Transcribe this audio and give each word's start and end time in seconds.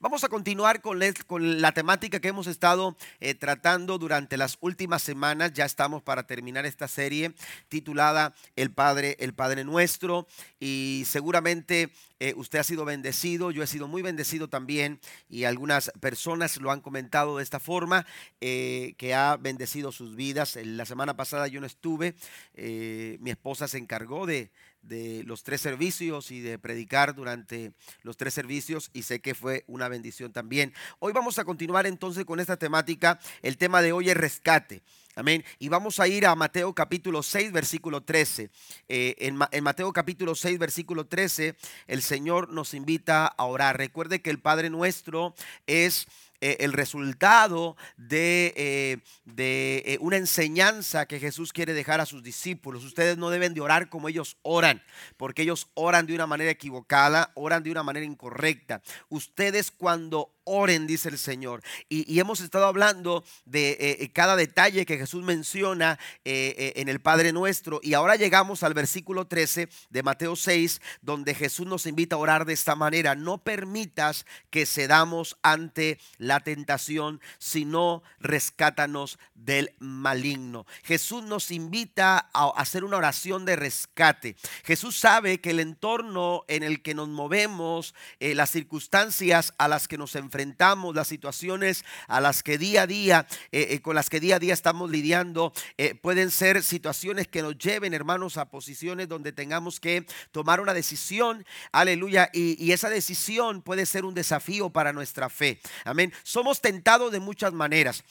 Vamos 0.00 0.24
a 0.24 0.28
continuar 0.28 0.82
con, 0.82 1.00
con 1.26 1.60
la 1.60 1.72
temática 1.72 2.20
que 2.20 2.28
hemos 2.28 2.46
estado 2.46 2.96
eh, 3.20 3.34
tratando 3.34 3.96
durante 3.98 4.36
las 4.36 4.58
últimas 4.60 5.02
semanas. 5.02 5.52
Ya 5.54 5.64
estamos 5.64 6.02
para 6.02 6.26
terminar 6.26 6.66
esta 6.66 6.88
serie 6.88 7.32
titulada 7.68 8.34
El 8.56 8.70
Padre, 8.70 9.16
el 9.20 9.32
Padre 9.32 9.64
Nuestro. 9.64 10.26
Y 10.60 11.04
seguramente 11.06 11.90
eh, 12.20 12.34
usted 12.36 12.58
ha 12.58 12.64
sido 12.64 12.84
bendecido, 12.84 13.50
yo 13.50 13.62
he 13.62 13.66
sido 13.66 13.88
muy 13.88 14.02
bendecido 14.02 14.48
también 14.48 15.00
y 15.28 15.44
algunas 15.44 15.90
personas 16.00 16.58
lo 16.58 16.70
han 16.70 16.80
comentado 16.80 17.38
de 17.38 17.42
esta 17.42 17.60
forma, 17.60 18.06
eh, 18.40 18.94
que 18.98 19.14
ha 19.14 19.36
bendecido 19.36 19.92
sus 19.92 20.16
vidas. 20.16 20.58
La 20.62 20.84
semana 20.84 21.16
pasada 21.16 21.48
yo 21.48 21.60
no 21.60 21.66
estuve, 21.66 22.14
mi 22.54 23.30
esposa 23.30 23.68
se 23.68 23.78
encargó 23.78 24.26
de, 24.26 24.50
de 24.82 25.22
los 25.24 25.42
tres 25.42 25.60
servicios 25.60 26.30
y 26.30 26.40
de 26.40 26.58
predicar 26.58 27.14
durante 27.14 27.72
los 28.02 28.16
tres 28.16 28.34
servicios 28.34 28.90
y 28.92 29.02
sé 29.02 29.20
que 29.20 29.34
fue 29.34 29.64
una 29.66 29.88
bendición 29.88 30.32
también. 30.32 30.74
Hoy 30.98 31.12
vamos 31.12 31.38
a 31.38 31.44
continuar 31.44 31.86
entonces 31.86 32.24
con 32.24 32.40
esta 32.40 32.56
temática. 32.56 33.18
El 33.42 33.56
tema 33.56 33.80
de 33.80 33.92
hoy 33.92 34.10
es 34.10 34.16
rescate. 34.16 34.82
Amén. 35.14 35.44
Y 35.58 35.68
vamos 35.68 36.00
a 36.00 36.08
ir 36.08 36.24
a 36.24 36.34
Mateo 36.34 36.74
capítulo 36.74 37.22
6, 37.22 37.52
versículo 37.52 38.02
13. 38.02 38.50
Eh, 38.88 39.14
en, 39.18 39.38
en, 39.50 39.64
Mateo 39.64 39.92
capítulo 39.92 40.34
6, 40.34 40.58
versículo 40.58 41.06
13, 41.06 41.54
el 41.86 42.02
Señor 42.02 42.50
nos 42.50 42.72
invita 42.72 43.26
a 43.26 43.44
orar. 43.44 43.76
Recuerde 43.76 44.22
que 44.22 44.30
el 44.30 44.40
Padre 44.40 44.70
nuestro 44.70 45.34
es 45.66 46.06
eh, 46.44 46.56
el 46.58 46.72
resultado 46.72 47.76
de, 47.96 48.52
eh, 48.56 48.98
eh, 49.36 49.96
una 50.00 50.16
enseñanza 50.16 51.06
que 51.06 51.20
Jesús 51.20 51.52
quiere 51.52 51.72
dejar 51.72 52.00
a 52.00 52.06
sus 52.06 52.20
discípulos. 52.24 52.82
Ustedes 52.84 53.16
no 53.16 53.30
deben 53.30 53.54
de 53.54 53.60
orar 53.60 53.88
como 53.88 54.08
ellos 54.08 54.36
oran, 54.42 54.82
porque 55.16 55.42
ellos 55.42 55.68
oran 55.74 56.04
de 56.04 56.16
una 56.16 56.26
manera 56.26 56.50
equivocada, 56.50 57.30
oran 57.36 57.62
de 57.62 57.70
una 57.70 57.84
manera 57.84 58.04
incorrecta. 58.04 58.82
Ustedes 59.08 59.70
cuando 59.70 60.32
oren, 60.44 60.86
dice 60.86 61.08
el 61.08 61.18
Señor. 61.18 61.62
Y, 61.88 62.18
hemos 62.18 62.40
estado 62.40 62.66
hablando 62.66 63.24
de 63.44 63.70
eh, 63.72 63.96
eh, 64.00 64.12
cada 64.12 64.36
detalle 64.36 64.86
que 64.86 64.98
Jesús 64.98 65.24
menciona 65.24 65.98
eh, 66.24 66.72
en 66.76 66.88
el 66.88 67.00
Padre 67.00 67.32
Nuestro. 67.32 67.80
Y 67.82 67.94
ahora 67.94 68.16
llegamos 68.16 68.62
al 68.62 68.74
versículo 68.74 69.26
13 69.26 69.68
de 69.90 70.02
Mateo 70.02 70.36
6, 70.36 70.80
donde 71.00 71.34
Jesús 71.34 71.66
nos 71.66 71.86
invita 71.86 72.16
a 72.16 72.18
orar 72.18 72.44
de 72.44 72.52
esta 72.52 72.74
manera. 72.74 73.14
No 73.14 73.38
permitas 73.38 74.26
que 74.50 74.66
cedamos 74.66 75.36
ante 75.42 75.98
la 76.18 76.40
tentación, 76.40 77.20
sino 77.38 78.02
rescátanos 78.20 79.18
del 79.34 79.74
maligno. 79.78 80.66
Jesús 80.84 81.24
nos 81.24 81.50
invita 81.50 82.30
a 82.32 82.52
hacer 82.56 82.84
una 82.84 82.96
oración 82.96 83.44
de 83.44 83.56
rescate. 83.56 84.36
Jesús 84.64 84.96
sabe 84.98 85.40
que 85.40 85.50
el 85.50 85.60
entorno 85.60 86.44
en 86.48 86.62
el 86.62 86.82
que 86.82 86.94
nos 86.94 87.08
movemos, 87.08 87.94
las 88.20 88.50
circunstancias 88.50 89.54
a 89.58 89.68
las 89.68 89.88
que 89.88 89.98
nos 89.98 90.14
enfrentamos, 90.14 90.31
enfrentamos, 90.32 90.94
las 90.94 91.08
situaciones 91.08 91.84
a 92.08 92.18
las 92.22 92.42
que 92.42 92.56
día 92.56 92.82
a 92.82 92.86
día, 92.86 93.26
eh, 93.50 93.66
eh, 93.70 93.80
con 93.82 93.94
las 93.94 94.08
que 94.08 94.18
día 94.18 94.36
a 94.36 94.38
día 94.38 94.54
estamos 94.54 94.90
lidiando, 94.90 95.52
eh, 95.76 95.94
pueden 95.94 96.30
ser 96.30 96.62
situaciones 96.62 97.28
que 97.28 97.42
nos 97.42 97.58
lleven, 97.58 97.92
hermanos, 97.92 98.38
a 98.38 98.46
posiciones 98.46 99.08
donde 99.08 99.32
tengamos 99.32 99.78
que 99.78 100.06
tomar 100.30 100.62
una 100.62 100.72
decisión, 100.72 101.44
aleluya, 101.70 102.30
y, 102.32 102.72
esa 102.72 102.88
decisión 102.88 103.60
puede 103.60 103.84
ser 103.84 104.06
un 104.06 104.14
desafío 104.14 104.70
para 104.70 104.94
nuestra 104.94 105.28
fe, 105.28 105.60
amén. 105.84 106.10
Somos 106.22 106.62
tentados 106.62 107.12
de 107.12 107.20
muchas 107.20 107.52
maneras. 107.52 108.02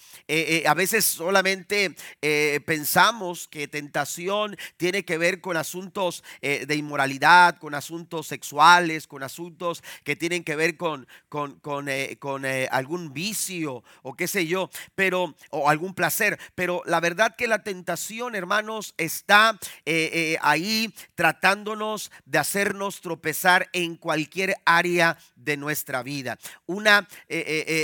a 0.68 0.74
veces 0.76 1.04
solamente 1.04 1.96
pensamos 2.66 3.48
que 3.48 3.68
tentación 3.68 4.56
tiene 4.78 5.04
que 5.04 5.18
ver 5.18 5.42
con 5.42 5.58
asuntos 5.58 6.24
de 6.42 6.76
inmoralidad, 6.76 7.58
con 7.58 7.74
asuntos 7.74 8.28
sexuales, 8.28 9.08
con 9.08 9.24
asuntos 9.24 9.84
que 10.04 10.16
tienen 10.16 10.44
que 10.44 10.56
ver 10.56 10.78
con, 10.78 11.08
con, 11.28 11.60
con 11.60 11.88
con 12.17 12.45
eh, 12.45 12.67
algún 12.72 13.14
vicio 13.14 13.84
o 14.02 14.16
qué 14.16 14.28
sé 14.28 14.48
yo, 14.48 14.70
pero 14.96 15.36
o 15.50 15.69
algún 15.69 15.94
placer, 15.94 16.40
pero 16.56 16.81
la 16.86 17.00
verdad 17.00 17.36
que 17.36 17.47
la 17.47 17.63
tentación, 17.63 18.36
hermanos, 18.36 18.94
está 18.97 19.59
eh, 19.86 20.09
eh, 20.13 20.38
ahí 20.41 20.94
tratándonos 21.16 22.12
de 22.25 22.40
hacernos 22.40 23.02
tropezar 23.02 23.69
en 23.74 23.96
cualquier 23.96 24.56
área 24.66 25.18
de 25.36 25.58
nuestra 25.58 26.03
vida. 26.03 26.38
Una, 26.68 27.08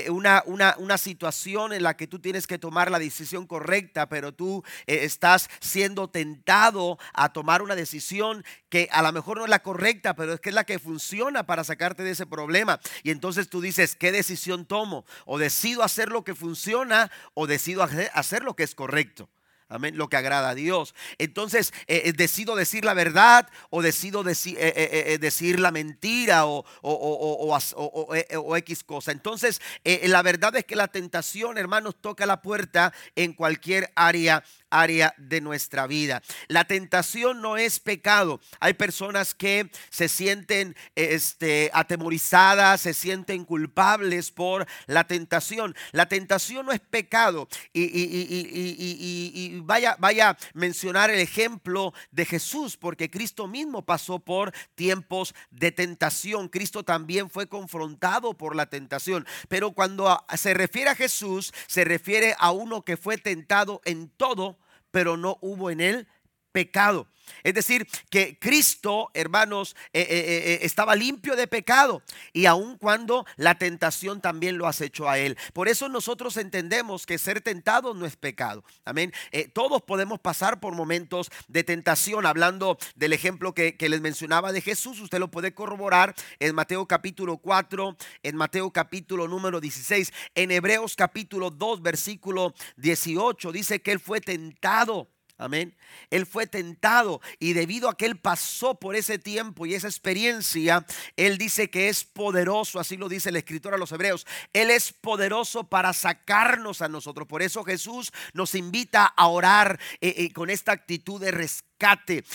una, 0.09 0.43
una, 0.45 0.75
una 0.77 0.97
situación 0.97 1.73
en 1.73 1.83
la 1.83 1.97
que 1.97 2.07
tú 2.07 2.19
tienes 2.19 2.45
que 2.45 2.59
tomar 2.59 2.91
la 2.91 2.99
decisión 2.99 3.47
correcta, 3.47 4.07
pero 4.09 4.31
tú 4.31 4.63
estás 4.85 5.49
siendo 5.59 6.09
tentado 6.09 6.99
a 7.13 7.33
tomar 7.33 7.61
una 7.61 7.75
decisión 7.75 8.45
que 8.69 8.89
a 8.91 9.01
lo 9.01 9.11
mejor 9.11 9.37
no 9.37 9.45
es 9.45 9.49
la 9.49 9.63
correcta, 9.63 10.15
pero 10.15 10.33
es 10.33 10.39
que 10.39 10.49
es 10.49 10.55
la 10.55 10.65
que 10.65 10.79
funciona 10.79 11.45
para 11.45 11.63
sacarte 11.63 12.03
de 12.03 12.11
ese 12.11 12.25
problema. 12.25 12.79
Y 13.03 13.11
entonces 13.11 13.49
tú 13.49 13.61
dices, 13.61 13.95
¿qué 13.95 14.11
decisión 14.17 14.65
tomo? 14.65 15.05
O 15.25 15.37
decido 15.37 15.83
hacer 15.83 16.09
lo 16.09 16.23
que 16.23 16.35
funciona 16.35 17.11
o 17.33 17.47
decido 17.47 17.83
hacer 18.13 18.43
lo 18.43 18.55
que 18.55 18.63
es 18.63 18.75
correcto. 18.75 19.29
Amén, 19.69 19.97
lo 19.97 20.07
que 20.07 20.15
agrada 20.15 20.49
a 20.49 20.55
Dios. 20.55 20.95
Entonces, 21.17 21.73
eh, 21.87 22.03
eh, 22.05 22.13
decido 22.13 22.55
decir 22.55 22.85
la 22.85 22.93
verdad 22.93 23.49
o 23.69 23.81
decido 23.81 24.23
eh, 24.25 25.17
decir 25.19 25.59
la 25.59 25.71
mentira 25.71 26.45
o, 26.45 26.63
o, 26.81 28.55
X 28.57 28.83
cosa. 28.85 29.11
Entonces, 29.11 29.61
la 29.83 30.21
verdad 30.21 30.55
es 30.55 30.63
que 30.63 30.77
la 30.77 30.87
tentación, 30.87 31.57
hermanos, 31.57 31.95
toca 31.99 32.25
la 32.25 32.41
puerta 32.41 32.93
en 33.17 33.33
cualquier 33.33 33.91
área 33.95 34.41
área 34.69 35.13
de 35.17 35.41
nuestra 35.41 35.87
vida. 35.87 36.21
La 36.47 36.65
tentación 36.65 37.41
no 37.41 37.57
es 37.57 37.79
pecado. 37.79 38.39
Hay 38.59 38.73
personas 38.73 39.33
que 39.33 39.69
se 39.89 40.09
sienten 40.09 40.75
este, 40.95 41.69
atemorizadas, 41.73 42.81
se 42.81 42.93
sienten 42.93 43.45
culpables 43.45 44.31
por 44.31 44.67
la 44.85 45.05
tentación. 45.05 45.75
La 45.91 46.07
tentación 46.07 46.65
no 46.65 46.71
es 46.71 46.79
pecado. 46.79 47.47
Y, 47.73 47.83
y 47.83 49.59
vaya, 49.61 49.95
vaya 49.99 50.31
a 50.31 50.37
mencionar 50.53 51.09
el 51.09 51.19
ejemplo 51.19 51.93
de 52.11 52.25
Jesús, 52.25 52.77
porque 52.77 53.09
Cristo 53.09 53.47
mismo 53.47 53.85
pasó 53.85 54.19
por 54.19 54.53
tiempos 54.75 55.33
de 55.51 55.71
tentación. 55.71 56.49
Cristo 56.49 56.83
también 56.83 57.29
fue 57.29 57.47
confrontado 57.47 58.33
por 58.33 58.55
la 58.55 58.67
tentación. 58.67 59.25
Pero 59.47 59.71
cuando 59.71 60.23
se 60.35 60.53
refiere 60.53 60.89
a 60.89 60.95
Jesús, 60.95 61.53
se 61.67 61.83
refiere 61.83 62.35
a 62.39 62.51
uno 62.51 62.83
que 62.83 62.97
fue 62.97 63.17
tentado 63.17 63.81
en 63.85 64.09
todo 64.09 64.57
pero 64.97 65.15
no 65.15 65.37
hubo 65.41 65.69
en 65.69 65.79
él 65.79 66.07
pecado. 66.57 67.05
Es 67.43 67.53
decir, 67.53 67.87
que 68.09 68.39
Cristo, 68.39 69.11
hermanos, 69.13 69.75
eh, 69.93 70.01
eh, 70.01 70.07
eh, 70.09 70.59
estaba 70.63 70.95
limpio 70.95 71.35
de 71.35 71.45
pecado 71.45 72.01
y 72.33 72.47
aun 72.47 72.79
cuando 72.79 73.27
la 73.35 73.59
tentación 73.59 74.21
también 74.21 74.57
lo 74.57 74.65
has 74.65 74.81
hecho 74.81 75.07
a 75.07 75.19
él. 75.19 75.37
Por 75.53 75.67
eso 75.67 75.87
nosotros 75.87 76.35
entendemos 76.37 77.05
que 77.05 77.19
ser 77.19 77.41
tentado 77.41 77.93
no 77.93 78.07
es 78.07 78.15
pecado. 78.15 78.63
Amén. 78.85 79.13
todos 79.53 79.83
podemos 79.83 80.19
pasar 80.19 80.59
por 80.59 80.73
momentos 80.73 81.29
de 81.47 81.63
tentación. 81.63 82.25
Hablando 82.25 82.79
del 82.95 83.13
ejemplo 83.13 83.53
que, 83.53 83.77
que, 83.77 83.87
les 83.87 84.01
mencionaba 84.01 84.51
de 84.51 84.61
Jesús, 84.61 84.99
usted 84.99 85.19
lo 85.19 85.29
puede 85.29 85.53
corroborar 85.53 86.15
en 86.39 86.55
Mateo 86.55 86.87
capítulo 86.87 87.37
4, 87.37 87.95
en 88.23 88.35
Mateo 88.35 88.71
capítulo 88.71 89.27
número 89.27 89.61
16, 89.61 90.11
en 90.33 90.49
Hebreos 90.49 90.95
capítulo 90.95 91.51
2, 91.51 91.83
versículo 91.83 92.55
18, 92.77 93.51
dice 93.51 93.79
que 93.83 93.91
él 93.91 93.99
fue 93.99 94.21
tentado 94.21 95.07
Amén. 95.39 95.75
Él 96.09 96.25
fue 96.25 96.47
tentado 96.47 97.21
y 97.37 97.53
debido 97.53 97.89
a 97.89 97.95
que 97.95 98.05
él 98.05 98.19
pasó 98.19 98.79
por 98.79 98.95
ese 98.95 99.19
tiempo 99.19 99.65
y 99.65 99.75
esa 99.75 99.87
experiencia, 99.87 100.85
él 101.15 101.37
dice 101.37 101.69
que 101.69 101.89
es 101.89 102.03
poderoso, 102.03 102.79
así 102.79 102.97
lo 102.97 103.07
dice 103.07 103.29
el 103.29 103.35
escritor 103.35 103.75
a 103.75 103.77
los 103.77 103.91
hebreos. 103.91 104.25
Él 104.53 104.71
es 104.71 104.93
poderoso 104.93 105.65
para 105.65 105.93
sacarnos 105.93 106.81
a 106.81 106.89
nosotros. 106.89 107.27
Por 107.27 107.43
eso 107.43 107.63
Jesús 107.63 108.11
nos 108.33 108.55
invita 108.55 109.05
a 109.05 109.27
orar 109.27 109.79
eh, 110.01 110.15
eh, 110.17 110.33
con 110.33 110.49
esta 110.49 110.71
actitud 110.71 111.21
de 111.21 111.31
rescate 111.31 111.66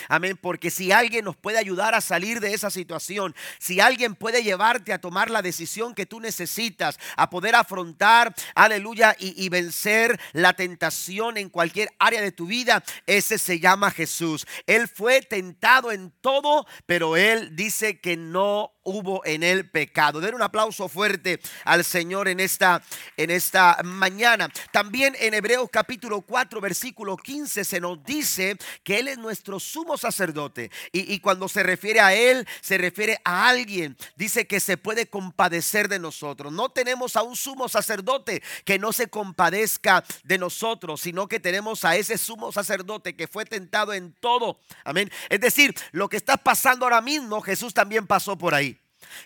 Amén. 0.09 0.39
Porque 0.41 0.71
si 0.71 0.93
alguien 0.93 1.25
nos 1.25 1.37
puede 1.37 1.59
ayudar 1.59 1.95
a 1.95 2.01
salir 2.01 2.41
de 2.41 2.55
esa 2.55 2.71
situación, 2.71 3.35
si 3.59 3.81
alguien 3.81 4.15
puede 4.15 4.43
llevarte 4.43 4.93
a 4.93 5.01
tomar 5.01 5.31
la 5.31 5.43
decisión 5.43 5.95
que 5.95 6.07
tú 6.07 6.21
necesitas, 6.21 6.99
a 7.17 7.31
poder 7.31 7.55
afrontar, 7.55 8.35
aleluya, 8.55 9.17
y, 9.19 9.45
y 9.45 9.49
vencer 9.49 10.21
la 10.33 10.53
tentación 10.53 11.37
en 11.37 11.49
cualquier 11.49 11.91
área 11.99 12.21
de 12.21 12.33
tu 12.33 12.47
vida, 12.47 12.85
ese 13.07 13.39
se 13.39 13.59
llama 13.59 13.91
Jesús. 13.91 14.47
Él 14.67 14.89
fue 14.89 15.23
tentado 15.23 15.93
en 15.93 16.13
todo, 16.21 16.67
pero 16.87 17.17
él 17.17 17.57
dice 17.57 18.01
que 18.01 18.17
no 18.17 18.73
hubo 18.85 19.25
en 19.25 19.43
él 19.43 19.69
pecado. 19.69 20.21
Den 20.21 20.35
un 20.35 20.43
aplauso 20.43 20.89
fuerte 20.89 21.41
al 21.65 21.85
Señor 21.85 22.29
en 22.29 22.41
esta, 22.41 22.83
en 23.17 23.31
esta 23.31 23.79
mañana. 23.85 24.51
También 24.71 25.17
en 25.19 25.35
Hebreos 25.35 25.69
capítulo 25.71 26.23
4, 26.23 26.61
versículo 26.61 27.17
15 27.17 27.65
se 27.65 27.81
nos 27.81 28.03
dice 28.05 28.57
que 28.83 28.99
Él 28.99 29.09
es 29.09 29.19
nuestro 29.19 29.61
sumo 29.61 29.97
sacerdote. 29.97 30.71
Y, 30.93 31.13
y 31.13 31.21
cuando 31.21 31.49
se 31.49 31.63
refiere 31.63 32.01
a 32.01 32.15
Él, 32.15 32.47
se 32.61 32.79
refiere 32.79 33.21
a 33.25 33.49
alguien. 33.49 33.97
Dice 34.17 34.47
que 34.47 34.61
se 34.61 34.77
puede 34.77 35.07
compadecer 35.07 35.89
de 35.89 35.99
nosotros. 35.99 36.53
No 36.53 36.71
tenemos 36.71 37.17
a 37.17 37.23
un 37.23 37.37
sumo 37.37 37.69
sacerdote 37.69 38.43
que 38.65 38.79
no 38.79 38.93
se 38.93 39.09
compadezca 39.09 40.05
de 40.25 40.39
nosotros, 40.39 41.01
sino 41.01 41.29
que 41.29 41.41
tenemos 41.41 41.85
a 41.85 41.97
ese 41.97 42.19
sumo 42.19 42.53
sacerdote 42.53 43.17
que 43.17 43.29
fue 43.29 43.45
tentado 43.45 43.93
en 43.93 44.13
todo. 44.13 44.59
Amén. 44.85 45.11
Es 45.29 45.41
decir, 45.41 45.75
lo 45.93 46.09
que 46.09 46.17
está 46.17 46.37
pasando 46.37 46.85
ahora 46.85 47.01
mismo, 47.01 47.41
Jesús 47.41 47.75
también 47.75 48.07
pasó 48.07 48.37
por 48.37 48.55
ahí. 48.55 48.72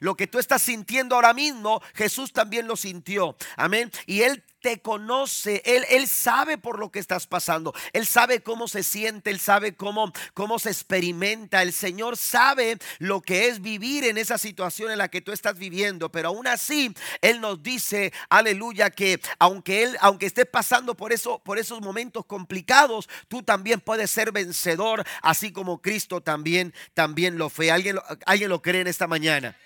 Lo 0.00 0.17
que 0.17 0.27
tú 0.27 0.38
estás 0.38 0.62
sintiendo 0.62 1.15
ahora 1.15 1.35
mismo, 1.35 1.83
Jesús 1.94 2.33
también 2.33 2.67
lo 2.67 2.77
sintió. 2.77 3.37
Amén. 3.56 3.91
Y 4.06 4.23
Él 4.23 4.43
te 4.67 4.81
conoce, 4.81 5.62
él, 5.65 5.85
él 5.91 6.09
sabe 6.09 6.59
por 6.59 6.81
lo 6.81 6.91
que 6.91 6.99
estás 6.99 7.29
pasando, 7.29 7.73
Él 7.93 8.05
sabe 8.05 8.43
cómo 8.43 8.67
se 8.67 8.83
siente, 8.83 9.31
Él 9.31 9.38
sabe 9.38 9.77
cómo, 9.77 10.12
cómo 10.35 10.59
se 10.59 10.71
experimenta, 10.71 11.62
el 11.62 11.73
Señor 11.73 12.17
sabe 12.17 12.79
lo 12.99 13.21
que 13.21 13.47
es 13.47 13.62
vivir 13.62 14.03
en 14.03 14.19
esa 14.19 14.38
situación 14.38 14.91
en 14.91 14.99
la 14.99 15.06
que 15.06 15.21
tú 15.21 15.31
estás 15.31 15.56
viviendo, 15.56 16.11
pero 16.11 16.31
aún 16.31 16.49
así 16.49 16.93
Él 17.21 17.41
nos 17.41 17.62
dice, 17.62 18.12
aleluya, 18.29 18.91
que 18.91 19.21
aunque 19.38 19.85
Él, 19.85 19.97
aunque 20.00 20.27
estés 20.27 20.47
pasando 20.47 20.97
por, 20.97 21.12
eso, 21.12 21.38
por 21.44 21.59
esos 21.59 21.81
momentos 21.81 22.27
complicados, 22.27 23.09
tú 23.29 23.44
también 23.44 23.81
puedes 23.81 24.11
ser 24.11 24.33
vencedor, 24.33 25.05
así 25.23 25.53
como 25.53 25.81
Cristo 25.81 26.23
también, 26.23 26.75
también 26.93 27.38
lo 27.38 27.50
fue. 27.50 27.71
¿Alguien, 27.71 28.00
alguien 28.27 28.50
lo 28.50 28.62
cree 28.62 28.81
en 28.81 28.88
esta 28.88 29.06
mañana? 29.06 29.56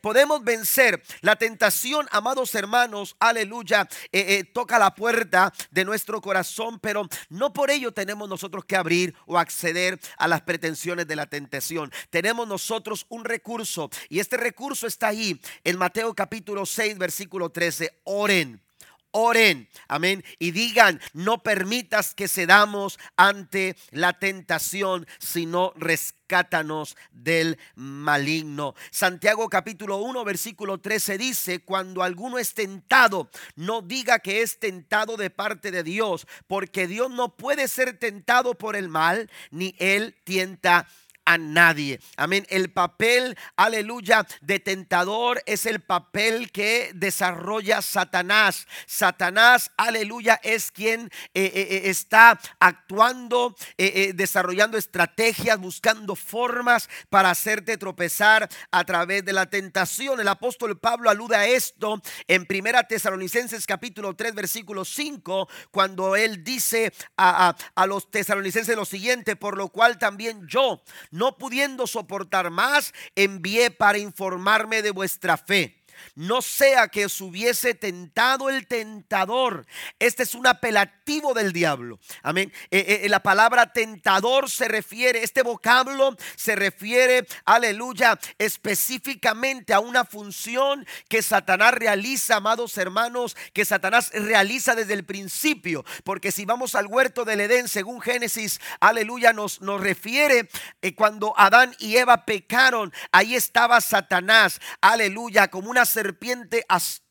Podemos 0.00 0.42
vencer 0.44 1.02
la 1.20 1.36
tentación, 1.36 2.06
amados 2.10 2.54
hermanos, 2.54 3.16
aleluya, 3.18 3.88
eh, 4.12 4.38
eh, 4.38 4.44
toca 4.44 4.78
la 4.78 4.94
puerta 4.94 5.52
de 5.70 5.84
nuestro 5.84 6.20
corazón, 6.20 6.78
pero 6.80 7.08
no 7.28 7.52
por 7.52 7.70
ello 7.70 7.92
tenemos 7.92 8.28
nosotros 8.28 8.64
que 8.64 8.76
abrir 8.76 9.14
o 9.26 9.38
acceder 9.38 9.98
a 10.16 10.28
las 10.28 10.42
pretensiones 10.42 11.06
de 11.06 11.16
la 11.16 11.26
tentación. 11.26 11.92
Tenemos 12.10 12.46
nosotros 12.46 13.06
un 13.08 13.24
recurso 13.24 13.90
y 14.08 14.20
este 14.20 14.36
recurso 14.36 14.86
está 14.86 15.08
ahí 15.08 15.40
en 15.64 15.78
Mateo 15.78 16.14
capítulo 16.14 16.66
6, 16.66 16.98
versículo 16.98 17.50
13. 17.50 18.00
Oren 18.04 18.67
oren, 19.10 19.68
amén, 19.88 20.24
y 20.38 20.50
digan, 20.50 21.00
no 21.12 21.42
permitas 21.42 22.14
que 22.14 22.28
cedamos 22.28 22.98
ante 23.16 23.76
la 23.90 24.18
tentación, 24.18 25.06
sino 25.18 25.72
rescátanos 25.76 26.96
del 27.10 27.58
maligno. 27.74 28.74
Santiago 28.90 29.48
capítulo 29.48 29.98
1, 29.98 30.24
versículo 30.24 30.78
13 30.78 31.18
dice, 31.18 31.60
cuando 31.60 32.02
alguno 32.02 32.38
es 32.38 32.54
tentado, 32.54 33.30
no 33.56 33.82
diga 33.82 34.18
que 34.18 34.42
es 34.42 34.58
tentado 34.58 35.16
de 35.16 35.30
parte 35.30 35.70
de 35.70 35.82
Dios, 35.82 36.26
porque 36.46 36.86
Dios 36.86 37.10
no 37.10 37.36
puede 37.36 37.68
ser 37.68 37.98
tentado 37.98 38.54
por 38.54 38.76
el 38.76 38.88
mal, 38.88 39.30
ni 39.50 39.74
él 39.78 40.16
tienta 40.24 40.86
a 41.28 41.36
nadie. 41.36 42.00
Amén. 42.16 42.46
El 42.48 42.70
papel, 42.70 43.36
aleluya, 43.54 44.26
de 44.40 44.60
tentador 44.60 45.42
es 45.44 45.66
el 45.66 45.80
papel 45.80 46.50
que 46.50 46.90
desarrolla 46.94 47.82
Satanás. 47.82 48.66
Satanás, 48.86 49.70
aleluya, 49.76 50.40
es 50.42 50.70
quien 50.72 51.10
eh, 51.34 51.52
eh, 51.54 51.68
eh, 51.70 51.80
está 51.90 52.40
actuando, 52.58 53.54
desarrollando 53.76 54.78
estrategias, 54.78 55.58
buscando 55.58 56.16
formas 56.16 56.88
para 57.10 57.28
hacerte 57.28 57.76
tropezar 57.76 58.48
a 58.70 58.84
través 58.84 59.22
de 59.22 59.34
la 59.34 59.50
tentación. 59.50 60.20
El 60.20 60.28
apóstol 60.28 60.78
Pablo 60.78 61.10
alude 61.10 61.36
a 61.36 61.46
esto 61.46 62.00
en 62.26 62.46
Primera 62.46 62.84
Tesalonicenses 62.84 63.66
capítulo 63.66 64.16
3 64.16 64.34
versículo 64.34 64.82
5 64.86 65.46
cuando 65.70 66.16
él 66.16 66.42
dice 66.42 66.90
a, 67.18 67.54
a 67.74 67.86
los 67.86 68.10
tesalonicenses 68.10 68.74
lo 68.74 68.86
siguiente, 68.86 69.36
por 69.36 69.58
lo 69.58 69.68
cual 69.68 69.98
también 69.98 70.46
yo 70.48 70.82
no 71.18 71.36
pudiendo 71.36 71.86
soportar 71.86 72.50
más, 72.50 72.94
envié 73.16 73.70
para 73.70 73.98
informarme 73.98 74.80
de 74.82 74.92
vuestra 74.92 75.36
fe 75.36 75.77
no 76.14 76.42
sea 76.42 76.88
que 76.88 77.06
os 77.06 77.20
hubiese 77.20 77.74
tentado 77.74 78.48
el 78.48 78.66
tentador. 78.66 79.66
Este 79.98 80.22
es 80.22 80.34
un 80.34 80.46
apelativo 80.46 81.34
del 81.34 81.52
diablo. 81.52 81.98
Amén. 82.22 82.52
Eh, 82.70 83.00
eh, 83.04 83.08
la 83.08 83.20
palabra 83.20 83.72
tentador 83.72 84.50
se 84.50 84.68
refiere, 84.68 85.22
este 85.22 85.42
vocablo 85.42 86.16
se 86.36 86.56
refiere, 86.56 87.26
aleluya, 87.44 88.18
específicamente 88.38 89.72
a 89.72 89.80
una 89.80 90.04
función 90.04 90.86
que 91.08 91.22
Satanás 91.22 91.74
realiza, 91.74 92.36
amados 92.36 92.76
hermanos, 92.78 93.36
que 93.52 93.64
Satanás 93.64 94.10
realiza 94.12 94.74
desde 94.74 94.94
el 94.94 95.04
principio. 95.04 95.84
Porque 96.04 96.32
si 96.32 96.44
vamos 96.44 96.74
al 96.74 96.86
huerto 96.86 97.24
del 97.24 97.40
Edén, 97.40 97.68
según 97.68 98.00
Génesis, 98.00 98.60
aleluya, 98.80 99.32
nos, 99.32 99.60
nos 99.60 99.80
refiere 99.80 100.48
eh, 100.82 100.94
cuando 100.94 101.34
Adán 101.38 101.74
y 101.78 101.96
Eva 101.96 102.24
pecaron, 102.24 102.92
ahí 103.12 103.34
estaba 103.34 103.80
Satanás, 103.80 104.60
aleluya, 104.80 105.48
como 105.48 105.70
una 105.70 105.84
serpiente 105.88 106.64
astuta 106.68 107.07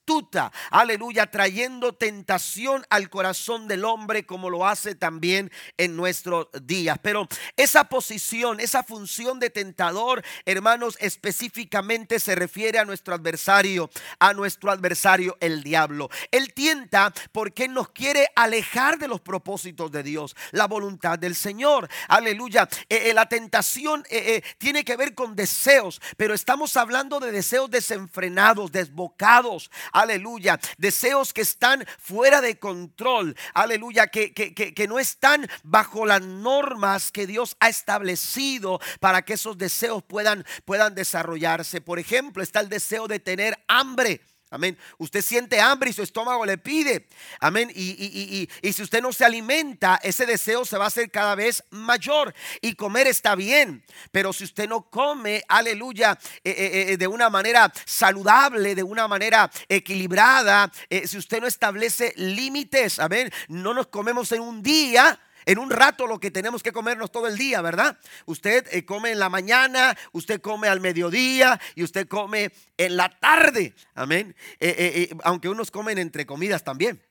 aleluya, 0.71 1.29
trayendo 1.29 1.93
tentación 1.93 2.85
al 2.89 3.09
corazón 3.09 3.67
del 3.67 3.83
hombre 3.83 4.25
como 4.25 4.49
lo 4.49 4.65
hace 4.65 4.95
también 4.95 5.51
en 5.77 5.95
nuestros 5.95 6.47
días. 6.63 6.97
Pero 7.01 7.27
esa 7.57 7.85
posición, 7.85 8.59
esa 8.59 8.83
función 8.83 9.39
de 9.39 9.49
tentador, 9.49 10.23
hermanos, 10.45 10.97
específicamente 10.99 12.19
se 12.19 12.35
refiere 12.35 12.79
a 12.79 12.85
nuestro 12.85 13.15
adversario, 13.15 13.89
a 14.19 14.33
nuestro 14.33 14.71
adversario 14.71 15.37
el 15.41 15.63
diablo. 15.63 16.09
Él 16.31 16.53
tienta 16.53 17.13
porque 17.31 17.67
nos 17.67 17.89
quiere 17.89 18.29
alejar 18.35 18.97
de 18.99 19.07
los 19.07 19.19
propósitos 19.19 19.91
de 19.91 20.03
Dios, 20.03 20.35
la 20.51 20.67
voluntad 20.67 21.19
del 21.19 21.35
Señor. 21.35 21.89
Aleluya. 22.07 22.69
Eh, 22.89 23.09
eh, 23.09 23.13
la 23.13 23.27
tentación 23.27 24.03
eh, 24.09 24.41
tiene 24.57 24.85
que 24.85 24.95
ver 24.95 25.13
con 25.13 25.35
deseos, 25.35 26.01
pero 26.15 26.33
estamos 26.33 26.77
hablando 26.77 27.19
de 27.19 27.31
deseos 27.31 27.69
desenfrenados, 27.69 28.71
desbocados 28.71 29.69
aleluya, 30.01 30.59
deseos 30.77 31.33
que 31.33 31.41
están 31.41 31.85
fuera 31.99 32.41
de 32.41 32.59
control, 32.59 33.35
aleluya, 33.53 34.07
que, 34.07 34.33
que, 34.33 34.87
no 34.87 34.99
están 34.99 35.47
bajo 35.63 36.05
las 36.05 36.21
normas 36.21 37.11
que 37.11 37.27
Dios 37.27 37.57
ha 37.59 37.69
establecido 37.69 38.79
para 38.99 39.23
que 39.23 39.33
esos 39.33 39.57
deseos 39.57 40.03
puedan, 40.03 40.45
puedan 40.65 40.95
desarrollarse. 40.95 41.81
Por 41.81 41.99
ejemplo, 41.99 42.41
está 42.41 42.59
el 42.59 42.69
deseo 42.69 43.07
de 43.07 43.19
tener 43.19 43.57
hambre. 43.67 44.21
Amén. 44.49 44.77
Usted 44.97 45.21
siente 45.21 45.59
hambre 45.59 45.89
y 45.89 45.93
su 45.93 46.01
estómago 46.01 46.45
le 46.45 46.57
pide. 46.57 47.07
Amén. 47.41 47.69
Y, 47.75 48.47
si 48.71 48.81
usted 48.81 49.01
no 49.01 49.11
se 49.11 49.25
alimenta, 49.25 49.99
ese 50.01 50.25
deseo 50.25 50.63
se 50.63 50.77
va 50.77 50.85
a 50.85 50.87
hacer 50.87 51.11
cada 51.11 51.35
vez 51.35 51.63
mayor. 51.69 52.33
Y 52.61 52.75
comer 52.75 53.07
está 53.07 53.35
bien. 53.35 53.83
Pero 54.11 54.31
si 54.31 54.45
usted 54.45 54.69
no 54.69 54.89
come, 54.89 55.43
aleluya, 55.49 56.17
eh, 56.45 56.55
eh, 56.57 56.85
eh, 56.93 56.97
de 56.97 57.07
una 57.07 57.29
manera 57.29 57.71
saludable, 57.85 58.73
de 58.73 58.83
una 58.83 59.07
manera 59.07 59.51
equilibrada, 59.67 60.71
si 61.05 61.17
usted 61.17 61.41
no 61.41 61.47
establece 61.47 62.13
límites, 62.15 62.99
amén, 62.99 63.31
no 63.49 63.73
nos 63.73 63.87
comemos 63.87 64.31
en 64.31 64.41
un 64.41 64.63
día 64.63 65.19
en 65.47 65.59
un 65.59 65.69
rato 65.71 66.07
lo 66.07 66.19
que 66.19 66.29
tenemos 66.29 66.61
que 66.61 66.73
comernos 66.73 67.09
todo 67.09 67.25
el 67.25 67.37
día, 67.37 67.61
¿verdad? 67.61 67.97
Usted 68.25 68.67
eh, 68.71 68.85
come 68.85 69.11
en 69.13 69.19
la 69.19 69.29
mañana, 69.29 69.97
usted 70.11 70.41
come 70.41 70.67
al 70.67 70.81
mediodía 70.81 71.59
y 71.73 71.83
usted 71.83 72.05
come 72.07 72.51
en 72.75 72.97
la 72.97 73.17
tarde. 73.17 73.73
Amén. 73.95 74.35
Eh, 74.59 75.07
eh, 75.09 75.15
aunque 75.23 75.47
unos 75.47 75.71
comen 75.71 75.97
entre 75.97 76.25
comidas 76.25 76.63
también. 76.63 77.01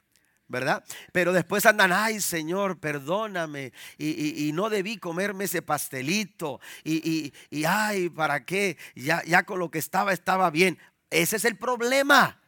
¿verdad? 0.49 0.85
Pero 1.11 1.33
después 1.33 1.67
andan, 1.67 1.91
ay 1.93 2.21
Señor, 2.21 2.79
perdóname, 2.79 3.73
y, 3.99 4.53
no 4.55 4.71
debí 4.71 4.97
comerme 4.97 5.47
ese 5.47 5.61
pastelito, 5.61 6.61
y, 6.85 7.33
y, 7.51 7.65
ay, 7.65 8.11
¿para 8.11 8.45
qué? 8.45 8.79
Ya, 8.95 9.25
ya 9.25 9.43
con 9.43 9.59
lo 9.59 9.73
que 9.73 9.81
estaba 9.81 10.13
estaba 10.13 10.51
bien. 10.51 10.79
Ese 11.11 11.35
es 11.35 11.45
el 11.47 11.57
problema. 11.57 12.41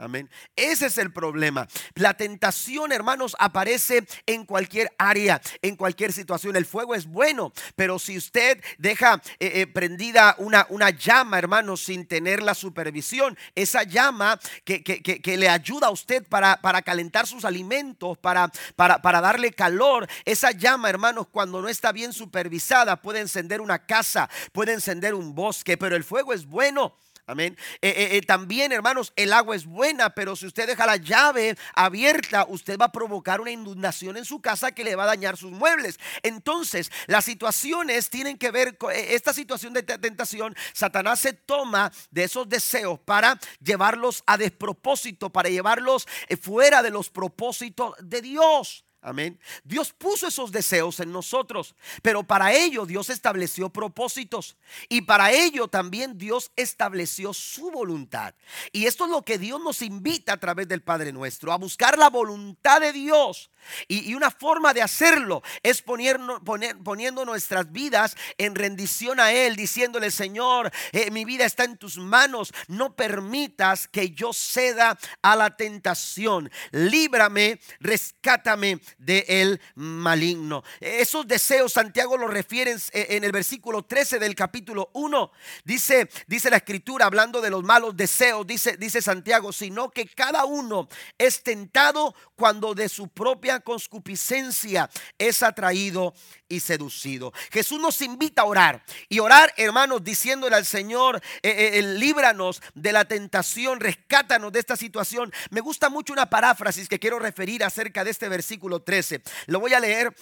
Amén. 0.00 0.30
Ese 0.54 0.86
es 0.86 0.96
el 0.96 1.12
problema. 1.12 1.66
La 1.96 2.14
tentación, 2.14 2.92
hermanos, 2.92 3.34
aparece 3.40 4.06
en 4.26 4.44
cualquier 4.44 4.92
área, 4.96 5.42
en 5.60 5.74
cualquier 5.74 6.12
situación. 6.12 6.54
El 6.54 6.66
fuego 6.66 6.94
es 6.94 7.08
bueno, 7.08 7.52
pero 7.74 7.98
si 7.98 8.16
usted 8.16 8.62
deja 8.78 9.20
eh, 9.40 9.50
eh, 9.54 9.66
prendida 9.66 10.36
una, 10.38 10.68
una, 10.68 10.90
llama, 10.90 11.36
hermanos, 11.36 11.80
sin 11.82 12.06
tener 12.06 12.44
la 12.44 12.54
supervisión, 12.54 13.36
esa 13.56 13.82
llama 13.82 14.38
que, 14.64 14.84
que, 14.84 15.36
le 15.36 15.48
ayuda 15.48 15.88
a 15.88 15.90
usted 15.90 16.24
para, 16.28 16.60
para 16.60 16.82
calentar 16.82 17.26
sus 17.26 17.44
alimentos, 17.44 18.16
para, 18.18 18.52
para, 18.76 19.02
para 19.02 19.20
darle 19.20 19.52
calor, 19.52 20.08
esa 20.24 20.52
llama, 20.52 20.88
hermanos, 20.88 21.26
cuando 21.26 21.60
no 21.60 21.68
está 21.68 21.90
bien 21.90 22.12
supervisada, 22.12 23.02
puede 23.02 23.18
encender 23.18 23.60
una 23.60 23.84
casa, 23.84 24.30
puede 24.52 24.74
encender 24.74 25.14
un 25.14 25.34
bosque, 25.34 25.76
pero 25.76 25.96
el 25.96 26.04
fuego 26.04 26.32
es 26.32 26.46
bueno. 26.46 26.94
Amén. 27.28 27.58
Eh, 27.82 27.90
eh, 27.90 28.16
eh, 28.16 28.22
también, 28.22 28.72
hermanos, 28.72 29.12
el 29.14 29.34
agua 29.34 29.54
es 29.54 29.66
buena, 29.66 30.14
pero 30.14 30.34
si 30.34 30.46
usted 30.46 30.66
deja 30.66 30.86
la 30.86 30.96
llave 30.96 31.58
abierta, 31.74 32.46
usted 32.48 32.78
va 32.78 32.86
a 32.86 32.92
provocar 32.92 33.42
una 33.42 33.50
inundación 33.50 34.16
en 34.16 34.24
su 34.24 34.40
casa 34.40 34.72
que 34.72 34.82
le 34.82 34.96
va 34.96 35.02
a 35.02 35.08
dañar 35.08 35.36
sus 35.36 35.52
muebles. 35.52 36.00
Entonces, 36.22 36.90
las 37.06 37.26
situaciones 37.26 38.08
tienen 38.08 38.38
que 38.38 38.50
ver 38.50 38.78
con 38.78 38.94
esta 38.94 39.34
situación 39.34 39.74
de 39.74 39.82
tentación. 39.82 40.56
Satanás 40.72 41.20
se 41.20 41.34
toma 41.34 41.92
de 42.10 42.24
esos 42.24 42.48
deseos 42.48 42.98
para 42.98 43.38
llevarlos 43.60 44.22
a 44.24 44.38
despropósito, 44.38 45.28
para 45.28 45.50
llevarlos 45.50 46.08
fuera 46.40 46.82
de 46.82 46.88
los 46.88 47.10
propósitos 47.10 47.94
de 48.00 48.22
Dios. 48.22 48.87
Amén. 49.00 49.38
Dios 49.62 49.92
puso 49.92 50.26
esos 50.26 50.50
deseos 50.50 50.98
en 50.98 51.12
nosotros, 51.12 51.76
pero 52.02 52.24
para 52.24 52.52
ello 52.52 52.84
Dios 52.84 53.10
estableció 53.10 53.70
propósitos 53.70 54.56
y 54.88 55.02
para 55.02 55.30
ello 55.30 55.68
también 55.68 56.18
Dios 56.18 56.50
estableció 56.56 57.32
su 57.32 57.70
voluntad. 57.70 58.34
Y 58.72 58.86
esto 58.86 59.04
es 59.04 59.10
lo 59.10 59.24
que 59.24 59.38
Dios 59.38 59.60
nos 59.62 59.82
invita 59.82 60.32
a 60.32 60.36
través 60.36 60.66
del 60.66 60.82
Padre 60.82 61.12
nuestro, 61.12 61.52
a 61.52 61.58
buscar 61.58 61.96
la 61.96 62.10
voluntad 62.10 62.80
de 62.80 62.92
Dios. 62.92 63.50
Y, 63.86 64.14
una 64.14 64.30
forma 64.30 64.72
de 64.72 64.82
hacerlo 64.82 65.42
es 65.62 65.82
poniendo 65.82 67.24
nuestras 67.24 67.70
vidas 67.70 68.16
en 68.38 68.54
rendición 68.54 69.20
a 69.20 69.32
Él, 69.32 69.56
diciéndole, 69.56 70.10
Señor, 70.10 70.72
eh, 70.92 71.10
mi 71.10 71.24
vida 71.24 71.44
está 71.44 71.64
en 71.64 71.76
tus 71.76 71.98
manos, 71.98 72.52
no 72.68 72.94
permitas 72.94 73.86
que 73.86 74.10
yo 74.10 74.32
ceda 74.32 74.98
a 75.22 75.36
la 75.36 75.56
tentación, 75.56 76.50
líbrame, 76.70 77.60
rescátame 77.80 78.80
de 78.98 79.24
el 79.28 79.60
maligno. 79.74 80.64
Esos 80.80 81.26
deseos 81.26 81.72
Santiago 81.72 82.16
los 82.16 82.30
refiere 82.30 82.76
en 82.92 83.24
el 83.24 83.32
versículo 83.32 83.84
13 83.84 84.18
del 84.18 84.34
capítulo 84.34 84.90
1. 84.94 85.30
Dice, 85.64 86.08
dice 86.26 86.50
la 86.50 86.58
escritura 86.58 87.06
hablando 87.06 87.40
de 87.40 87.50
los 87.50 87.62
malos 87.62 87.96
deseos, 87.96 88.46
dice, 88.46 88.76
dice 88.76 89.02
Santiago, 89.02 89.52
sino 89.52 89.90
que 89.90 90.06
cada 90.06 90.44
uno 90.44 90.88
es 91.18 91.42
tentado 91.42 92.14
cuando 92.36 92.74
de 92.74 92.88
su 92.88 93.08
propia 93.08 93.60
concupiscencia 93.60 94.88
es 95.18 95.42
atraído 95.42 96.14
y 96.48 96.60
seducido. 96.60 97.32
Jesús 97.50 97.80
nos 97.80 98.00
invita 98.00 98.42
a 98.42 98.46
orar 98.46 98.82
y 99.08 99.18
orar, 99.18 99.52
hermanos, 99.56 100.02
diciéndole 100.02 100.56
al 100.56 100.64
Señor, 100.64 101.16
eh, 101.42 101.50
eh, 101.50 101.78
eh, 101.78 101.82
líbranos 101.82 102.62
de 102.74 102.92
la 102.92 103.04
tentación, 103.04 103.80
rescátanos 103.80 104.52
de 104.52 104.60
esta 104.60 104.76
situación. 104.76 105.32
Me 105.50 105.60
gusta 105.60 105.90
mucho 105.90 106.12
una 106.12 106.30
paráfrasis 106.30 106.88
que 106.88 106.98
quiero 106.98 107.18
referir 107.18 107.64
acerca 107.64 108.04
de 108.04 108.10
este 108.10 108.28
versículo 108.28 108.77
13. 108.82 109.22
Lo 109.46 109.60
voy 109.60 109.74
a 109.74 109.80
leer 109.80 110.14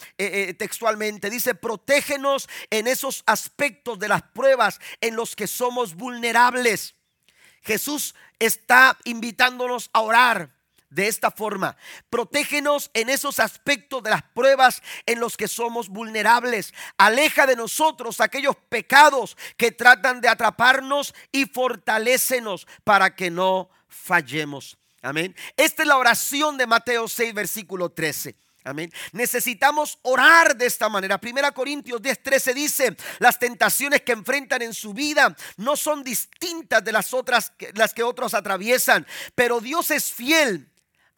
textualmente. 0.58 1.30
Dice, 1.30 1.54
protégenos 1.54 2.48
en 2.70 2.86
esos 2.86 3.22
aspectos 3.26 3.98
de 3.98 4.08
las 4.08 4.22
pruebas 4.22 4.80
en 5.00 5.16
los 5.16 5.36
que 5.36 5.46
somos 5.46 5.94
vulnerables. 5.94 6.94
Jesús 7.62 8.14
está 8.38 8.96
invitándonos 9.04 9.90
a 9.92 10.00
orar 10.00 10.56
de 10.88 11.08
esta 11.08 11.30
forma. 11.30 11.76
Protégenos 12.10 12.90
en 12.94 13.10
esos 13.10 13.40
aspectos 13.40 14.02
de 14.02 14.10
las 14.10 14.22
pruebas 14.22 14.82
en 15.04 15.20
los 15.20 15.36
que 15.36 15.48
somos 15.48 15.88
vulnerables. 15.88 16.72
Aleja 16.96 17.46
de 17.46 17.56
nosotros 17.56 18.20
aquellos 18.20 18.56
pecados 18.68 19.36
que 19.56 19.72
tratan 19.72 20.20
de 20.20 20.28
atraparnos 20.28 21.14
y 21.32 21.46
fortalécenos 21.46 22.66
para 22.84 23.14
que 23.16 23.30
no 23.30 23.68
fallemos. 23.88 24.78
Amén. 25.02 25.34
Esta 25.56 25.82
es 25.82 25.88
la 25.88 25.98
oración 25.98 26.56
de 26.56 26.66
Mateo 26.66 27.08
6, 27.08 27.34
versículo 27.34 27.90
13. 27.90 28.36
Amén. 28.66 28.92
Necesitamos 29.12 30.00
orar 30.02 30.56
de 30.56 30.66
esta 30.66 30.88
manera. 30.88 31.18
Primera 31.18 31.52
Corintios 31.52 32.02
10, 32.02 32.20
13 32.20 32.52
dice, 32.52 32.96
las 33.20 33.38
tentaciones 33.38 34.02
que 34.02 34.11
enfrentan 34.11 34.61
en 34.61 34.75
su 34.75 34.92
vida 34.92 35.37
no 35.56 35.76
son 35.76 36.02
distintas 36.02 36.82
de 36.85 36.90
las 36.90 37.14
otras, 37.14 37.52
las 37.75 37.94
que 37.94 38.02
otros 38.02 38.35
atraviesan, 38.35 39.06
pero 39.37 39.61
Dios 39.61 39.92
es 39.92 40.12
fiel 40.12 40.68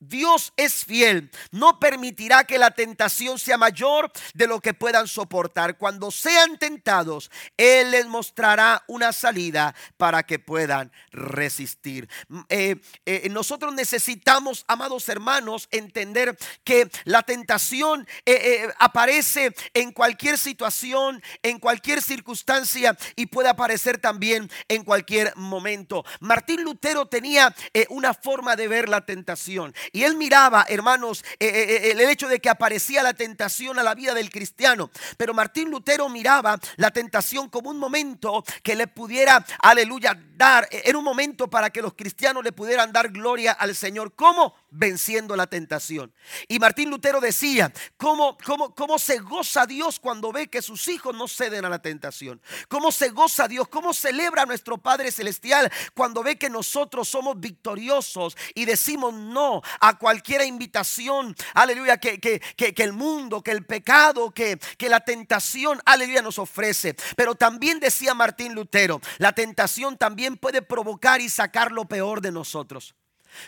Dios 0.00 0.52
es 0.56 0.84
fiel, 0.84 1.30
no 1.50 1.80
permitirá 1.80 2.44
que 2.44 2.58
la 2.58 2.70
tentación 2.70 3.38
sea 3.38 3.58
mayor 3.58 4.12
de 4.34 4.46
lo 4.46 4.60
que 4.60 4.74
puedan 4.74 5.08
soportar. 5.08 5.76
Cuando 5.76 6.10
sean 6.10 6.58
tentados, 6.58 7.30
Él 7.56 7.90
les 7.90 8.06
mostrará 8.06 8.84
una 8.86 9.12
salida 9.12 9.74
para 9.96 10.22
que 10.22 10.38
puedan 10.38 10.92
resistir. 11.10 12.08
Mm, 12.28 12.40
eh, 12.48 12.76
eh, 13.06 13.28
nosotros 13.30 13.74
necesitamos, 13.74 14.64
amados 14.68 15.08
hermanos, 15.08 15.68
entender 15.70 16.36
que 16.62 16.88
la 17.04 17.22
tentación 17.22 18.06
eh, 18.24 18.68
aparece 18.78 19.54
en 19.74 19.92
cualquier 19.92 20.38
situación, 20.38 21.22
en 21.42 21.58
cualquier 21.58 22.02
circunstancia 22.02 22.96
y 23.16 23.26
puede 23.26 23.48
aparecer 23.48 23.98
también 23.98 24.50
en 24.68 24.84
cualquier 24.84 25.34
momento. 25.36 26.04
Martín 26.20 26.62
Lutero 26.62 27.06
tenía 27.06 27.54
una 27.88 28.14
forma 28.14 28.54
de 28.54 28.68
ver 28.68 28.88
la 28.88 29.04
tentación. 29.04 29.74
Y 29.92 30.04
él 30.04 30.16
miraba, 30.16 30.66
hermanos, 30.68 31.24
eh, 31.38 31.46
eh, 31.46 31.88
eh, 31.88 31.90
el 31.92 32.00
hecho 32.00 32.28
de 32.28 32.40
que 32.40 32.48
aparecía 32.48 33.02
la 33.02 33.14
tentación 33.14 33.78
a 33.78 33.82
la 33.82 33.94
vida 33.94 34.14
del 34.14 34.30
cristiano. 34.30 34.90
Pero 35.16 35.34
Martín 35.34 35.70
Lutero 35.70 36.08
miraba 36.08 36.58
la 36.76 36.90
tentación 36.90 37.48
como 37.48 37.70
un 37.70 37.78
momento 37.78 38.44
que 38.62 38.74
le 38.74 38.86
pudiera, 38.86 39.44
aleluya, 39.60 40.18
dar. 40.36 40.68
Era 40.70 40.98
un 40.98 41.04
momento 41.04 41.48
para 41.48 41.70
que 41.70 41.82
los 41.82 41.94
cristianos 41.94 42.44
le 42.44 42.52
pudieran 42.52 42.92
dar 42.92 43.10
gloria 43.10 43.52
al 43.52 43.74
Señor. 43.74 44.14
¿Cómo? 44.14 44.54
Venciendo 44.70 45.36
la 45.36 45.46
tentación. 45.46 46.12
Y 46.46 46.58
Martín 46.58 46.90
Lutero 46.90 47.20
decía, 47.20 47.72
¿cómo, 47.96 48.36
cómo, 48.44 48.74
cómo 48.74 48.98
se 48.98 49.18
goza 49.18 49.66
Dios 49.66 49.98
cuando 49.98 50.32
ve 50.32 50.48
que 50.48 50.62
sus 50.62 50.88
hijos 50.88 51.14
no 51.14 51.28
ceden 51.28 51.64
a 51.64 51.68
la 51.68 51.80
tentación? 51.80 52.40
¿Cómo 52.68 52.92
se 52.92 53.10
goza 53.10 53.48
Dios? 53.48 53.68
¿Cómo 53.68 53.92
celebra 53.94 54.46
nuestro 54.46 54.78
Padre 54.78 55.10
Celestial 55.10 55.70
cuando 55.94 56.22
ve 56.22 56.36
que 56.36 56.50
nosotros 56.50 57.08
somos 57.08 57.38
victoriosos 57.40 58.36
y 58.54 58.64
decimos 58.64 59.14
no 59.14 59.62
a 59.80 59.98
cualquier 59.98 60.42
invitación, 60.42 61.34
aleluya, 61.54 61.98
que, 61.98 62.18
que, 62.18 62.40
que, 62.40 62.82
el 62.82 62.92
mundo, 62.92 63.42
que 63.42 63.50
el 63.50 63.64
pecado, 63.64 64.30
que, 64.30 64.58
que 64.76 64.88
la 64.88 65.00
tentación, 65.00 65.80
aleluya, 65.84 66.22
nos 66.22 66.38
ofrece. 66.38 66.94
Pero 67.16 67.34
también 67.34 67.80
decía 67.80 68.14
Martín 68.14 68.54
Lutero, 68.54 69.00
la 69.18 69.32
tentación 69.32 69.96
también 69.96 70.36
puede 70.36 70.62
provocar 70.62 71.20
y 71.20 71.28
sacar 71.28 71.72
lo 71.72 71.86
peor 71.86 72.20
de 72.20 72.32
nosotros. 72.32 72.94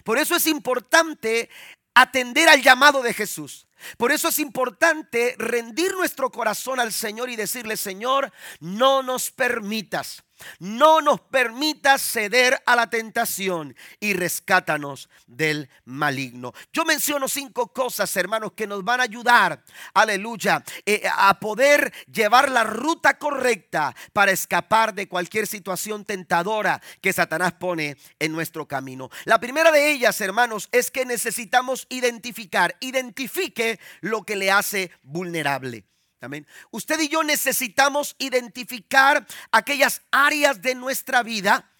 Por 0.04 0.18
eso 0.18 0.36
es 0.36 0.46
importante 0.46 1.48
atender 1.94 2.48
al 2.48 2.62
llamado 2.62 3.02
de 3.02 3.14
Jesús. 3.14 3.66
Por 3.96 4.12
eso 4.12 4.28
es 4.28 4.38
importante 4.38 5.34
rendir 5.38 5.94
nuestro 5.94 6.30
corazón 6.30 6.80
al 6.80 6.92
Señor 6.92 7.30
y 7.30 7.36
decirle, 7.36 7.76
Señor, 7.76 8.32
no 8.60 9.02
nos 9.02 9.30
permitas 9.30 10.22
no 10.58 11.00
nos 11.00 11.20
permitas 11.20 12.02
ceder 12.02 12.60
a 12.66 12.76
la 12.76 12.88
tentación 12.88 13.76
y 13.98 14.14
rescátanos 14.14 15.08
del 15.26 15.68
maligno. 15.84 16.52
Yo 16.72 16.84
menciono 16.84 17.28
cinco 17.28 17.72
cosas, 17.72 18.14
hermanos, 18.16 18.52
que 18.52 18.66
nos 18.66 18.84
van 18.84 19.00
a 19.00 19.04
ayudar, 19.04 19.62
aleluya, 19.94 20.62
eh, 20.86 21.02
a 21.12 21.38
poder 21.38 21.92
llevar 22.10 22.50
la 22.50 22.64
ruta 22.64 23.18
correcta 23.18 23.94
para 24.12 24.32
escapar 24.32 24.94
de 24.94 25.08
cualquier 25.08 25.46
situación 25.46 26.04
tentadora 26.04 26.80
que 27.00 27.12
Satanás 27.12 27.52
pone 27.52 27.96
en 28.18 28.32
nuestro 28.32 28.66
camino. 28.66 29.10
La 29.24 29.40
primera 29.40 29.70
de 29.72 29.90
ellas, 29.90 30.20
hermanos, 30.20 30.68
es 30.72 30.90
que 30.90 31.04
necesitamos 31.04 31.86
identificar, 31.88 32.76
identifique 32.80 33.69
lo 34.00 34.22
que 34.22 34.36
le 34.36 34.50
hace 34.50 34.90
vulnerable. 35.02 35.84
Amén. 36.20 36.46
Usted 36.70 37.00
y 37.00 37.08
yo 37.08 37.22
necesitamos 37.22 38.16
identificar 38.18 39.26
aquellas 39.52 40.02
áreas 40.10 40.60
de 40.60 40.74
nuestra 40.74 41.22
vida 41.22 41.70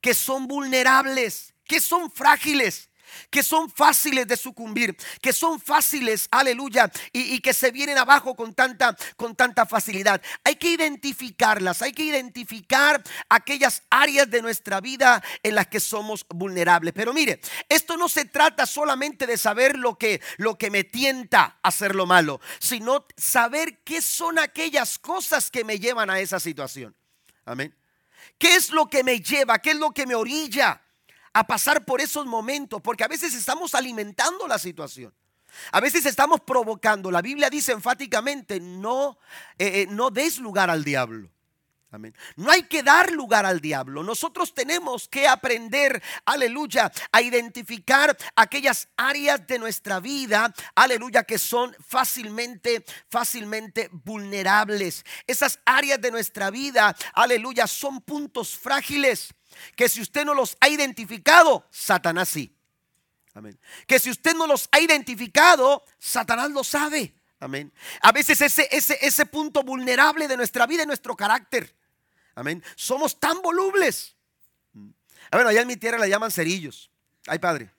que 0.00 0.14
son 0.14 0.46
vulnerables, 0.46 1.54
que 1.64 1.80
son 1.80 2.10
frágiles 2.10 2.90
que 3.30 3.42
son 3.42 3.70
fáciles 3.70 4.26
de 4.26 4.36
sucumbir, 4.36 4.96
que 5.20 5.32
son 5.32 5.60
fáciles, 5.60 6.28
aleluya, 6.30 6.90
y, 7.12 7.40
que 7.40 7.52
se 7.52 7.70
vienen 7.70 7.98
abajo 7.98 8.34
con 8.36 8.54
tanta, 8.54 8.96
con 9.16 9.34
tanta 9.34 9.66
facilidad. 9.66 10.22
Hay 10.44 10.56
que 10.56 10.70
identificarlas, 10.70 11.82
hay 11.82 11.92
que 11.92 12.04
identificar 12.04 13.02
aquellas 13.28 13.82
áreas 13.90 14.30
de 14.30 14.42
nuestra 14.42 14.80
vida 14.80 15.22
en 15.42 15.54
las 15.54 15.66
que 15.66 15.80
somos 15.80 16.24
vulnerables. 16.28 16.92
Pero 16.94 17.12
mire, 17.12 17.40
esto 17.68 17.96
no 17.96 18.08
se 18.08 18.24
trata 18.24 18.66
solamente 18.66 19.26
de 19.26 19.36
saber 19.36 19.78
lo 19.78 19.96
que, 19.96 20.20
lo 20.36 20.56
que 20.56 20.70
me 20.70 20.84
tienta 20.84 21.58
a 21.62 21.68
hacer 21.68 21.94
lo 21.94 22.06
malo, 22.06 22.40
sino 22.58 23.06
saber 23.16 23.78
qué 23.84 24.02
son 24.02 24.38
aquellas 24.38 24.98
cosas 24.98 25.50
que 25.50 25.64
me 25.64 25.78
llevan 25.78 26.10
a 26.10 26.20
esa 26.20 26.40
situación. 26.40 26.94
Amén. 27.44 27.74
¿Qué 28.38 28.54
es 28.56 28.70
lo 28.70 28.88
que 28.88 29.04
me 29.04 29.20
lleva? 29.20 29.58
¿Qué 29.58 29.70
es 29.70 29.76
lo 29.76 29.92
que 29.92 30.06
me 30.06 30.14
orilla? 30.14 30.80
A 31.32 31.46
pasar 31.46 31.84
por 31.84 32.00
esos 32.00 32.26
momentos, 32.26 32.80
porque 32.82 33.04
a 33.04 33.08
veces 33.08 33.34
estamos 33.34 33.74
alimentando 33.74 34.46
la 34.46 34.58
situación. 34.58 35.12
A 35.70 35.80
veces 35.80 36.06
estamos 36.06 36.40
provocando. 36.40 37.10
La 37.10 37.22
Biblia 37.22 37.50
dice 37.50 37.72
enfáticamente, 37.72 38.60
no, 38.60 39.18
eh, 39.58 39.82
eh, 39.82 39.86
no 39.90 40.10
des 40.10 40.38
lugar 40.38 40.70
al 40.70 40.84
diablo. 40.84 41.30
Amén. 41.90 42.14
No 42.36 42.50
hay 42.50 42.62
que 42.62 42.82
dar 42.82 43.12
lugar 43.12 43.44
al 43.44 43.60
diablo. 43.60 44.02
Nosotros 44.02 44.54
tenemos 44.54 45.08
que 45.08 45.28
aprender, 45.28 46.02
aleluya, 46.24 46.90
a 47.12 47.20
identificar 47.20 48.16
aquellas 48.34 48.88
áreas 48.96 49.46
de 49.46 49.58
nuestra 49.58 50.00
vida, 50.00 50.54
aleluya, 50.74 51.24
que 51.24 51.36
son 51.36 51.76
fácilmente, 51.86 52.82
fácilmente 53.10 53.90
vulnerables. 53.92 55.04
Esas 55.26 55.60
áreas 55.66 56.00
de 56.00 56.10
nuestra 56.10 56.50
vida, 56.50 56.96
aleluya, 57.12 57.66
son 57.66 58.00
puntos 58.00 58.56
frágiles 58.56 59.34
que 59.76 59.88
si 59.88 60.00
usted 60.00 60.24
no 60.24 60.34
los 60.34 60.56
ha 60.60 60.68
identificado, 60.68 61.66
Satanás 61.70 62.28
sí. 62.28 62.56
Amén. 63.34 63.58
Que 63.86 63.98
si 63.98 64.10
usted 64.10 64.34
no 64.34 64.46
los 64.46 64.68
ha 64.72 64.80
identificado, 64.80 65.84
Satanás 65.98 66.50
lo 66.50 66.62
sabe. 66.64 67.14
Amén. 67.40 67.72
A 68.02 68.12
veces 68.12 68.40
ese, 68.40 68.68
ese, 68.70 68.98
ese 69.00 69.26
punto 69.26 69.62
vulnerable 69.62 70.28
de 70.28 70.36
nuestra 70.36 70.66
vida 70.66 70.82
y 70.84 70.86
nuestro 70.86 71.16
carácter. 71.16 71.74
Amén. 72.34 72.62
Somos 72.76 73.18
tan 73.18 73.40
volubles. 73.42 74.16
A 75.30 75.36
ver, 75.36 75.46
allá 75.46 75.62
en 75.62 75.68
mi 75.68 75.76
tierra 75.76 75.98
le 75.98 76.08
llaman 76.08 76.30
cerillos. 76.30 76.90
Ay, 77.26 77.38
padre. 77.38 77.72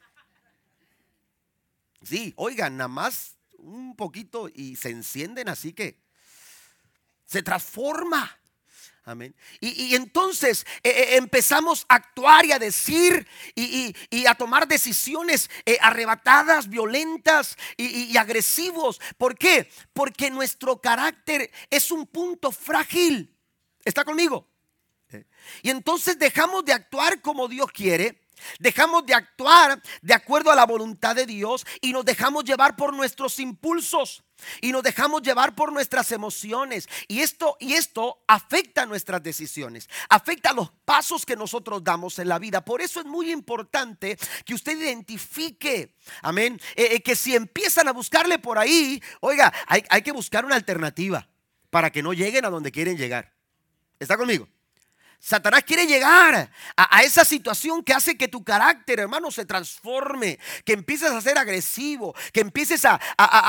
Sí, 2.02 2.34
oigan, 2.36 2.78
nada 2.78 2.88
más 2.88 3.36
un 3.58 3.96
poquito 3.96 4.50
y 4.54 4.76
se 4.76 4.90
encienden 4.90 5.48
así 5.50 5.74
que 5.74 6.02
se 7.26 7.42
transforma. 7.42 8.38
Amén. 9.06 9.36
Y, 9.60 9.96
entonces 9.96 10.66
eh, 10.82 10.90
eh, 10.90 11.18
empezamos 11.18 11.86
a 11.90 11.96
actuar 11.96 12.46
y 12.46 12.54
a 12.54 12.60
decir 12.60 13.28
y, 13.54 13.94
a 14.26 14.36
tomar 14.36 14.66
decisiones 14.66 15.50
eh, 15.66 15.78
arrebatadas, 15.82 16.70
violentas 16.70 17.58
y, 17.76 18.16
agresivos. 18.16 19.02
¿Por 19.18 19.38
qué? 19.38 19.70
Porque 19.92 20.32
nuestro 20.32 20.80
carácter 20.80 21.52
es 21.70 21.92
un 21.92 22.08
punto 22.08 22.52
frágil. 22.52 23.36
¿Está 23.84 24.06
conmigo? 24.06 24.48
Y 25.62 25.70
entonces 25.70 26.18
dejamos 26.18 26.64
de 26.64 26.72
actuar 26.72 27.22
como 27.22 27.50
Dios 27.50 27.72
quiere 27.72 28.23
Dejamos 28.60 29.06
de 29.06 29.14
actuar 29.14 29.82
de 30.02 30.14
acuerdo 30.14 30.52
a 30.52 30.56
la 30.56 30.66
voluntad 30.66 31.16
de 31.16 31.26
Dios 31.26 31.66
y 31.82 31.94
nos 31.94 32.06
dejamos 32.06 32.44
llevar 32.44 32.76
por 32.76 32.94
nuestros 32.94 33.40
impulsos 33.40 34.24
y 34.62 34.72
nos 34.72 34.84
dejamos 34.84 35.22
llevar 35.22 35.56
por 35.56 35.72
nuestras 35.72 36.12
emociones 36.12 36.88
y 37.08 37.20
esto 37.20 37.58
y 37.60 37.74
esto 37.74 38.24
afecta 38.28 38.86
nuestras 38.86 39.22
decisiones, 39.24 39.90
afecta 40.10 40.54
los 40.54 40.72
pasos 40.86 41.26
que 41.26 41.36
nosotros 41.36 41.84
damos 41.84 42.20
en 42.20 42.30
la 42.30 42.40
vida. 42.40 42.64
Por 42.64 42.82
eso 42.82 43.00
es 43.00 43.06
muy 43.06 43.32
importante 43.32 44.18
que 44.46 44.54
usted 44.54 44.78
identifique, 44.78 45.96
amén, 46.22 46.60
eh, 46.76 46.90
eh, 46.92 47.02
que 47.02 47.16
si 47.16 47.36
empiezan 47.36 47.88
a 47.88 47.94
buscarle 47.94 48.40
por 48.40 48.58
ahí, 48.58 49.02
oiga, 49.22 49.54
hay, 49.68 49.84
hay 49.90 50.02
que 50.02 50.12
buscar 50.12 50.46
una 50.46 50.56
alternativa 50.56 51.28
para 51.70 51.92
que 51.92 52.04
no 52.04 52.14
lleguen 52.14 52.46
a 52.46 52.50
donde 52.50 52.72
quieren 52.72 52.98
llegar. 52.98 53.34
¿Está 54.00 54.18
conmigo? 54.18 54.48
Satanás 55.26 55.64
quiere 55.64 55.88
llegar 55.88 56.52
a, 56.76 57.02
esa 57.02 57.24
situación 57.24 57.82
que 57.82 57.94
hace 57.94 58.18
que 58.18 58.28
tu 58.28 58.44
carácter, 58.44 59.00
hermano, 59.00 59.32
se 59.32 59.46
transforme, 59.46 60.38
que 60.66 60.74
empieces 60.74 61.12
a 61.12 61.22
ser 61.22 61.38
agresivo, 61.38 62.14
que 62.34 62.42
empieces 62.42 62.84
a, 62.84 63.00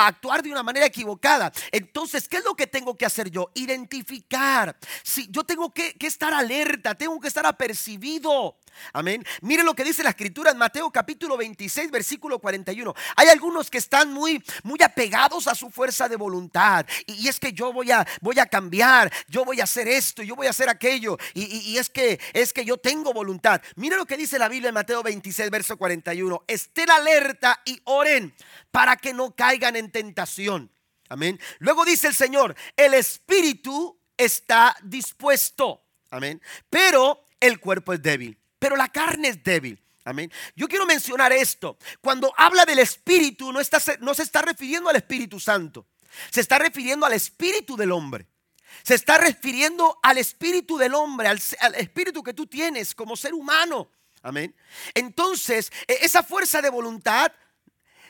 actuar 0.06 0.44
de 0.44 0.52
una 0.52 0.62
manera 0.62 0.86
equivocada. 0.86 1.50
Entonces, 1.72 2.28
¿qué 2.28 2.36
es 2.36 2.44
lo 2.44 2.54
que 2.54 2.68
tengo 2.68 2.96
que 2.96 3.06
hacer 3.06 3.28
yo? 3.28 3.50
Identificar. 3.54 4.76
Si 5.02 5.26
yo 5.32 5.42
tengo 5.42 5.74
que, 5.74 5.94
que 5.94 6.06
estar 6.06 6.32
alerta, 6.32 6.94
tengo 6.94 7.18
que 7.18 7.26
estar 7.26 7.44
apercibido 7.44 8.56
Amén. 8.92 9.24
Mire 9.40 9.62
lo 9.62 9.74
que 9.74 9.84
dice 9.84 10.02
la 10.02 10.10
escritura 10.10 10.50
en 10.50 10.58
Mateo 10.58 10.90
capítulo 10.90 11.36
26, 11.36 11.90
versículo 11.90 12.38
41. 12.38 12.94
Hay 13.16 13.28
algunos 13.28 13.70
que 13.70 13.78
están 13.78 14.12
muy, 14.12 14.42
muy 14.62 14.80
apegados 14.82 15.48
a 15.48 15.54
su 15.54 15.70
fuerza 15.70 16.08
de 16.08 16.16
voluntad. 16.16 16.86
Y, 17.06 17.28
es 17.28 17.40
que 17.40 17.52
yo 17.52 17.72
voy 17.72 17.90
a, 17.90 18.06
voy 18.20 18.38
a 18.38 18.46
cambiar, 18.46 19.12
yo 19.28 19.44
voy 19.44 19.60
a 19.60 19.64
hacer 19.64 19.88
esto, 19.88 20.22
yo 20.22 20.36
voy 20.36 20.46
a 20.46 20.50
hacer 20.50 20.68
aquello. 20.68 21.18
Y, 21.34 21.76
es, 21.76 21.88
que, 21.88 22.20
es 22.32 22.52
que 22.52 22.64
yo 22.64 22.76
tengo 22.76 23.12
voluntad. 23.12 23.60
Mire 23.76 23.96
lo 23.96 24.06
que 24.06 24.16
dice 24.16 24.38
la 24.38 24.48
Biblia 24.48 24.68
en 24.68 24.74
Mateo 24.74 25.02
26, 25.02 25.50
verso 25.50 25.76
41. 25.76 26.44
Estén 26.46 26.90
alerta 26.90 27.60
y 27.64 27.80
oren 27.84 28.34
para 28.70 28.96
que 28.96 29.14
no 29.14 29.34
caigan 29.34 29.76
en 29.76 29.90
tentación. 29.90 30.70
Amén. 31.08 31.38
Luego 31.58 31.84
dice 31.84 32.08
el 32.08 32.14
Señor, 32.14 32.54
el 32.76 32.94
espíritu 32.94 33.98
está 34.16 34.76
dispuesto. 34.82 35.82
Amén. 36.10 36.40
Pero 36.70 37.26
el 37.40 37.60
cuerpo 37.60 37.92
es 37.92 38.02
débil 38.02 38.38
pero 38.58 38.76
la 38.76 38.88
carne 38.88 39.28
es 39.28 39.42
débil. 39.42 39.80
Amén. 40.04 40.30
Yo 40.54 40.68
quiero 40.68 40.84
mencionar 40.84 41.32
esto. 41.32 41.78
Cuando 42.00 42.32
habla 42.36 42.66
del 42.66 42.78
Espíritu, 42.78 43.52
no, 43.52 43.60
está, 43.60 43.80
no 44.00 44.12
se 44.12 44.22
está 44.22 44.42
refiriendo 44.42 44.90
al 44.90 44.96
Espíritu 44.96 45.40
Santo. 45.40 45.86
Se 46.30 46.40
está 46.40 46.58
refiriendo 46.58 47.06
al 47.06 47.14
Espíritu 47.14 47.76
del 47.76 47.92
hombre. 47.92 48.26
Se 48.82 48.94
está 48.94 49.18
refiriendo 49.18 49.98
al 50.02 50.18
Espíritu 50.18 50.76
del 50.76 50.94
hombre, 50.94 51.28
al, 51.28 51.38
Espíritu 51.76 52.22
que 52.22 52.34
tú 52.34 52.46
tienes 52.46 52.94
como 52.94 53.16
ser 53.16 53.32
humano. 53.32 53.88
Amén. 54.22 54.54
Entonces, 54.94 55.72
e, 55.86 55.98
esa 56.02 56.22
fuerza 56.22 56.60
de 56.60 56.70
voluntad 56.70 57.32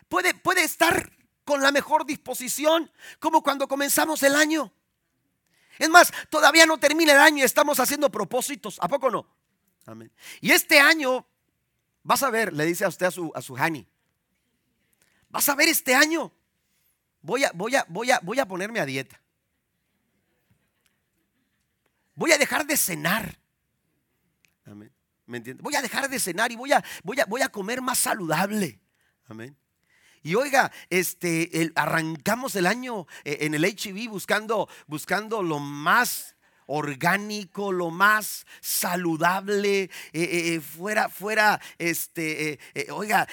puede, 0.09 0.35
puede 0.35 0.65
estar 0.65 1.13
con 1.45 1.63
la 1.63 1.71
mejor 1.71 2.07
disposición, 2.07 2.91
como 3.21 3.43
cuando 3.43 3.69
comenzamos 3.69 4.23
el 4.23 4.35
año. 4.35 4.73
Es 5.79 5.89
más, 5.89 6.13
todavía 6.31 6.67
no 6.67 6.79
termina 6.79 7.13
el 7.13 7.19
año 7.19 7.39
y 7.39 7.43
estamos 7.43 7.79
haciendo 7.79 8.11
propósitos. 8.11 8.79
¿A 8.81 8.89
poco 8.89 9.11
no? 9.11 9.27
Y 10.41 10.50
este 10.50 10.81
año, 10.81 11.26
vas 12.03 12.23
a 12.23 12.31
ver, 12.31 12.53
le 12.53 12.64
dice 12.64 12.85
a 12.85 12.88
usted 12.88 13.07
a 13.07 13.11
su, 13.11 13.33
a 13.35 13.43
su 13.43 13.57
Hani, 13.57 13.87
vas 15.29 15.49
a 15.49 15.55
ver 15.55 15.69
este 15.69 15.95
año, 15.95 16.33
voy 17.21 17.45
a, 17.45 17.53
voy, 17.55 17.75
a, 17.76 17.85
voy, 17.88 18.11
a, 18.11 18.21
voy 18.21 18.38
a 18.38 18.47
ponerme 18.47 18.81
a 18.81 18.87
dieta. 18.87 19.21
Voy 22.14 22.33
a 22.33 22.38
dejar 22.38 22.67
de 22.67 22.76
cenar. 22.76 23.38
Amén. 24.64 24.93
¿Me? 25.26 25.41
Voy 25.41 25.75
a 25.75 25.83
dejar 25.83 26.09
de 26.09 26.21
cenar 26.21 26.53
y 26.53 26.57
voy 26.57 26.73
a, 26.73 26.85
voy 27.03 27.19
a, 27.21 27.25
voy 27.26 27.43
a 27.43 27.49
comer 27.49 27.82
más 27.82 27.99
saludable. 27.99 28.78
Amén. 29.26 29.56
Y 30.23 30.37
oiga, 30.37 30.73
este, 30.89 31.73
arrancamos 31.75 32.56
el 32.56 32.67
año 32.67 33.06
eh, 33.25 33.39
en 33.41 33.54
el 33.54 33.65
HIV 33.65 34.08
buscando, 34.08 34.69
buscando 34.87 35.43
lo 35.43 35.58
más 35.58 36.33
orgánico, 36.67 37.73
lo 37.73 37.91
más 37.91 38.47
saludable, 38.61 39.83
eh, 39.83 39.91
eh, 40.13 40.55
eh, 40.55 40.61
fuera, 40.61 41.09
fuera, 41.09 41.61
este, 41.79 42.59
oiga, 42.91 43.27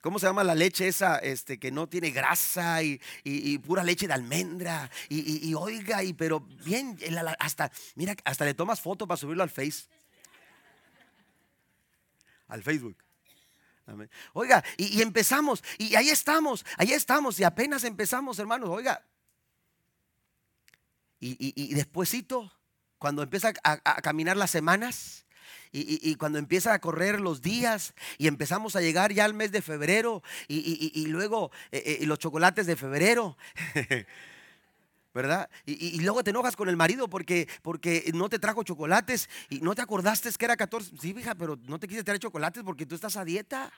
¿cómo 0.00 0.18
se 0.18 0.26
llama 0.26 0.44
la 0.44 0.54
leche 0.54 0.88
esa? 0.88 1.18
Este, 1.18 1.58
que 1.58 1.70
no 1.70 1.88
tiene 1.88 2.10
grasa 2.10 2.82
y, 2.82 2.98
pura 3.58 3.82
leche 3.82 4.06
de 4.06 4.14
almendra. 4.14 4.90
Y, 5.08 5.54
oiga, 5.54 6.02
y 6.02 6.12
pero 6.12 6.40
bien, 6.64 6.98
hasta, 7.38 7.70
mira, 7.94 8.14
hasta 8.24 8.44
le 8.44 8.54
tomas 8.54 8.80
foto 8.80 9.06
para 9.06 9.18
subirlo 9.18 9.42
al 9.42 9.50
Face. 9.50 9.84
Al 12.48 12.62
Facebook. 12.62 12.96
Oiga, 14.34 14.62
y, 14.76 14.98
y 14.98 15.02
empezamos, 15.02 15.64
y 15.76 15.96
ahí 15.96 16.10
estamos, 16.10 16.64
ahí 16.76 16.92
estamos, 16.92 17.40
y 17.40 17.44
apenas 17.44 17.82
empezamos, 17.82 18.38
hermanos, 18.38 18.68
oiga, 18.68 19.02
y, 21.20 21.36
y, 21.54 21.84
cuando 22.98 23.22
empieza 23.22 23.52
a, 23.62 24.02
caminar 24.02 24.36
las 24.36 24.50
semanas, 24.50 25.26
y, 25.72 26.14
cuando 26.16 26.38
empieza 26.38 26.72
a 26.72 26.80
correr 26.80 27.20
los 27.20 27.42
días 27.42 27.94
y 28.18 28.26
empezamos 28.26 28.74
a 28.74 28.80
llegar 28.80 29.12
ya 29.12 29.24
al 29.24 29.34
mes 29.34 29.52
de 29.52 29.62
febrero 29.62 30.22
y, 30.48 31.06
luego 31.06 31.52
eh, 31.70 31.98
eh, 32.00 32.06
los 32.06 32.18
chocolates 32.18 32.66
de 32.66 32.76
febrero. 32.76 33.36
¿Verdad? 35.14 35.50
Y, 35.66 36.00
luego 36.00 36.22
te 36.22 36.30
enojas 36.30 36.54
con 36.56 36.68
el 36.68 36.76
marido 36.76 37.08
porque, 37.08 37.48
porque 37.62 38.10
no 38.14 38.28
te 38.28 38.38
trajo 38.38 38.62
chocolates 38.62 39.28
y 39.48 39.60
no 39.60 39.74
te 39.74 39.82
acordaste 39.82 40.30
que 40.32 40.44
era 40.44 40.56
14. 40.56 40.92
Sí, 41.00 41.14
hija, 41.18 41.34
pero 41.34 41.58
no 41.64 41.78
te 41.78 41.88
quise 41.88 42.04
traer 42.04 42.20
chocolates 42.20 42.62
porque 42.62 42.86
tú 42.86 42.94
estás 42.94 43.16
a 43.16 43.24
dieta. 43.24 43.72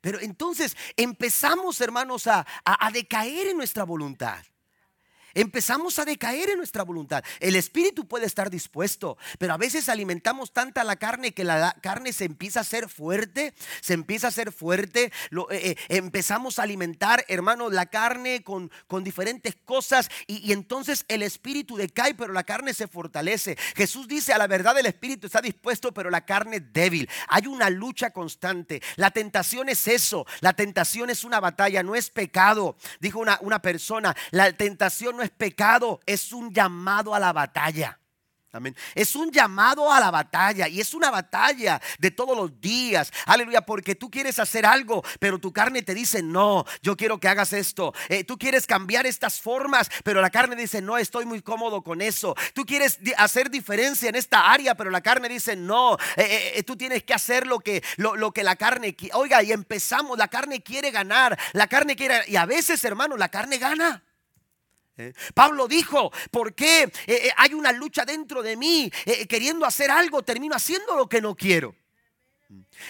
Pero 0.00 0.20
entonces 0.20 0.76
empezamos, 0.96 1.80
hermanos, 1.80 2.26
a, 2.26 2.46
decaer 2.92 3.48
en 3.48 3.56
nuestra 3.56 3.84
voluntad 3.84 4.42
empezamos 5.36 5.98
a 5.98 6.04
decaer 6.04 6.50
en 6.50 6.58
nuestra 6.58 6.82
voluntad. 6.82 7.22
El 7.40 7.56
espíritu 7.56 8.08
puede 8.08 8.26
estar 8.26 8.50
dispuesto, 8.50 9.18
pero 9.38 9.52
a 9.52 9.58
veces 9.58 9.88
alimentamos 9.88 10.52
tanta 10.52 10.82
la 10.82 10.96
carne 10.96 11.32
que 11.32 11.44
la 11.44 11.76
carne 11.82 12.12
se 12.12 12.24
empieza 12.24 12.60
a 12.60 12.62
hacer 12.62 12.88
fuerte, 12.88 13.54
se 13.80 13.94
empieza 13.94 14.26
a 14.26 14.30
hacer 14.30 14.50
fuerte. 14.50 15.12
Eh, 15.50 15.50
eh, 15.50 15.76
empezamos 15.88 16.58
a 16.58 16.62
alimentar, 16.62 17.24
hermanos, 17.28 17.72
la 17.72 17.86
carne 17.86 18.42
con, 18.42 18.70
con 18.86 19.04
diferentes 19.04 19.54
cosas 19.54 20.08
y, 20.26 20.52
entonces 20.52 21.04
el 21.08 21.22
espíritu 21.22 21.76
decae, 21.76 22.14
pero 22.14 22.32
la 22.32 22.44
carne 22.44 22.72
se 22.72 22.88
fortalece. 22.88 23.56
Jesús 23.76 24.08
dice, 24.08 24.32
a 24.32 24.38
la 24.38 24.46
verdad 24.46 24.78
el 24.78 24.86
espíritu 24.86 25.26
está 25.26 25.42
dispuesto, 25.42 25.92
pero 25.92 26.08
la 26.08 26.24
carne 26.24 26.56
es 26.56 26.72
débil. 26.72 27.08
Hay 27.28 27.46
una 27.46 27.68
lucha 27.68 28.10
constante. 28.10 28.80
La 28.96 29.10
tentación 29.10 29.68
es 29.68 29.86
eso. 29.86 30.26
La 30.40 30.54
tentación 30.54 31.10
es 31.10 31.24
una 31.24 31.40
batalla, 31.40 31.82
no 31.82 31.94
es 31.94 32.08
pecado. 32.08 32.76
Dijo 33.00 33.18
una, 33.18 33.38
una 33.42 33.60
persona, 33.60 34.16
la 34.30 34.50
tentación 34.52 35.16
no 35.16 35.22
es 35.22 35.25
pecado, 35.30 36.00
es 36.06 36.32
un 36.32 36.52
llamado 36.52 37.14
a 37.14 37.18
la 37.18 37.32
batalla. 37.32 37.98
Amén. 38.56 38.74
Es 38.94 39.14
un 39.14 39.30
llamado 39.30 39.92
a 39.92 40.00
la 40.00 40.10
batalla 40.10 40.66
y 40.66 40.80
es 40.80 40.94
una 40.94 41.10
batalla 41.10 41.78
de 41.98 42.10
todos 42.10 42.34
los 42.34 42.58
días. 42.58 43.12
Aleluya, 43.26 43.60
porque 43.60 43.94
tú 43.94 44.10
quieres 44.10 44.38
hacer 44.38 44.64
algo, 44.64 45.04
pero 45.20 45.38
tu 45.38 45.52
carne 45.52 45.82
te 45.82 45.94
dice, 45.94 46.22
no, 46.22 46.64
yo 46.80 46.96
quiero 46.96 47.20
que 47.20 47.28
hagas 47.28 47.52
esto. 47.52 47.92
Eh, 48.08 48.24
tú 48.24 48.38
quieres 48.38 48.66
cambiar 48.66 49.04
estas 49.04 49.42
formas, 49.42 49.90
pero 50.04 50.22
la 50.22 50.30
carne 50.30 50.56
dice, 50.56 50.80
no, 50.80 50.96
estoy 50.96 51.26
muy 51.26 51.42
cómodo 51.42 51.82
con 51.82 52.00
eso. 52.00 52.34
Tú 52.54 52.64
quieres 52.64 52.98
hacer 53.18 53.50
diferencia 53.50 54.08
en 54.08 54.14
esta 54.14 54.50
área, 54.50 54.74
pero 54.74 54.90
la 54.90 55.02
carne 55.02 55.28
dice, 55.28 55.54
no, 55.54 55.98
eh, 56.16 56.52
eh, 56.54 56.62
tú 56.62 56.76
tienes 56.76 57.02
que 57.02 57.12
hacer 57.12 57.46
lo 57.46 57.58
que, 57.60 57.84
lo, 57.98 58.16
lo 58.16 58.32
que 58.32 58.42
la 58.42 58.56
carne 58.56 58.94
quiere. 58.94 59.14
Oiga, 59.16 59.42
y 59.42 59.52
empezamos, 59.52 60.16
la 60.16 60.28
carne 60.28 60.62
quiere 60.62 60.90
ganar, 60.90 61.38
la 61.52 61.66
carne 61.66 61.94
quiere, 61.94 62.22
y 62.26 62.36
a 62.36 62.46
veces, 62.46 62.82
hermano, 62.84 63.18
la 63.18 63.28
carne 63.28 63.58
gana. 63.58 64.05
¿Eh? 64.98 65.12
Pablo 65.34 65.68
dijo, 65.68 66.10
¿por 66.30 66.54
qué 66.54 66.84
eh, 66.84 66.90
eh, 67.06 67.30
hay 67.36 67.52
una 67.52 67.70
lucha 67.72 68.04
dentro 68.04 68.42
de 68.42 68.56
mí? 68.56 68.90
queriendo 69.28 69.66
hacer 69.66 69.90
algo, 69.90 70.22
termino 70.22 70.54
haciendo 70.54 70.96
lo 70.96 71.08
que 71.08 71.20
no 71.20 71.34
quiero. 71.34 71.74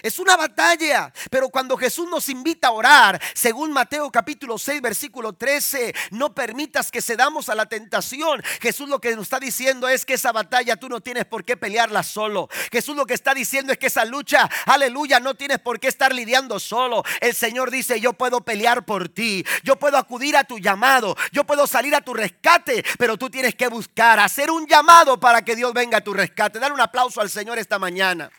Es 0.02 0.18
una 0.18 0.36
batalla, 0.36 1.12
pero 1.30 1.48
cuando 1.48 1.78
Jesús 1.78 2.06
nos 2.10 2.28
invita 2.28 2.68
a 2.68 2.72
orar, 2.72 3.20
según 3.34 3.72
Mateo 3.72 4.10
capítulo 4.10 4.58
6, 4.58 4.82
versículo 4.82 5.32
13, 5.32 5.94
no 6.10 6.34
permitas 6.34 6.90
que 6.90 7.00
cedamos 7.00 7.48
a 7.48 7.54
la 7.54 7.66
tentación. 7.66 8.42
Jesús 8.60 8.88
lo 8.88 9.00
que 9.00 9.16
nos 9.16 9.22
está 9.22 9.40
diciendo 9.40 9.88
es 9.88 10.04
que 10.04 10.14
esa 10.14 10.32
batalla 10.32 10.76
tú 10.76 10.90
no 10.90 11.00
tienes 11.00 11.24
por 11.24 11.44
qué 11.44 11.56
pelearla 11.56 12.02
solo. 12.02 12.48
Jesús 12.70 12.94
lo 12.94 13.06
que 13.06 13.14
está 13.14 13.32
diciendo 13.32 13.72
es 13.72 13.78
que 13.78 13.86
esa 13.86 14.04
lucha, 14.04 14.50
aleluya, 14.66 15.20
no 15.20 15.34
tienes 15.34 15.58
por 15.58 15.80
qué 15.80 15.88
estar 15.88 16.14
lidiando 16.14 16.60
solo. 16.60 17.02
El 17.20 17.34
Señor 17.34 17.70
dice, 17.70 17.98
yo 17.98 18.12
puedo 18.12 18.42
pelear 18.42 18.84
por 18.84 19.08
ti, 19.08 19.44
yo 19.64 19.76
puedo 19.76 19.96
acudir 19.96 20.36
a 20.36 20.44
tu 20.44 20.58
llamado, 20.58 21.16
yo 21.32 21.44
puedo 21.44 21.66
salir 21.66 21.94
a 21.94 22.02
tu 22.02 22.12
rescate, 22.12 22.84
pero 22.98 23.16
tú 23.16 23.30
tienes 23.30 23.54
que 23.54 23.68
buscar, 23.68 24.20
hacer 24.20 24.50
un 24.50 24.66
llamado 24.66 25.18
para 25.18 25.42
que 25.42 25.56
Dios 25.56 25.72
venga 25.72 25.98
a 25.98 26.04
tu 26.04 26.12
rescate. 26.12 26.58
Dar 26.58 26.72
un 26.72 26.80
aplauso 26.80 27.22
al 27.22 27.30
Señor 27.30 27.58
esta 27.58 27.78
mañana. 27.78 28.30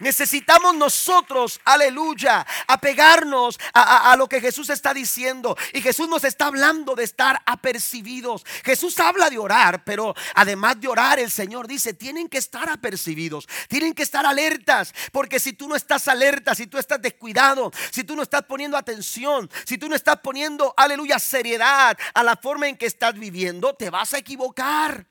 Necesitamos 0.00 0.76
nosotros, 0.76 1.60
aleluya, 1.64 2.46
apegarnos 2.66 3.58
a, 3.74 4.14
lo 4.16 4.28
que 4.28 4.40
Jesús 4.40 4.70
está 4.70 4.94
diciendo. 4.94 5.56
Y 5.72 5.82
Jesús 5.82 6.08
nos 6.08 6.24
está 6.24 6.46
hablando 6.46 6.94
de 6.94 7.04
estar 7.04 7.40
apercibidos. 7.46 8.44
Jesús 8.64 8.98
habla 9.00 9.28
de 9.28 9.38
orar, 9.38 9.82
pero 9.84 10.14
además 10.34 10.80
de 10.80 10.88
orar, 10.88 11.18
el 11.18 11.30
Señor 11.30 11.66
dice, 11.66 11.94
tienen 11.94 12.28
que 12.28 12.38
estar 12.38 12.68
apercibidos, 12.68 13.48
tienen 13.68 13.92
que 13.92 14.04
estar 14.04 14.24
alertas. 14.24 14.94
Porque 15.10 15.40
si 15.40 15.52
tú 15.52 15.68
no 15.68 15.74
estás 15.74 16.06
alerta, 16.06 16.54
si 16.54 16.66
tú 16.66 16.78
estás 16.78 17.02
descuidado, 17.02 17.72
si 17.90 18.04
tú 18.04 18.14
no 18.14 18.22
estás 18.22 18.42
poniendo 18.42 18.76
atención, 18.76 19.50
si 19.64 19.78
tú 19.78 19.88
no 19.88 19.96
estás 19.96 20.18
poniendo, 20.20 20.74
aleluya, 20.76 21.18
seriedad 21.18 21.98
a 22.14 22.22
la 22.22 22.36
forma 22.36 22.68
en 22.68 22.76
que 22.76 22.86
estás 22.86 23.14
viviendo, 23.14 23.74
te 23.74 23.90
vas 23.90 24.14
a 24.14 24.18
equivocar. 24.18 25.06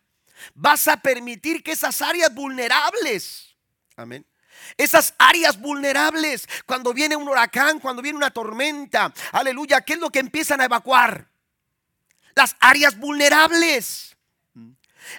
Vas 0.54 0.88
a 0.88 0.98
permitir 0.98 1.64
que 1.64 1.72
esas 1.72 2.02
áreas 2.02 2.34
vulnerables, 2.34 3.56
amén 3.96 4.26
esas 4.78 5.14
áreas 5.18 5.60
vulnerables, 5.60 6.48
cuando 6.66 6.94
viene 6.94 7.16
un 7.16 7.28
huracán, 7.28 7.80
cuando 7.80 8.02
viene 8.02 8.18
una 8.18 8.32
tormenta, 8.32 9.14
aleluya, 9.32 9.82
¿qué 9.82 9.94
es 9.94 10.00
lo 10.00 10.10
que 10.10 10.20
empiezan 10.20 10.62
a 10.62 10.66
evacuar? 10.66 11.28
Las 12.36 12.56
áreas 12.60 12.98
vulnerables. 12.98 14.16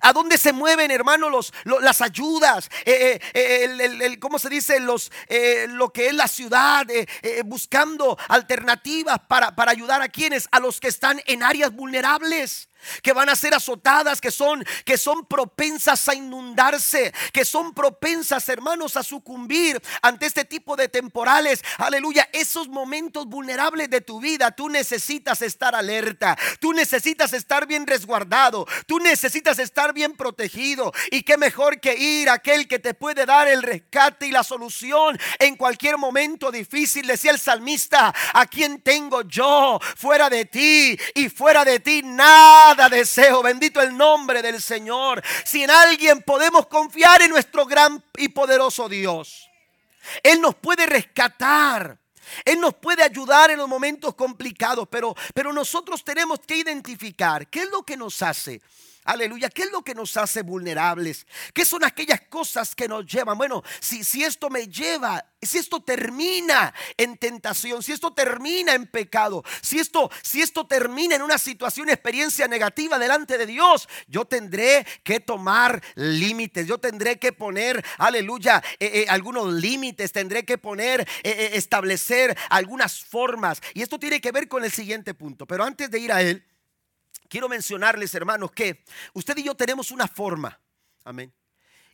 ¿A 0.03 0.13
dónde 0.13 0.39
se 0.39 0.53
mueven, 0.53 0.91
hermano, 0.91 1.31
los, 1.31 1.53
las 1.65 2.01
ayudas? 2.01 2.69
Eh, 2.85 3.19
eh, 3.33 4.01
el, 4.03 4.19
¿Cómo 4.19 4.39
se 4.39 4.49
dice? 4.49 4.81
Los, 4.81 5.11
eh, 5.29 5.67
lo 5.69 5.93
que 5.93 6.09
es 6.09 6.15
la 6.15 6.29
ciudad, 6.29 6.87
buscando 7.47 8.19
alternativas 8.29 9.19
para, 9.29 9.55
para 9.55 9.73
ayudar 9.73 10.03
a 10.03 10.09
quienes, 10.09 10.49
a 10.53 10.61
los 10.61 10.81
que 10.81 10.89
están 10.89 11.23
en 11.27 11.43
áreas 11.43 11.73
vulnerables 11.73 12.68
que 13.03 13.13
van 13.13 13.29
a 13.29 13.37
ser 13.37 13.55
azotadas, 13.55 14.21
que 14.21 14.31
son 14.31 14.65
que 14.85 14.97
son 14.99 15.27
propensas 15.27 16.09
a 16.09 16.15
inundarse, 16.15 17.13
que 17.33 17.45
son 17.45 17.75
propensas, 17.75 18.49
hermanos, 18.49 18.97
a 18.97 19.03
sucumbir 19.03 19.81
ante 20.03 20.27
este 20.27 20.45
tipo 20.45 20.77
de 20.77 20.89
temporales. 20.89 21.63
Aleluya, 21.79 22.29
esos 22.33 22.69
momentos 22.69 23.27
vulnerables 23.27 23.91
de 23.91 24.01
tu 24.01 24.21
vida, 24.21 24.51
tú 24.51 24.69
necesitas 24.69 25.43
estar 25.43 25.75
alerta, 25.75 26.37
tú 26.61 26.73
necesitas 26.73 27.33
estar 27.33 27.67
bien 27.67 27.87
resguardado, 27.87 28.67
tú 28.87 28.99
necesitas 28.99 29.59
estar 29.59 29.93
bien 29.93 30.17
protegido. 30.17 30.93
Y 31.11 31.23
qué 31.23 31.37
mejor 31.37 31.81
que 31.81 31.97
ir 31.97 32.29
a 32.29 32.35
aquel 32.35 32.69
que 32.69 32.79
te 32.79 32.95
puede 32.95 33.27
dar 33.27 33.49
el 33.49 33.63
rescate 33.63 34.27
y 34.27 34.33
la 34.33 34.45
solución 34.45 35.19
en 35.39 35.57
cualquier 35.57 35.99
momento 35.99 36.51
difícil, 36.51 37.07
decía 37.07 37.31
el 37.31 37.39
salmista, 37.39 38.15
a 38.35 38.47
quien 38.47 38.81
tengo 38.81 39.23
yo 39.23 39.79
fuera 39.97 40.31
de 40.31 40.45
ti 40.45 40.99
y 41.15 41.29
fuera 41.29 41.65
de 41.65 41.81
ti 41.81 42.03
nada 42.05 42.68
deseo. 42.75 43.43
Bendito 43.43 43.81
el 43.81 43.97
nombre 43.97 44.43
del 44.43 44.61
Señor. 44.63 45.23
Si 45.45 45.63
en 45.63 45.71
alguien 45.71 46.23
podemos 46.23 46.67
confiar 46.67 47.23
en 47.23 47.31
nuestro 47.31 47.67
gran 47.67 48.03
y 48.17 48.29
poderoso 48.29 48.89
Dios. 48.89 49.49
Él 50.23 50.41
nos 50.41 50.55
puede 50.55 50.87
rescatar. 50.87 51.99
Él 52.45 52.61
nos 52.61 52.75
puede 52.75 53.03
ayudar 53.03 53.51
en 53.51 53.59
los 53.59 53.69
momentos 53.69 54.15
complicados, 54.15 54.87
pero, 54.91 55.15
pero 55.33 55.53
nosotros 55.53 56.05
tenemos 56.05 56.41
que 56.41 56.57
identificar 56.57 57.49
qué 57.49 57.63
es 57.63 57.71
lo 57.71 57.83
que 57.83 57.97
nos 57.97 58.21
hace 58.23 58.61
Aleluya. 59.09 59.49
¿Qué 59.49 59.63
es 59.63 59.73
lo 59.73 59.81
que 59.81 59.95
nos 59.95 60.19
hace 60.19 60.43
vulnerables? 60.43 61.27
¿Qué 61.55 61.65
son 61.65 61.83
aquellas 61.83 62.21
cosas 62.29 62.75
que 62.75 62.87
nos 62.87 63.07
llevan? 63.07 63.39
Bueno, 63.39 63.63
si, 63.81 64.05
si 64.05 64.23
esto 64.23 64.51
me 64.51 64.69
lleva, 64.69 65.25
si 65.41 65.57
esto 65.57 65.81
termina 65.81 66.75
en 66.99 67.17
tentación, 67.17 67.83
si 67.83 67.93
esto 67.93 68.13
termina 68.13 68.75
en 68.75 68.87
pecado, 68.87 69.43
si 69.63 69.79
esto, 69.79 70.11
si 70.21 70.43
esto 70.43 70.67
termina 70.67 71.15
en 71.15 71.23
una 71.23 71.39
situación, 71.39 71.89
experiencia 71.89 72.49
negativa 72.49 72.99
delante 72.99 73.39
de 73.39 73.47
Dios, 73.47 73.89
yo 74.09 74.27
tendré 74.27 74.87
que 75.05 75.21
tomar 75.21 75.83
límites, 75.95 76.67
yo 76.67 76.77
tendré 76.77 77.19
que 77.19 77.33
poner, 77.33 77.83
aleluya, 77.97 78.63
eh, 78.79 78.91
eh, 78.93 79.07
algunos 79.09 79.55
límites, 79.55 80.13
tendré 80.13 80.45
que 80.45 80.59
poner, 80.59 81.09
eh, 81.23 81.53
establecer 81.55 82.37
algunas 82.51 83.03
formas. 83.03 83.63
Y 83.73 83.81
esto 83.81 83.99
tiene 83.99 84.21
que 84.21 84.33
ver 84.33 84.49
con 84.49 84.65
el 84.65 84.71
siguiente 84.71 85.15
punto. 85.15 85.47
Pero 85.47 85.65
antes 85.65 85.91
de 85.91 85.99
ir 85.99 86.13
a 86.13 86.21
él, 86.21 86.45
quiero 87.29 87.49
mencionarles, 87.49 88.15
hermanos, 88.15 88.51
que 88.53 88.85
usted 89.13 89.37
y 89.37 89.45
yo 89.45 89.55
tenemos 89.55 89.91
una 89.91 90.09
forma. 90.09 90.59
Amén. 91.05 91.33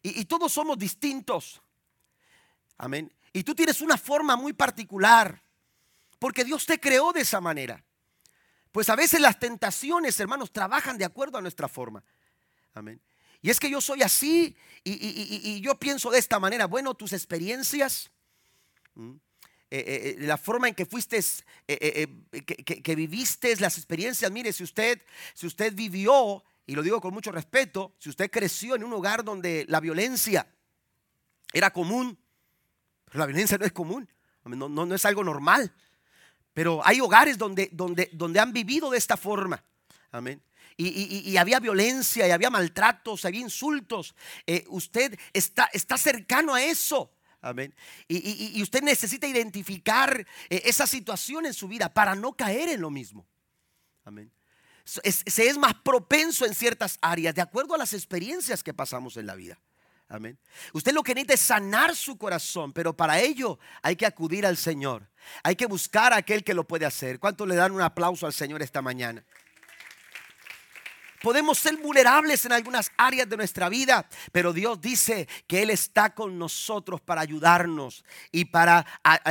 Y, 0.03 0.25
todos 0.27 0.53
somos 0.53 0.79
distintos. 0.79 1.63
Amén. 2.77 3.13
Y 3.33 3.43
tú 3.43 3.55
tienes 3.55 3.81
una 3.81 3.97
forma 3.97 4.37
muy 4.37 4.53
particular. 4.53 5.43
Porque 6.19 6.45
Dios 6.45 6.67
te 6.67 6.79
creó 6.79 7.13
de 7.13 7.21
esa 7.21 7.41
manera. 7.41 7.83
Pues 8.71 8.89
a 8.89 8.97
veces 8.97 9.21
las 9.21 9.39
tentaciones, 9.39 10.19
hermanos, 10.21 10.53
trabajan 10.53 10.99
de 10.99 11.05
acuerdo 11.05 11.39
a 11.39 11.41
nuestra 11.41 11.69
forma. 11.69 12.05
Amén. 12.75 13.01
Y 13.41 13.51
es 13.51 13.61
que 13.61 13.71
yo 13.71 13.81
soy 13.81 14.03
así 14.03 14.57
y, 14.83 15.61
yo 15.61 15.79
pienso 15.79 16.11
de 16.11 16.19
esta 16.19 16.39
manera. 16.39 16.67
Bueno, 16.67 16.95
tus 16.95 17.13
experiencias, 17.13 18.11
eh, 19.77 20.17
eh, 20.21 20.27
la 20.27 20.39
forma 20.39 20.69
en 20.69 20.75
que 20.77 20.87
fuiste, 20.87 21.19
que, 21.67 22.95
viviste, 22.95 23.57
las 23.57 23.77
experiencias. 23.77 24.31
Mire, 24.31 24.53
si 24.53 24.63
usted, 24.63 25.03
si 25.35 25.49
usted 25.49 25.75
vivió, 25.75 26.45
y 26.65 26.77
lo 26.77 26.83
digo 26.83 27.01
con 27.01 27.13
mucho 27.13 27.33
respeto, 27.33 27.93
si 27.99 28.09
usted 28.09 28.31
creció 28.31 28.77
en 28.77 28.85
un 28.85 28.93
hogar 28.93 29.25
donde 29.25 29.67
la 29.69 29.81
violencia 29.81 30.47
era 31.53 31.73
común, 31.73 32.17
pero 33.07 33.19
la 33.19 33.27
violencia 33.27 33.59
no 33.59 33.67
es 33.67 33.73
común, 33.73 34.09
no, 34.45 34.69
no, 34.69 34.95
es 34.95 35.05
algo 35.07 35.25
normal. 35.25 35.75
Pero 36.53 36.81
hay 36.87 37.01
hogares 37.01 37.37
donde, 37.37 37.69
donde, 37.73 38.11
donde 38.13 38.39
han 38.39 38.53
vivido 38.53 38.91
de 38.91 38.99
esta 38.99 39.17
forma. 39.17 39.65
Amén. 40.13 40.41
Y, 40.77 41.37
había 41.37 41.59
violencia, 41.59 42.29
y 42.29 42.31
había 42.31 42.51
maltratos, 42.51 43.25
había 43.25 43.41
insultos. 43.41 44.15
usted 44.69 45.19
está, 45.33 45.69
está 45.73 45.99
cercano 45.99 46.55
a 46.55 46.63
eso. 46.63 47.11
Amén. 47.45 47.75
Y, 48.09 48.61
usted 48.63 48.83
necesita 48.83 49.27
identificar 49.27 50.27
eh, 50.49 50.63
esa 50.65 50.87
situación 50.87 51.45
en 51.45 51.53
su 51.53 51.69
vida 51.69 51.93
para 51.93 52.15
no 52.15 52.33
caer 52.33 52.71
en 52.71 52.81
lo 52.81 52.89
mismo. 52.89 53.27
Amén. 54.03 54.33
se 54.85 55.49
es 55.49 55.59
más 55.59 55.75
propenso 55.75 56.47
en 56.47 56.55
ciertas 56.55 56.99
áreas 57.03 57.35
de 57.35 57.43
acuerdo 57.43 57.75
a 57.75 57.79
las 57.79 57.93
experiencias 57.93 58.63
que 58.63 58.73
pasamos 58.73 59.19
en 59.19 59.27
la 59.27 59.35
vida. 59.35 59.61
Amén. 60.09 60.39
Usted 60.73 60.93
lo 60.93 61.03
que 61.03 61.15
necesita 61.15 61.35
es 61.35 61.41
sanar 61.41 61.95
su 61.95 62.17
corazón, 62.17 62.73
pero 62.73 62.97
para 62.97 63.21
ello 63.21 63.59
hay 63.83 63.97
que 63.97 64.07
acudir 64.07 64.47
al 64.47 64.57
Señor. 64.57 65.07
Hay 65.43 65.55
que 65.55 65.67
buscar 65.67 66.15
a 66.15 66.17
aquel 66.17 66.45
que 66.45 66.55
lo 66.55 66.65
puede 66.67 66.87
hacer. 66.87 67.21
¿Cuánto 67.21 67.45
le 67.45 67.57
dan 67.57 67.73
un 67.73 67.83
aplauso 67.83 68.25
al 68.25 68.33
Señor 68.33 68.63
esta 68.63 68.81
mañana? 68.81 69.23
Podemos 71.25 71.59
ser 71.59 71.79
vulnerables 71.79 72.45
en 72.45 72.53
algunas 72.53 72.93
áreas 72.99 73.27
de 73.27 73.39
nuestra 73.39 73.71
vida, 73.71 74.07
pero 74.31 74.53
Dios 74.53 74.79
dice 74.79 75.27
que 75.47 75.63
Él 75.63 75.71
está 75.71 76.15
con 76.15 76.39
nosotros 76.39 77.01
para 77.01 77.23
ayudarnos 77.23 78.05
y 78.31 78.45
para 78.45 78.85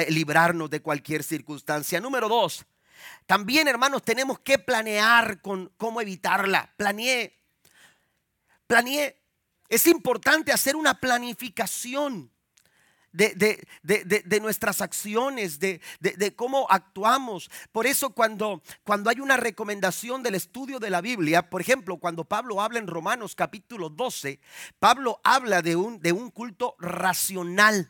librarnos 0.10 0.72
de 0.72 0.82
cualquier 0.82 1.24
circunstancia. 1.24 2.02
Número 2.02 2.28
dos, 2.28 2.66
también 3.28 3.68
hermanos 3.68 4.02
tenemos 4.02 4.40
que 4.40 4.58
planear 4.58 5.40
con 5.40 5.72
cómo 5.78 6.02
evitarla. 6.02 6.74
Planeé, 6.78 7.40
planeé. 8.66 9.22
Es 9.70 9.86
importante 9.86 10.52
hacer 10.52 10.76
una 10.76 10.96
planificación 10.96 12.32
de, 13.14 14.40
nuestras 14.42 14.82
acciones, 14.82 15.60
de, 15.60 15.80
cómo 16.36 16.68
actuamos. 16.70 17.50
Por 17.72 17.88
eso 17.88 18.10
cuando, 18.10 18.62
cuando 18.84 19.10
hay 19.10 19.20
una 19.20 19.38
recomendación 19.38 20.24
del 20.24 20.36
estudio 20.36 20.80
de 20.80 20.90
la 20.90 21.02
Biblia, 21.02 21.50
por 21.50 21.62
ejemplo, 21.62 21.98
cuando 21.98 22.26
Pablo 22.26 22.62
habla 22.62 22.80
en 22.80 22.88
Romanos 22.88 23.36
capítulo 23.36 23.90
12, 23.90 24.40
Pablo 24.80 25.22
habla 25.24 25.62
de 25.62 25.76
un, 25.76 26.00
de 26.00 26.12
un 26.12 26.32
culto 26.32 26.76
racional. 26.80 27.90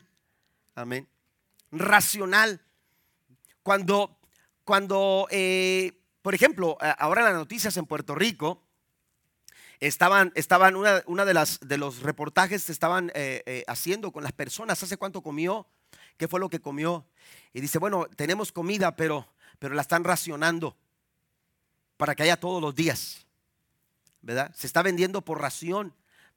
Amén. 0.74 1.08
Racional. 1.70 2.60
Cuando, 3.62 4.18
cuando 4.64 5.26
eh, 5.30 5.92
por 6.24 6.34
ejemplo, 6.34 6.78
ahora 6.98 7.22
las 7.22 7.34
noticias 7.34 7.76
en 7.76 7.84
Puerto 7.84 8.14
Rico, 8.14 8.63
estaban, 9.86 10.32
estaban 10.34 10.76
una, 10.76 11.24
de, 11.24 11.34
las, 11.34 11.60
de 11.60 11.76
los 11.78 12.00
reportajes 12.00 12.70
estaban 12.70 13.10
eh, 13.14 13.42
eh, 13.46 13.64
haciendo 13.66 14.12
con 14.12 14.22
las 14.22 14.32
personas, 14.32 14.82
¿hace 14.82 14.96
cuánto 14.96 15.22
comió? 15.22 15.66
¿Qué 16.16 16.28
fue 16.28 16.40
lo 16.40 16.48
que 16.48 16.60
comió? 16.60 17.06
Y 17.52 17.60
dice, 17.60 17.78
bueno, 17.78 18.06
tenemos 18.16 18.52
comida, 18.52 18.96
pero, 18.96 19.26
pero 19.58 19.74
la 19.74 19.82
están 19.82 20.04
racionando 20.04 20.76
para 21.96 22.14
que 22.14 22.22
haya 22.22 22.38
todos 22.38 22.60
los 22.60 22.74
días. 22.74 23.26
¿Verdad? 24.22 24.54
Se 24.54 24.66
está 24.66 24.82
vendiendo 24.82 25.22
por 25.22 25.40
ración, 25.40 25.94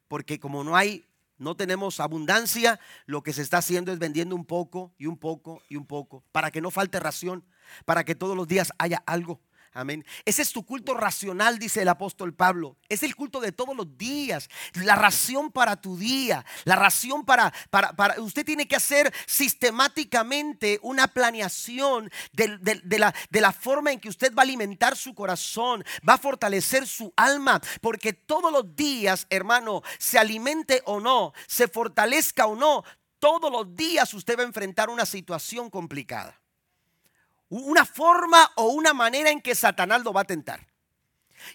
porque 0.08 0.38
como 0.38 0.62
no 0.62 0.76
hay 0.76 1.04
no 1.38 1.56
tenemos 1.56 2.00
abundancia, 2.00 2.80
lo 3.06 3.22
que 3.22 3.32
se 3.32 3.42
está 3.42 3.58
haciendo 3.58 3.92
es 3.92 3.98
vendiendo 3.98 4.34
un 4.34 4.44
poco 4.44 4.92
y 4.98 5.06
un 5.06 5.16
poco 5.16 5.62
y 5.68 5.76
un 5.76 5.86
poco, 5.86 6.24
para 6.32 6.50
que 6.50 6.60
no 6.60 6.70
falte 6.70 6.98
ración, 6.98 7.44
para 7.84 8.04
que 8.04 8.16
todos 8.16 8.36
los 8.36 8.48
días 8.48 8.72
haya 8.76 9.02
algo. 9.06 9.40
Amén. 9.72 10.04
Ese 10.24 10.42
es 10.42 10.52
tu 10.52 10.64
culto 10.64 10.94
racional, 10.94 11.58
dice 11.58 11.82
el 11.82 11.88
apóstol 11.88 12.34
Pablo. 12.34 12.76
Es 12.88 13.02
el 13.02 13.14
culto 13.14 13.40
de 13.40 13.52
todos 13.52 13.76
los 13.76 13.96
días. 13.98 14.48
La 14.74 14.96
ración 14.96 15.52
para 15.52 15.80
tu 15.80 15.96
día. 15.96 16.44
La 16.64 16.76
ración 16.76 17.24
para, 17.24 17.52
para, 17.70 17.92
para 17.92 18.20
usted 18.20 18.44
tiene 18.44 18.66
que 18.66 18.76
hacer 18.76 19.12
sistemáticamente 19.26 20.78
una 20.82 21.08
planeación 21.08 22.10
de, 22.32 22.58
de, 22.58 22.98
la, 22.98 23.14
de 23.30 23.40
la 23.40 23.52
forma 23.52 23.92
en 23.92 24.00
que 24.00 24.08
usted 24.08 24.34
va 24.34 24.42
a 24.42 24.44
alimentar 24.44 24.96
su 24.96 25.14
corazón, 25.14 25.84
va 26.08 26.14
a 26.14 26.18
fortalecer 26.18 26.86
su 26.86 27.12
alma. 27.16 27.60
Porque 27.80 28.12
todos 28.12 28.50
los 28.50 28.74
días, 28.74 29.26
hermano, 29.30 29.82
se 29.98 30.18
alimente 30.18 30.82
o 30.86 30.98
no, 30.98 31.32
se 31.46 31.68
fortalezca 31.68 32.46
o 32.46 32.56
no, 32.56 32.84
todos 33.18 33.52
los 33.52 33.74
días 33.76 34.14
usted 34.14 34.38
va 34.38 34.42
a 34.42 34.46
enfrentar 34.46 34.88
una 34.88 35.04
situación 35.04 35.70
complicada 35.70 36.40
una 37.48 37.84
forma 37.84 38.50
o 38.56 38.68
una 38.68 38.92
manera 38.92 39.30
en 39.30 39.40
que 39.40 39.54
Satanás 39.54 40.02
lo 40.04 40.12
va 40.12 40.22
a 40.22 40.24
tentar. 40.24 40.66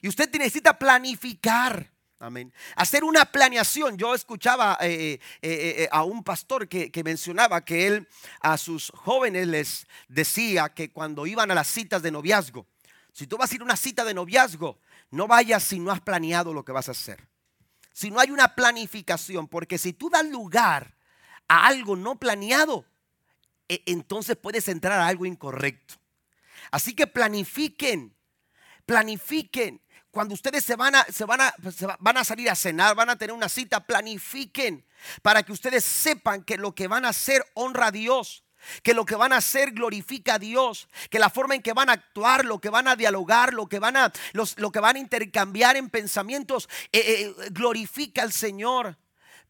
Y 0.02 0.08
usted 0.08 0.30
necesita 0.32 0.78
planificar. 0.78 1.92
Amén. 2.20 2.54
Hacer 2.76 3.04
una 3.04 3.26
planeación. 3.26 3.98
Yo 3.98 4.16
escuchaba 4.16 4.78
eh, 4.80 5.14
eh, 5.14 5.20
eh, 5.42 5.90
a 5.92 6.04
un 6.04 6.24
pastor 6.24 6.70
que, 6.70 6.90
que, 6.90 7.04
mencionaba 7.04 7.66
que 7.66 7.88
él 7.88 8.08
a 8.40 8.58
sus 8.58 8.92
jóvenes 8.96 9.48
les 9.48 9.88
decía 10.08 10.70
que 10.70 10.90
cuando 10.90 11.28
iban 11.28 11.52
a 11.52 11.56
las 11.56 11.68
citas 11.68 12.02
de 12.02 12.12
noviazgo, 12.12 12.66
si 13.12 13.28
tú 13.28 13.38
vas 13.38 13.52
a 13.52 13.56
ir 13.56 13.62
a 13.62 13.66
una 13.66 13.76
cita 13.76 14.06
de 14.06 14.14
noviazgo, 14.14 14.80
no 15.12 15.28
vayas 15.28 15.64
si 15.64 15.80
no 15.80 15.92
has 15.92 16.00
planeado 16.00 16.54
lo 16.54 16.64
que 16.64 16.72
vas 16.72 16.88
a 16.88 16.94
hacer. 16.94 17.28
Si 17.92 18.10
no 18.10 18.20
hay 18.20 18.32
una 18.32 18.56
planificación, 18.56 19.48
porque 19.48 19.78
si 19.78 19.94
tú 19.94 20.10
das 20.10 20.26
lugar 20.26 20.96
a 21.48 21.68
algo 21.68 21.96
no 21.96 22.16
planeado, 22.16 22.86
entonces 23.68 24.36
puedes 24.36 24.68
entrar 24.68 25.00
a 25.00 25.08
algo 25.08 25.26
incorrecto. 25.26 25.96
Así 26.72 26.96
que 26.96 27.08
planifiquen, 27.08 28.16
planifiquen. 28.86 29.82
Cuando 30.12 30.36
ustedes 30.36 30.64
se 30.64 30.76
van 30.76 30.96
a, 30.96 31.04
se 31.06 31.26
van 31.26 31.42
a, 31.42 31.54
van 32.00 32.18
a 32.18 32.24
salir 32.24 32.50
a 32.50 32.56
cenar, 32.56 32.96
van 32.96 33.10
a 33.10 33.16
tener 33.16 33.34
una 33.34 33.50
cita, 33.50 33.86
planifiquen 33.86 34.86
para 35.22 35.44
que 35.44 35.52
ustedes 35.52 35.84
sepan 35.84 36.44
que 36.44 36.58
lo 36.58 36.76
que 36.76 36.88
van 36.88 37.06
a 37.06 37.10
hacer 37.10 37.44
honra 37.56 37.88
a 37.88 37.92
Dios 37.92 38.44
que 38.82 38.94
lo 38.94 39.06
que 39.06 39.16
van 39.16 39.34
a 39.34 39.38
hacer 39.38 39.72
glorifica 39.72 40.36
a 40.36 40.40
Dios, 40.40 40.88
que 41.10 41.20
la 41.20 41.30
forma 41.30 41.56
en 41.56 41.62
que 41.62 41.74
van 41.74 41.90
a 41.90 41.94
actuar, 41.94 42.46
lo 42.46 42.60
que 42.60 42.70
van 42.70 42.88
a 42.88 42.96
dialogar, 42.96 43.54
lo 43.54 43.68
que 43.68 43.80
van 43.80 43.98
a, 43.98 44.12
lo 44.34 44.72
que 44.72 44.80
van 44.80 44.96
a 44.96 45.00
intercambiar 45.00 45.76
en 45.76 45.90
pensamientos, 45.90 46.70
eh, 46.92 47.02
eh, 47.06 47.50
glorifica 47.52 48.22
al 48.22 48.32
Señor. 48.32 48.98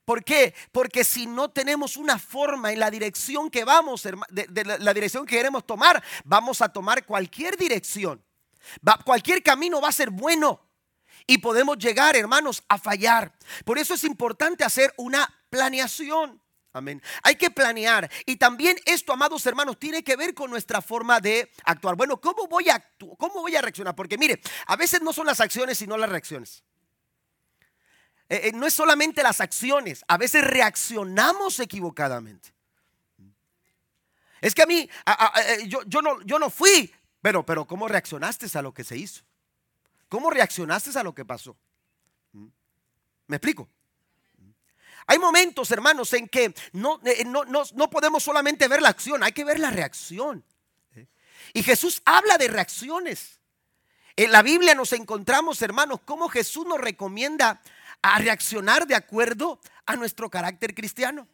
¿Por 0.06 0.24
qué? 0.24 0.54
Porque 0.72 1.04
si 1.04 1.28
no 1.28 1.50
tenemos 1.50 1.96
una 1.96 2.20
forma 2.20 2.72
en 2.72 2.80
la 2.80 2.92
dirección 2.92 3.50
que 3.50 3.64
vamos, 3.64 4.04
de, 4.04 4.78
la 4.80 4.94
dirección 4.94 5.26
que 5.26 5.38
queremos 5.38 5.66
tomar, 5.66 6.04
vamos 6.26 6.62
a 6.62 6.70
tomar 6.70 7.06
cualquier 7.06 7.58
dirección. 7.58 8.24
cualquier 9.06 9.42
camino 9.42 9.80
va 9.80 9.90
a 9.90 9.94
ser 9.94 10.10
bueno. 10.10 10.60
Y 11.26 11.38
podemos 11.38 11.78
llegar, 11.78 12.18
hermanos, 12.18 12.64
a 12.68 12.78
fallar. 12.78 13.34
Por 13.64 13.78
eso 13.78 13.94
es 13.94 14.04
importante 14.04 14.66
hacer 14.66 14.94
una 14.98 15.34
planeación. 15.50 16.42
Amén. 16.74 17.02
Hay 17.22 17.36
que 17.36 17.52
planear. 17.52 18.10
Y 18.26 18.36
también 18.36 18.78
esto, 18.86 19.14
amados 19.14 19.46
hermanos, 19.46 19.80
tiene 19.80 20.04
que 20.04 20.18
ver 20.18 20.34
con 20.34 20.50
nuestra 20.50 20.82
forma 20.82 21.22
de 21.22 21.50
actuar. 21.64 21.96
Bueno, 21.96 22.20
¿cómo 22.20 22.48
voy 22.48 22.68
a, 22.70 22.84
cómo 23.18 23.42
voy 23.42 23.56
a 23.56 23.62
reaccionar? 23.62 23.96
Porque 23.96 24.18
mire, 24.18 24.42
a 24.66 24.76
veces 24.76 25.02
no 25.02 25.14
son 25.14 25.28
las 25.28 25.40
acciones, 25.40 25.78
sino 25.78 25.96
las 25.98 26.10
reacciones. 26.10 26.64
Eh, 28.30 28.50
eh, 28.50 28.52
no 28.54 28.66
es 28.66 28.74
solamente 28.74 29.22
las 29.22 29.42
acciones, 29.42 30.04
a 30.08 30.18
veces 30.18 30.44
reaccionamos 30.44 31.60
equivocadamente. 31.60 32.54
Es 34.42 34.54
que 34.54 34.64
a 34.64 34.66
mí, 34.66 34.90
eh, 35.06 35.68
yo, 35.68 35.84
yo, 35.86 36.02
no, 36.02 36.22
yo 36.24 36.40
no 36.40 36.50
fui, 36.50 36.94
pero, 37.22 37.46
pero 37.46 37.66
¿cómo 37.66 37.88
reaccionaste 37.88 38.58
a 38.58 38.62
lo 38.62 38.74
que 38.74 38.84
se 38.84 38.98
hizo? 38.98 39.24
¿Cómo 40.10 40.30
reaccionaste 40.30 40.98
a 40.98 41.04
lo 41.04 41.16
que 41.16 41.26
pasó? 41.26 41.56
¿Mm? 42.34 42.48
¿Me 43.28 43.38
explico? 43.38 43.70
Hay 45.08 45.20
momentos, 45.20 45.70
hermanos, 45.72 46.14
en 46.14 46.28
que 46.28 46.54
no, 46.74 47.00
no, 47.26 47.64
no, 47.74 47.90
podemos 47.90 48.24
solamente 48.24 48.68
ver 48.68 48.82
la 48.82 48.90
acción, 48.90 49.24
hay 49.24 49.32
que 49.32 49.44
ver 49.44 49.60
la 49.60 49.70
reacción. 49.70 50.44
Y 51.54 51.62
Jesús 51.62 52.02
habla 52.06 52.38
de 52.38 52.48
reacciones. 52.48 53.40
En 54.16 54.32
la 54.32 54.42
Biblia 54.42 54.76
nos 54.76 54.94
encontramos, 54.94 55.62
hermanos, 55.62 56.00
cómo 56.06 56.30
Jesús 56.30 56.66
nos 56.66 56.80
recomienda 56.80 57.62
a 58.04 58.20
reaccionar 58.20 58.86
de 58.86 58.96
acuerdo 58.96 59.60
a 59.86 59.96
nuestro 59.96 60.30
carácter 60.30 60.76
cristiano. 60.76 61.28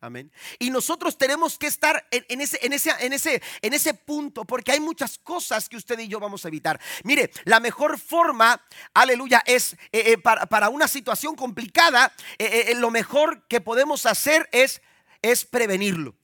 Amén. 0.00 0.30
Y 0.58 0.70
nosotros 0.70 1.18
tenemos 1.18 1.58
que 1.58 1.66
estar 1.66 2.06
en, 2.10 2.40
ese, 2.40 2.58
en, 2.62 2.72
ese, 2.72 2.92
en, 3.00 3.12
ese, 3.12 3.42
en 3.60 3.72
ese 3.72 3.92
punto, 3.94 4.44
porque 4.44 4.72
hay 4.72 4.78
muchas 4.78 5.18
cosas 5.18 5.68
que 5.68 5.76
usted 5.76 5.98
y 5.98 6.06
yo 6.06 6.20
vamos 6.20 6.44
a 6.44 6.48
evitar. 6.48 6.80
Mire, 7.02 7.32
la 7.44 7.60
mejor 7.60 7.98
forma, 7.98 8.62
aleluya, 8.94 9.42
es 9.46 9.72
eh, 9.90 10.12
eh, 10.12 10.18
para, 10.18 10.68
una 10.68 10.86
situación 10.86 11.34
complicada, 11.34 12.12
eh, 12.38 12.74
lo 12.76 12.90
mejor 12.90 13.48
que 13.48 13.60
podemos 13.60 14.06
hacer 14.06 14.48
es, 14.52 14.80
es 15.22 15.44
prevenirlo. 15.44 16.14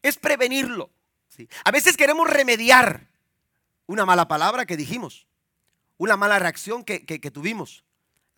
Es 0.00 0.16
prevenirlo. 0.16 0.90
A 1.64 1.70
veces 1.70 1.96
queremos 1.96 2.28
remediar 2.28 3.08
una 3.86 4.06
mala 4.06 4.28
palabra 4.28 4.66
que 4.66 4.76
dijimos, 4.76 5.26
una 5.98 6.16
mala 6.16 6.38
reacción 6.38 6.84
que 6.84 7.30
tuvimos. 7.30 7.84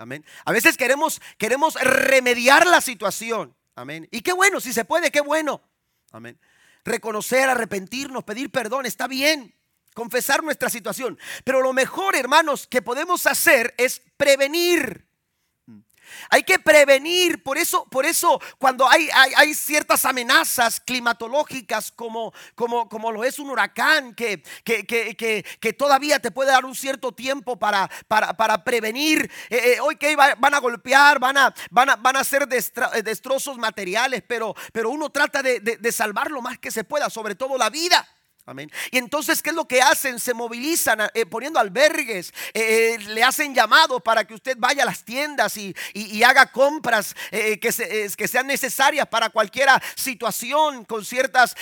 Amén. 0.01 0.25
A 0.47 0.53
veces 0.53 0.79
queremos, 0.79 1.21
queremos 1.37 1.75
remediar 1.75 2.67
la 2.67 2.81
situación. 2.81 3.55
Amén. 3.75 4.09
Y 4.11 4.23
qué 4.23 4.33
bueno, 4.33 4.59
si 4.59 4.73
se 4.73 4.87
puede, 4.87 5.11
qué 5.11 5.21
bueno. 5.21 5.61
Amén. 6.11 6.41
Reconocer, 6.87 7.51
arrepentirnos, 7.51 8.25
pedir 8.25 8.51
perdón, 8.51 8.87
está 8.87 9.07
bien. 9.07 9.55
Confesar 9.93 10.43
nuestra 10.43 10.71
situación. 10.71 11.19
Pero 11.45 11.61
lo 11.61 11.75
mejor, 11.75 12.17
hermanos, 12.17 12.67
que 12.67 12.81
podemos 12.81 13.27
hacer 13.27 13.75
es 13.77 14.01
prevenir. 14.17 15.07
Hay 16.31 16.42
que 16.42 16.59
prevenir, 16.59 17.42
por 17.42 17.59
eso, 17.59 17.85
por 17.90 18.07
eso 18.07 18.40
cuando 18.59 18.88
hay, 18.88 19.09
hay, 19.12 19.55
ciertas 19.55 20.05
amenazas 20.05 20.81
climatológicas 20.81 21.92
como, 21.92 22.33
como, 22.55 22.88
como, 22.88 23.12
lo 23.12 23.25
es 23.25 23.38
un 23.38 23.51
huracán 23.51 24.14
que, 24.14 24.42
que, 24.64 24.87
que, 24.87 25.44
que, 25.61 25.73
todavía 25.73 26.18
te 26.18 26.31
puede 26.31 26.51
dar 26.51 26.64
un 26.64 26.75
cierto 26.75 27.12
tiempo 27.12 27.59
para, 27.59 27.90
para, 28.09 28.35
para 28.35 28.64
prevenir. 28.64 29.31
Eh, 29.49 29.77
eh, 29.79 29.96
que 29.99 30.16
van 30.16 30.55
a 30.55 30.59
golpear, 30.59 31.18
van 31.18 31.37
a, 31.37 31.55
van 31.70 31.90
a, 31.90 31.96
van 31.96 32.16
a 32.16 32.20
hacer 32.20 32.49
eh, 32.51 33.03
destrozos 33.03 33.59
materiales, 33.59 34.23
pero, 34.27 34.55
pero 34.73 34.90
uno 34.90 35.11
trata 35.11 35.42
de, 35.42 35.61
de 35.61 35.92
salvar 35.92 36.31
lo 36.31 36.42
más 36.42 36.59
que 36.59 36.70
se 36.70 36.85
pueda, 36.85 37.11
sobre 37.11 37.35
todo 37.35 37.59
la 37.59 37.70
vida. 37.70 38.07
Y 38.91 38.99
entonces, 38.99 39.43
¿qué 39.43 39.51
es 39.51 39.57
lo 39.57 39.67
que 39.67 39.81
hacen? 39.81 40.19
Se 40.19 40.35
movilizan 40.35 41.01
eh, 41.15 41.27
poniendo 41.27 41.61
albergues, 41.61 42.33
eh, 42.53 42.95
eh, 42.95 42.99
le 43.09 43.23
hacen 43.23 43.55
llamados 43.55 44.03
para 44.03 44.25
que 44.25 44.35
usted 44.35 44.57
vaya 44.59 44.83
a 44.83 44.87
las 44.87 45.05
tiendas 45.05 45.57
y, 45.57 45.75
haga 46.23 46.53
compras 46.53 47.15
que, 47.31 48.29
sean 48.29 48.47
necesarias 48.47 49.07
para 49.09 49.31
cualquier 49.31 49.69
situación 49.97 50.85
con 50.85 51.05
ciertas 51.05 51.57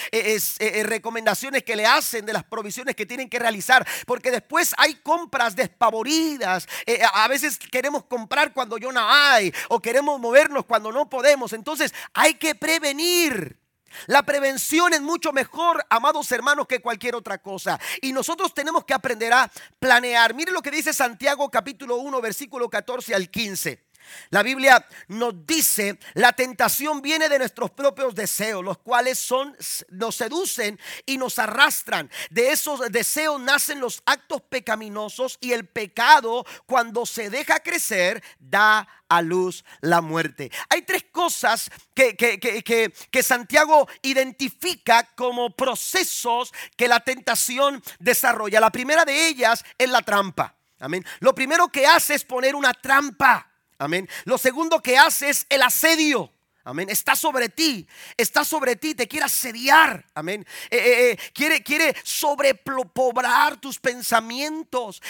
recomendaciones 0.82 1.62
que 1.62 1.76
le 1.76 1.86
hacen 1.86 2.26
de 2.26 2.32
las 2.32 2.44
provisiones 2.44 2.96
que 2.96 3.06
tienen 3.06 3.28
que 3.28 3.38
realizar. 3.38 3.86
Porque 4.04 4.30
después 4.30 4.74
hay 4.78 4.94
compras 4.96 5.54
despavoridas. 5.54 6.66
a 7.12 7.28
veces 7.28 7.58
queremos 7.58 8.04
comprar 8.04 8.52
cuando 8.52 8.78
yo 8.78 8.90
no 8.90 9.00
hay 9.08 9.52
o 9.68 9.80
queremos 9.80 10.18
movernos 10.20 10.64
cuando 10.64 10.90
no 10.90 11.08
podemos. 11.08 11.52
Entonces, 11.52 11.94
hay 12.14 12.34
que 12.34 12.54
prevenir. 12.54 13.67
La 14.06 14.22
prevención 14.22 14.92
es 14.92 15.00
mucho 15.00 15.32
mejor, 15.32 15.84
amados 15.90 16.30
hermanos, 16.32 16.66
que 16.66 16.80
cualquier 16.80 17.14
otra 17.14 17.38
cosa. 17.38 17.78
Y 18.02 18.12
nosotros 18.12 18.54
tenemos 18.54 18.84
que 18.84 18.94
aprender 18.94 19.32
a 19.32 19.50
planear. 19.78 20.34
Mire 20.34 20.52
lo 20.52 20.62
que 20.62 20.70
dice 20.70 20.92
Santiago 20.92 21.50
capítulo 21.50 21.96
1, 21.96 22.20
versículo 22.20 22.68
14 22.68 23.14
al 23.14 23.30
15. 23.30 23.87
La 24.30 24.42
Biblia 24.42 24.86
nos 25.08 25.46
dice, 25.46 25.98
la 26.14 26.32
tentación 26.32 27.02
viene 27.02 27.28
de 27.28 27.38
nuestros 27.38 27.70
propios 27.70 28.14
deseos, 28.14 28.64
los 28.64 28.78
cuales 28.78 29.18
son 29.18 29.56
nos 29.90 30.16
seducen 30.16 30.78
y 31.06 31.18
nos 31.18 31.38
arrastran. 31.38 32.10
De 32.30 32.50
esos 32.50 32.80
deseos 32.90 33.40
nacen 33.40 33.80
los 33.80 34.02
actos 34.06 34.42
pecaminosos 34.42 35.38
y 35.40 35.52
el 35.52 35.66
pecado 35.66 36.44
cuando 36.66 37.06
se 37.06 37.30
deja 37.30 37.60
crecer 37.60 38.22
da 38.38 38.86
a 39.08 39.22
luz 39.22 39.64
la 39.80 40.00
muerte. 40.00 40.50
Hay 40.68 40.82
tres 40.82 41.06
cosas 41.10 41.70
que, 41.94 42.16
que, 42.16 43.22
Santiago 43.22 43.88
identifica 44.02 45.08
como 45.14 45.50
procesos 45.50 46.52
que 46.76 46.88
la 46.88 47.00
tentación 47.00 47.82
desarrolla. 47.98 48.60
La 48.60 48.70
primera 48.70 49.04
de 49.04 49.28
ellas 49.28 49.64
es 49.76 49.88
la 49.88 50.02
trampa. 50.02 50.54
Amén. 50.80 51.04
Lo 51.20 51.34
primero 51.34 51.68
que 51.68 51.86
hace 51.86 52.14
es 52.14 52.24
poner 52.24 52.54
una 52.54 52.72
trampa. 52.72 53.47
Amén. 53.78 54.08
Lo 54.24 54.38
segundo 54.38 54.80
que 54.80 54.98
hace 54.98 55.30
es 55.30 55.46
el 55.48 55.62
asedio. 55.62 56.32
Amén. 56.68 56.90
Está 56.90 57.16
sobre 57.16 57.48
ti. 57.48 57.88
Está 58.14 58.44
sobre 58.44 58.76
ti. 58.76 58.94
Te 58.94 59.08
quiere 59.08 59.24
asediar. 59.24 60.04
Amén. 60.12 60.44
Eh, 60.68 60.76
eh, 60.76 61.10
eh, 61.10 61.18
quiere, 61.32 61.62
quiere 61.62 61.96
sobrepoblar 62.02 63.58
tus 63.58 63.78
pensamientos. 63.78 65.00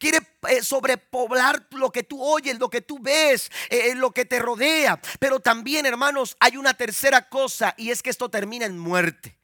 quiere 0.00 0.18
sobrepoblar 0.62 1.68
lo 1.70 1.92
que 1.92 2.02
tú 2.02 2.20
oyes, 2.20 2.58
lo 2.58 2.68
que 2.68 2.80
tú 2.80 2.98
ves, 2.98 3.52
lo 3.94 4.10
que 4.10 4.24
te 4.24 4.40
rodea. 4.40 5.00
Pero 5.20 5.38
también, 5.38 5.86
hermanos, 5.86 6.36
hay 6.40 6.56
una 6.56 6.74
tercera 6.74 7.28
cosa 7.28 7.74
y 7.76 7.92
es 7.92 8.02
que 8.02 8.10
esto 8.10 8.28
termina 8.28 8.66
en 8.66 8.76
muerte. 8.76 9.38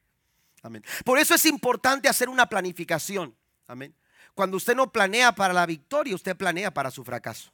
Amén. 0.63 0.83
Por 1.05 1.17
eso 1.17 1.33
es 1.33 1.45
importante 1.45 2.09
hacer 2.09 2.27
una 2.27 2.47
planificación. 2.47 3.33
Amén. 3.67 3.95
Cuando 4.33 4.57
usted 4.57 4.75
no 4.75 4.91
planea 4.91 5.33
para 5.33 5.53
la 5.53 5.65
victoria, 5.65 6.13
usted 6.13 6.35
planea 6.35 6.73
para 6.73 6.91
su 6.91 7.05
fracaso. 7.05 7.53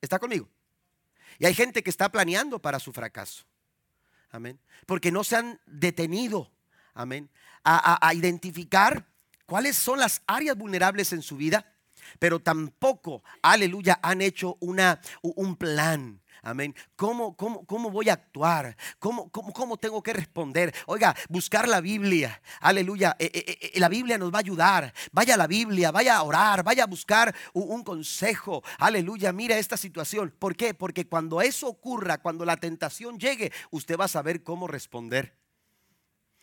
¿Está 0.00 0.18
conmigo? 0.18 0.48
Y 1.38 1.46
hay 1.46 1.54
gente 1.54 1.82
que 1.82 1.90
está 1.90 2.10
planeando 2.10 2.60
para 2.60 2.78
su 2.78 2.92
fracaso. 2.92 3.44
Amén. 4.30 4.60
Porque 4.86 5.10
no 5.10 5.24
se 5.24 5.36
han 5.36 5.60
detenido, 5.66 6.50
amén, 6.94 7.30
a, 7.64 8.12
identificar 8.14 9.06
cuáles 9.46 9.76
son 9.76 9.98
las 9.98 10.22
áreas 10.26 10.56
vulnerables 10.56 11.12
en 11.12 11.22
su 11.22 11.36
vida, 11.36 11.74
pero 12.18 12.40
tampoco, 12.40 13.22
aleluya, 13.42 13.98
han 14.02 14.22
hecho 14.22 14.56
una, 14.60 15.00
un 15.22 15.56
plan. 15.56 16.20
Amén. 16.42 16.74
¿Cómo, 16.96 17.36
cómo, 17.36 17.64
cómo 17.66 17.90
voy 17.90 18.08
a 18.08 18.14
actuar? 18.14 18.76
¿Cómo, 18.98 19.30
cómo, 19.30 19.52
cómo 19.52 19.76
tengo 19.76 20.02
que 20.02 20.12
responder? 20.12 20.74
Oiga, 20.86 21.14
buscar 21.28 21.68
la 21.68 21.80
Biblia. 21.80 22.40
Aleluya. 22.60 23.16
Eh, 23.18 23.30
eh, 23.32 23.58
eh, 23.74 23.80
la 23.80 23.88
Biblia 23.88 24.16
nos 24.16 24.32
va 24.32 24.38
a 24.38 24.40
ayudar. 24.40 24.94
Vaya 25.12 25.34
a 25.34 25.36
la 25.36 25.46
Biblia, 25.46 25.90
vaya 25.90 26.16
a 26.16 26.22
orar, 26.22 26.62
vaya 26.62 26.84
a 26.84 26.86
buscar 26.86 27.34
un, 27.52 27.70
un 27.70 27.84
consejo. 27.84 28.62
Aleluya. 28.78 29.32
Mira 29.32 29.58
esta 29.58 29.76
situación. 29.76 30.34
¿Por 30.38 30.56
qué? 30.56 30.72
Porque 30.72 31.06
cuando 31.06 31.42
eso 31.42 31.68
ocurra, 31.68 32.18
cuando 32.18 32.44
la 32.44 32.56
tentación 32.56 33.18
llegue, 33.18 33.52
usted 33.70 33.98
va 33.98 34.06
a 34.06 34.08
saber 34.08 34.42
cómo 34.42 34.66
responder. 34.66 35.36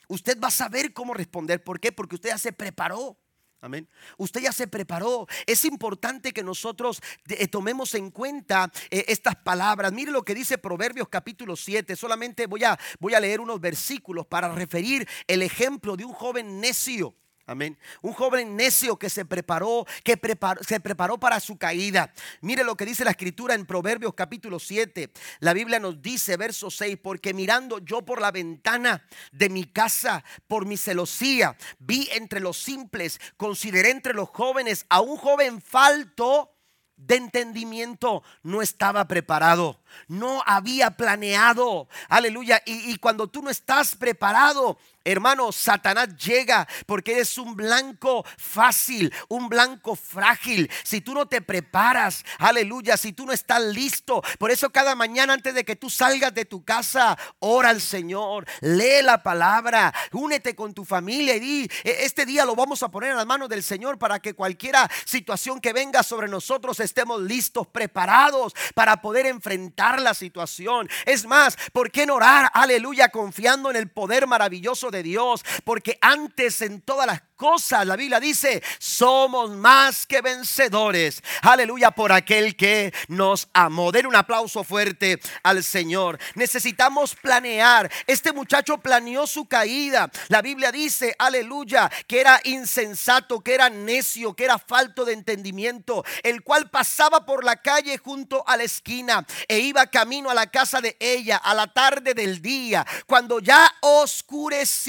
Usted 0.08 0.40
va 0.40 0.48
a 0.48 0.52
saber 0.52 0.94
cómo 0.94 1.14
responder. 1.14 1.64
¿Por 1.64 1.80
qué? 1.80 1.92
Porque 1.92 2.16
usted 2.16 2.30
ya 2.30 2.38
se 2.38 2.54
preparó. 2.54 3.18
Amén. 3.60 3.88
Usted 4.18 4.42
ya 4.42 4.52
se 4.52 4.68
preparó. 4.68 5.28
Es 5.48 5.66
importante 5.66 6.32
que 6.32 6.44
nosotros 6.44 7.02
eh, 7.28 7.48
tomemos 7.48 7.96
en 7.96 8.12
cuenta 8.12 8.72
eh, 8.92 9.06
estas 9.08 9.36
palabras. 9.36 9.92
Mire 9.92 10.12
lo 10.12 10.24
que 10.24 10.36
dice 10.36 10.60
Proverbios 10.60 11.10
capítulo 11.10 11.56
7. 11.56 11.96
Solamente 11.96 12.46
voy 12.46 12.64
a, 12.64 12.78
voy 13.00 13.16
a 13.16 13.20
leer 13.20 13.42
unos 13.42 13.60
versículos 13.60 14.28
para 14.28 14.54
referir 14.54 15.08
el 15.26 15.42
ejemplo 15.42 15.98
de 15.98 16.06
un 16.06 16.14
joven 16.14 16.62
necio. 16.62 17.16
Amén. 17.50 17.78
Un 18.02 18.12
joven 18.12 18.58
necio 18.58 19.00
que 19.00 19.10
se 19.10 19.24
preparó, 19.24 19.86
que 20.04 20.20
se 20.68 20.80
preparó 20.82 21.18
para 21.18 21.40
su 21.40 21.58
caída. 21.58 22.12
Mire 22.42 22.66
lo 22.66 22.76
que 22.76 22.86
dice 22.86 23.06
la 23.06 23.12
escritura 23.12 23.54
en 23.54 23.66
Proverbios 23.66 24.16
capítulo 24.16 24.60
7. 24.60 25.10
La 25.40 25.54
Biblia 25.54 25.80
nos 25.80 26.02
dice, 26.02 26.36
verso 26.36 26.70
6, 26.70 26.98
porque 27.02 27.34
mirando 27.34 27.80
yo 27.80 28.02
por 28.02 28.20
la 28.20 28.32
ventana 28.32 29.08
de 29.32 29.48
mi 29.48 29.64
casa, 29.64 30.26
por 30.48 30.66
mi 30.66 30.76
celosía, 30.76 31.56
vi 31.80 32.10
entre 32.12 32.42
los 32.42 32.58
simples, 32.58 33.18
consideré 33.38 33.92
entre 33.92 34.14
los 34.14 34.28
jóvenes 34.28 34.86
a 34.90 35.00
un 35.00 35.16
joven 35.16 35.62
falto 35.62 36.52
de 36.98 37.16
entendimiento 37.16 38.24
no 38.42 38.62
estaba 38.62 39.08
preparado, 39.08 39.80
no 40.08 40.44
había 40.46 40.92
planeado. 40.92 41.88
Aleluya. 42.10 42.62
Y, 42.66 42.98
cuando 42.98 43.28
tú 43.28 43.44
no 43.44 43.52
estás 43.52 43.96
preparado, 43.96 44.80
Hermano, 45.08 45.54
Satanás 45.54 46.18
llega 46.18 46.68
porque 46.86 47.14
eres 47.14 47.38
un 47.38 47.56
blanco 47.56 48.26
fácil, 48.38 49.14
un 49.30 49.48
blanco 49.48 49.96
frágil. 49.96 50.70
Si 50.84 51.00
tú 51.00 51.14
no 51.14 51.28
te 51.28 51.42
preparas, 51.42 52.26
aleluya, 52.40 52.98
si 52.98 53.14
tú 53.14 53.26
no 53.26 53.32
estás 53.32 53.62
listo. 53.62 54.22
Por 54.38 54.52
eso 54.52 54.70
cada 54.70 54.96
mañana 54.96 55.32
antes 55.32 55.54
de 55.54 55.64
que 55.64 55.78
tú 55.78 55.90
salgas 55.90 56.34
de 56.34 56.44
tu 56.44 56.66
casa, 56.66 57.18
ora 57.40 57.70
al 57.70 57.80
Señor, 57.80 58.46
lee 58.60 59.02
la 59.02 59.24
palabra, 59.24 59.94
únete 60.12 60.56
con 60.56 60.74
tu 60.74 60.84
familia 60.84 61.38
y 61.38 61.40
di, 61.40 61.72
e, 61.86 62.04
este 62.04 62.26
día 62.26 62.44
lo 62.44 62.54
vamos 62.54 62.84
a 62.84 62.90
poner 62.90 63.12
en 63.12 63.18
las 63.18 63.26
manos 63.26 63.48
del 63.48 63.64
Señor 63.64 63.98
para 63.98 64.20
que 64.20 64.34
cualquiera 64.34 64.90
situación 65.06 65.62
que 65.62 65.72
venga 65.72 66.04
sobre 66.04 66.28
nosotros 66.28 66.82
estemos 66.82 67.22
listos, 67.22 67.66
preparados 67.68 68.54
para 68.76 69.02
poder 69.02 69.26
enfrentar 69.26 70.02
la 70.02 70.14
situación. 70.14 70.90
Es 71.06 71.26
más, 71.26 71.58
¿por 71.72 71.92
qué 71.92 72.06
no 72.06 72.16
orar? 72.16 72.52
Aleluya, 72.54 73.08
confiando 73.08 73.70
en 73.70 73.78
el 73.78 73.90
poder 73.90 74.28
maravilloso 74.28 74.92
de 74.92 74.97
Dios, 75.04 75.44
porque 75.64 75.98
antes 76.02 76.62
en 76.62 76.82
todas 76.82 77.08
las 77.08 77.22
cosas, 77.38 77.86
la 77.86 77.96
Biblia 77.96 78.20
dice, 78.20 78.62
somos 78.80 79.52
más 79.52 80.06
que 80.06 80.22
vencedores. 80.22 81.24
Aleluya 81.44 81.92
por 81.92 82.12
aquel 82.12 82.56
que 82.56 82.94
nos 83.08 83.48
amó. 83.54 83.92
Den 83.92 84.08
un 84.08 84.16
aplauso 84.16 84.64
fuerte 84.64 85.20
al 85.44 85.64
Señor. 85.64 86.20
Necesitamos 86.36 87.16
planear. 87.16 87.90
Este 88.08 88.34
muchacho 88.34 88.80
planeó 88.80 89.28
su 89.28 89.46
caída. 89.46 90.10
La 90.28 90.42
Biblia 90.42 90.72
dice, 90.72 91.16
aleluya, 91.20 91.90
que 92.08 92.20
era 92.20 92.42
insensato, 92.44 93.40
que 93.42 93.54
era 93.54 93.70
necio, 93.70 94.36
que 94.36 94.46
era 94.46 94.58
falto 94.58 95.06
de 95.06 95.14
entendimiento, 95.14 96.04
el 96.24 96.42
cual 96.42 96.70
pasaba 96.70 97.26
por 97.26 97.44
la 97.44 97.58
calle 97.58 97.98
junto 98.00 98.44
a 98.48 98.58
la 98.58 98.64
esquina 98.64 99.26
e 99.48 99.60
iba 99.60 99.86
camino 99.88 100.30
a 100.30 100.34
la 100.34 100.48
casa 100.48 100.82
de 100.82 100.98
ella 101.00 101.38
a 101.38 101.54
la 101.54 101.68
tarde 101.68 102.14
del 102.16 102.42
día, 102.42 102.86
cuando 103.06 103.40
ya 103.40 103.72
oscurecía. 103.82 104.87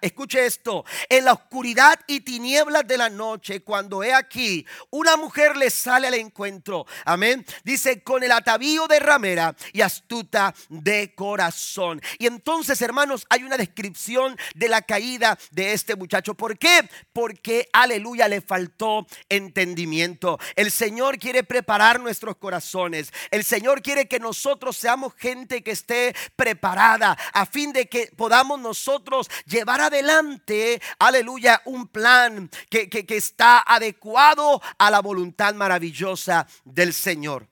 Escuche 0.00 0.46
esto, 0.46 0.84
en 1.08 1.24
la 1.24 1.32
oscuridad 1.32 2.00
y 2.08 2.20
tinieblas 2.20 2.84
de 2.88 2.96
la 2.96 3.08
noche, 3.08 3.60
cuando 3.60 4.02
he 4.02 4.12
aquí, 4.12 4.66
una 4.90 5.16
mujer 5.16 5.56
le 5.56 5.70
sale 5.70 6.08
al 6.08 6.14
encuentro. 6.14 6.86
Amén. 7.04 7.46
Dice, 7.62 8.02
con 8.02 8.24
el 8.24 8.32
atavío 8.32 8.88
de 8.88 8.98
ramera 8.98 9.54
y 9.72 9.82
astuta 9.82 10.52
de 10.68 11.14
corazón. 11.14 12.00
Y 12.18 12.26
entonces, 12.26 12.82
hermanos, 12.82 13.26
hay 13.30 13.44
una 13.44 13.56
descripción 13.56 14.36
de 14.56 14.68
la 14.68 14.82
caída 14.82 15.38
de 15.52 15.72
este 15.72 15.94
muchacho. 15.94 16.34
¿Por 16.34 16.58
qué? 16.58 16.88
Porque, 17.12 17.68
aleluya, 17.72 18.26
le 18.26 18.40
faltó 18.40 19.06
entendimiento. 19.28 20.40
El 20.56 20.72
Señor 20.72 21.18
quiere 21.18 21.44
preparar 21.44 22.00
nuestros 22.00 22.36
corazones. 22.36 23.12
El 23.30 23.44
Señor 23.44 23.82
quiere 23.82 24.08
que 24.08 24.18
nosotros 24.18 24.76
seamos 24.76 25.14
gente 25.14 25.62
que 25.62 25.70
esté 25.70 26.16
preparada 26.34 27.16
a 27.32 27.46
fin 27.46 27.72
de 27.72 27.88
que 27.88 28.10
podamos 28.16 28.58
nosotros 28.58 29.27
llevar 29.46 29.80
adelante, 29.80 30.80
aleluya, 30.98 31.62
un 31.66 31.88
plan 31.88 32.50
que, 32.70 32.88
está 33.08 33.64
adecuado 33.66 34.60
a 34.78 34.90
la 34.90 35.00
voluntad 35.00 35.54
maravillosa 35.54 36.46
del 36.64 36.92
Señor. 36.92 37.48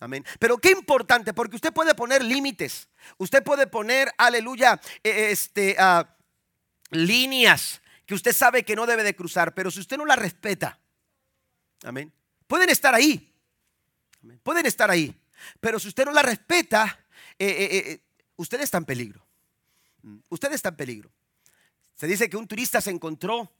Amén. 0.00 0.24
Pero 0.38 0.58
qué 0.58 0.70
importante, 0.70 1.32
porque 1.32 1.56
usted 1.56 1.72
puede 1.72 1.94
poner 1.94 2.24
límites. 2.24 2.88
Usted 3.18 3.42
puede 3.42 3.66
poner, 3.66 4.12
aleluya, 4.18 4.80
e, 5.02 5.30
este, 5.30 5.76
ah, 5.78 6.16
líneas 6.90 7.80
que 8.06 8.14
usted 8.14 8.32
sabe 8.32 8.64
que 8.64 8.74
no 8.74 8.86
debe 8.86 9.04
de 9.04 9.14
cruzar. 9.14 9.54
Pero 9.54 9.70
si 9.70 9.80
usted 9.80 9.96
no 9.96 10.04
la 10.04 10.16
respeta, 10.16 10.78
amén, 11.84 12.12
pueden 12.46 12.68
estar 12.70 12.94
ahí. 12.94 13.32
Pueden 14.42 14.66
estar 14.66 14.90
ahí. 14.90 15.14
Pero 15.60 15.78
si 15.78 15.88
usted 15.88 16.04
no 16.04 16.12
la 16.12 16.22
respeta, 16.22 17.06
eh, 17.38 17.46
eh, 17.48 17.76
eh, 17.76 18.00
usted 18.36 18.60
está 18.60 18.78
en 18.78 18.84
peligro. 18.84 19.24
Usted 20.28 20.52
está 20.52 20.70
en 20.70 20.76
peligro. 20.76 21.10
Se 21.94 22.06
dice 22.06 22.28
que 22.28 22.36
un 22.36 22.48
turista 22.48 22.80
se 22.80 22.90
encontró 22.90 23.52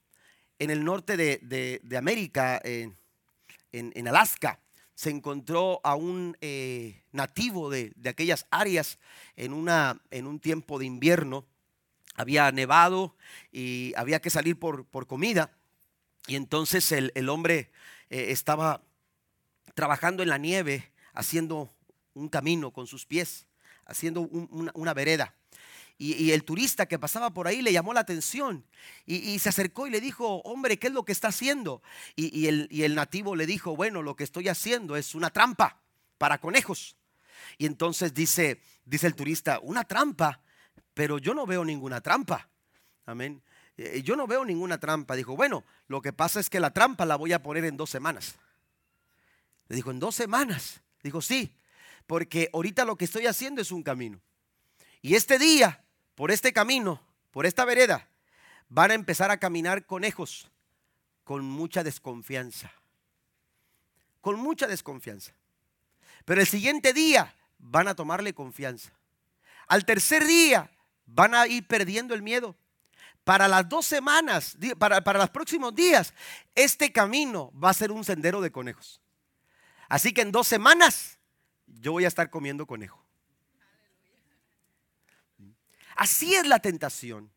en 0.59 0.71
el 0.71 0.85
norte 0.85 1.17
de, 1.17 1.97
América, 1.97 2.61
en, 2.65 4.09
Alaska, 4.09 4.61
se 4.95 5.11
encontró 5.11 5.81
a 5.85 5.95
un 5.95 6.37
eh, 6.41 7.03
nativo 7.13 7.71
de, 7.71 7.93
aquellas 8.05 8.47
áreas 8.51 8.99
en, 9.37 9.53
una, 9.53 10.01
en 10.11 10.27
un 10.27 10.39
tiempo 10.39 10.79
de 10.79 10.87
invierno. 10.87 11.47
Había 12.15 12.51
nevado 12.53 13.17
y 13.51 13.93
había 13.97 14.21
que 14.21 14.31
salir 14.31 14.59
por, 14.59 14.87
comida. 15.07 15.51
Y 16.27 16.37
entonces 16.37 16.93
el, 16.93 17.29
hombre 17.29 17.71
eh, 18.11 18.27
estaba 18.29 18.83
trabajando 19.75 20.23
en 20.23 20.29
la 20.29 20.39
nieve, 20.39 20.93
haciendo 21.15 21.75
un 22.15 22.29
camino 22.29 22.73
con 22.73 22.87
sus 22.87 23.07
pies, 23.07 23.47
haciendo 23.87 24.21
una 24.23 24.95
vereda. 24.95 25.35
Y, 26.05 26.33
el 26.33 26.43
turista 26.43 26.87
que 26.87 26.99
pasaba 26.99 27.31
por 27.31 27.47
ahí 27.47 27.63
le 27.63 27.73
llamó 27.73 27.95
la 27.95 28.01
atención 28.01 28.65
y, 29.07 29.39
se 29.39 29.49
acercó 29.49 29.87
y 29.87 29.91
le 29.91 30.01
dijo, 30.01 30.39
hombre, 30.43 30.77
¿qué 30.77 30.89
es 30.89 30.93
lo 30.93 31.05
que 31.05 31.13
está 31.13 31.29
haciendo? 31.29 31.81
Y, 32.17 32.49
el, 32.49 32.67
y 32.73 32.83
el 32.83 32.97
nativo 32.97 33.37
le 33.37 33.47
dijo, 33.47 33.77
bueno, 33.77 34.03
lo 34.03 34.17
que 34.17 34.25
estoy 34.25 34.49
haciendo 34.49 34.97
es 34.97 35.15
una 35.15 35.31
trampa 35.31 35.81
para 36.19 36.39
conejos. 36.39 36.97
Y 37.57 37.67
entonces 37.67 38.13
dice, 38.15 38.61
dice 38.85 39.07
el 39.07 39.15
turista, 39.15 39.61
una 39.63 39.85
trampa, 39.85 40.41
pero 40.93 41.19
yo 41.19 41.35
no 41.35 41.47
veo 41.47 41.65
ninguna 41.65 42.01
trampa. 42.01 42.49
Amén. 43.07 43.41
Eh, 43.77 44.03
yo 44.03 44.17
no 44.17 44.27
veo 44.27 44.45
ninguna 44.45 44.81
trampa. 44.81 45.15
Dijo, 45.15 45.37
bueno, 45.37 45.63
lo 45.87 46.03
que 46.03 46.13
pasa 46.13 46.41
es 46.41 46.51
que 46.51 46.59
la 46.59 46.73
trampa 46.73 47.07
la 47.07 47.15
voy 47.15 47.33
a 47.33 47.45
poner 47.45 47.65
en 47.65 47.77
dos 47.77 47.91
semanas. 47.91 48.35
Le 49.69 49.77
dijo, 49.77 49.93
en 49.93 50.01
dos 50.01 50.17
semanas. 50.17 50.83
Dijo, 51.05 51.23
sí, 51.23 51.55
porque 52.09 52.51
ahorita 52.53 52.85
lo 52.85 52.97
que 52.97 53.05
estoy 53.05 53.27
haciendo 53.27 53.63
es 53.63 53.71
un 53.71 53.85
camino. 53.85 54.21
Y 55.01 55.15
este 55.15 55.39
día 55.39 55.83
por 56.15 56.31
este 56.31 56.53
camino, 56.53 57.01
por 57.31 57.47
esta 57.47 57.65
vereda, 57.65 58.09
van 58.69 58.91
a 58.91 58.95
empezar 58.95 59.31
a 59.31 59.39
caminar 59.39 59.87
conejos 59.87 60.51
con 61.25 61.45
mucha 61.45 61.83
desconfianza. 61.85 62.73
Con 64.21 64.39
mucha 64.39 64.67
desconfianza. 64.67 65.33
Pero 66.25 66.41
el 66.41 66.47
siguiente 66.47 66.93
día 66.93 67.35
van 67.59 67.89
a 67.89 67.95
tomarle 67.95 68.35
confianza. 68.35 68.93
Al 69.67 69.85
tercer 69.85 70.25
día 70.27 70.71
van 71.07 71.35
a 71.35 71.47
ir 71.47 71.67
perdiendo 71.67 72.15
el 72.15 72.23
miedo. 72.23 72.57
Para 73.25 73.47
las 73.47 73.69
dos 73.69 73.87
semanas, 73.87 74.57
para, 74.79 75.03
para 75.03 75.21
los 75.21 75.31
próximos 75.31 75.75
días, 75.75 76.13
este 76.55 76.93
camino 76.93 77.53
va 77.53 77.71
a 77.71 77.75
ser 77.75 77.93
un 77.93 78.05
sendero 78.05 78.41
de 78.41 78.51
conejos. 78.51 79.01
Así 79.89 80.13
que 80.13 80.23
en 80.23 80.33
dos 80.33 80.49
semanas 80.49 81.19
yo 81.67 81.93
voy 81.93 82.05
a 82.05 82.09
estar 82.09 82.31
comiendo 82.31 82.67
conejo. 82.67 83.03
Así 85.97 86.35
es 86.35 86.47
la 86.47 86.59
tentación. 86.59 87.33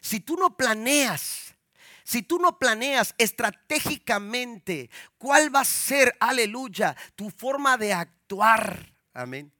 Si 0.00 0.20
tú 0.20 0.36
no 0.36 0.56
planeas, 0.56 1.54
si 2.04 2.22
tú 2.22 2.38
no 2.38 2.58
planeas 2.58 3.14
estratégicamente 3.18 4.90
cuál 5.18 5.54
va 5.54 5.60
a 5.60 5.64
ser, 5.64 6.16
aleluya, 6.20 6.96
tu 7.16 7.30
forma 7.30 7.76
de 7.76 7.92
actuar, 7.92 8.94
amén. 9.12 9.52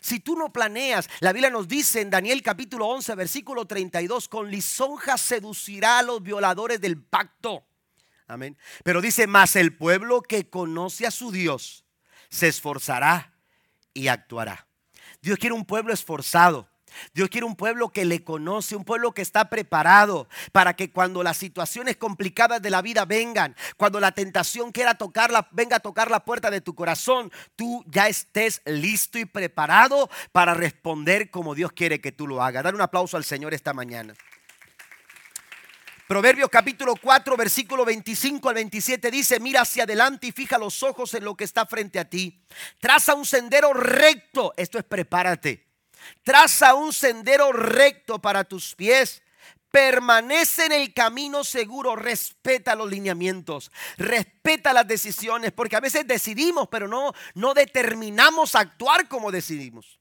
Si 0.00 0.20
tú 0.20 0.36
no 0.36 0.52
planeas, 0.52 1.08
la 1.20 1.32
Biblia 1.32 1.50
nos 1.50 1.68
dice 1.68 2.00
en 2.00 2.10
Daniel 2.10 2.42
capítulo 2.42 2.86
11, 2.88 3.14
versículo 3.14 3.66
32, 3.66 4.28
con 4.28 4.50
lisonja 4.50 5.18
seducirá 5.18 5.98
a 5.98 6.02
los 6.02 6.22
violadores 6.22 6.80
del 6.80 7.00
pacto. 7.00 7.66
Amén. 8.26 8.56
Pero 8.82 9.00
dice, 9.00 9.26
más 9.26 9.54
el 9.54 9.76
pueblo 9.76 10.22
que 10.22 10.48
conoce 10.48 11.06
a 11.06 11.10
su 11.10 11.30
Dios 11.30 11.84
se 12.30 12.48
esforzará 12.48 13.34
y 13.92 14.08
actuará. 14.08 14.66
Dios 15.20 15.38
quiere 15.38 15.54
un 15.54 15.64
pueblo 15.64 15.92
esforzado. 15.92 16.68
Dios 17.12 17.28
quiere 17.28 17.46
un 17.46 17.56
pueblo 17.56 17.90
que 17.90 18.04
le 18.04 18.24
conoce, 18.24 18.76
un 18.76 18.84
pueblo 18.84 19.12
que 19.12 19.22
está 19.22 19.50
preparado 19.50 20.28
para 20.52 20.74
que 20.74 20.90
cuando 20.90 21.22
las 21.22 21.36
situaciones 21.36 21.96
complicadas 21.96 22.60
de 22.60 22.70
la 22.70 22.82
vida 22.82 23.04
vengan, 23.04 23.56
cuando 23.76 24.00
la 24.00 24.12
tentación 24.12 24.72
quiera 24.72 24.94
tocarla, 24.94 25.48
venga 25.52 25.76
a 25.76 25.80
tocar 25.80 26.10
la 26.10 26.24
puerta 26.24 26.50
de 26.50 26.60
tu 26.60 26.74
corazón, 26.74 27.32
tú 27.56 27.84
ya 27.88 28.08
estés 28.08 28.62
listo 28.64 29.18
y 29.18 29.24
preparado 29.24 30.10
para 30.32 30.54
responder 30.54 31.30
como 31.30 31.54
Dios 31.54 31.72
quiere 31.72 32.00
que 32.00 32.12
tú 32.12 32.26
lo 32.26 32.42
hagas. 32.42 32.64
Dar 32.64 32.74
un 32.74 32.80
aplauso 32.80 33.16
al 33.16 33.24
Señor 33.24 33.54
esta 33.54 33.72
mañana. 33.72 34.14
Proverbios 36.06 36.50
capítulo 36.50 36.96
4, 36.96 37.34
versículo 37.34 37.84
25 37.84 38.48
al 38.50 38.54
27 38.56 39.10
dice, 39.10 39.40
mira 39.40 39.62
hacia 39.62 39.84
adelante 39.84 40.26
y 40.26 40.32
fija 40.32 40.58
los 40.58 40.82
ojos 40.82 41.14
en 41.14 41.24
lo 41.24 41.34
que 41.34 41.44
está 41.44 41.64
frente 41.64 41.98
a 41.98 42.04
ti. 42.04 42.42
Traza 42.78 43.14
un 43.14 43.24
sendero 43.24 43.72
recto. 43.72 44.52
Esto 44.58 44.78
es 44.78 44.84
prepárate 44.84 45.73
Traza 46.22 46.74
un 46.74 46.92
sendero 46.92 47.52
recto 47.52 48.20
para 48.20 48.44
tus 48.44 48.74
pies. 48.74 49.22
Permanece 49.70 50.66
en 50.66 50.72
el 50.72 50.94
camino 50.94 51.42
seguro, 51.42 51.96
respeta 51.96 52.76
los 52.76 52.88
lineamientos, 52.88 53.72
respeta 53.96 54.72
las 54.72 54.86
decisiones, 54.86 55.50
porque 55.50 55.74
a 55.74 55.80
veces 55.80 56.06
decidimos, 56.06 56.68
pero 56.68 56.86
no, 56.86 57.12
no 57.34 57.54
determinamos 57.54 58.54
actuar 58.54 59.08
como 59.08 59.32
decidimos. 59.32 59.98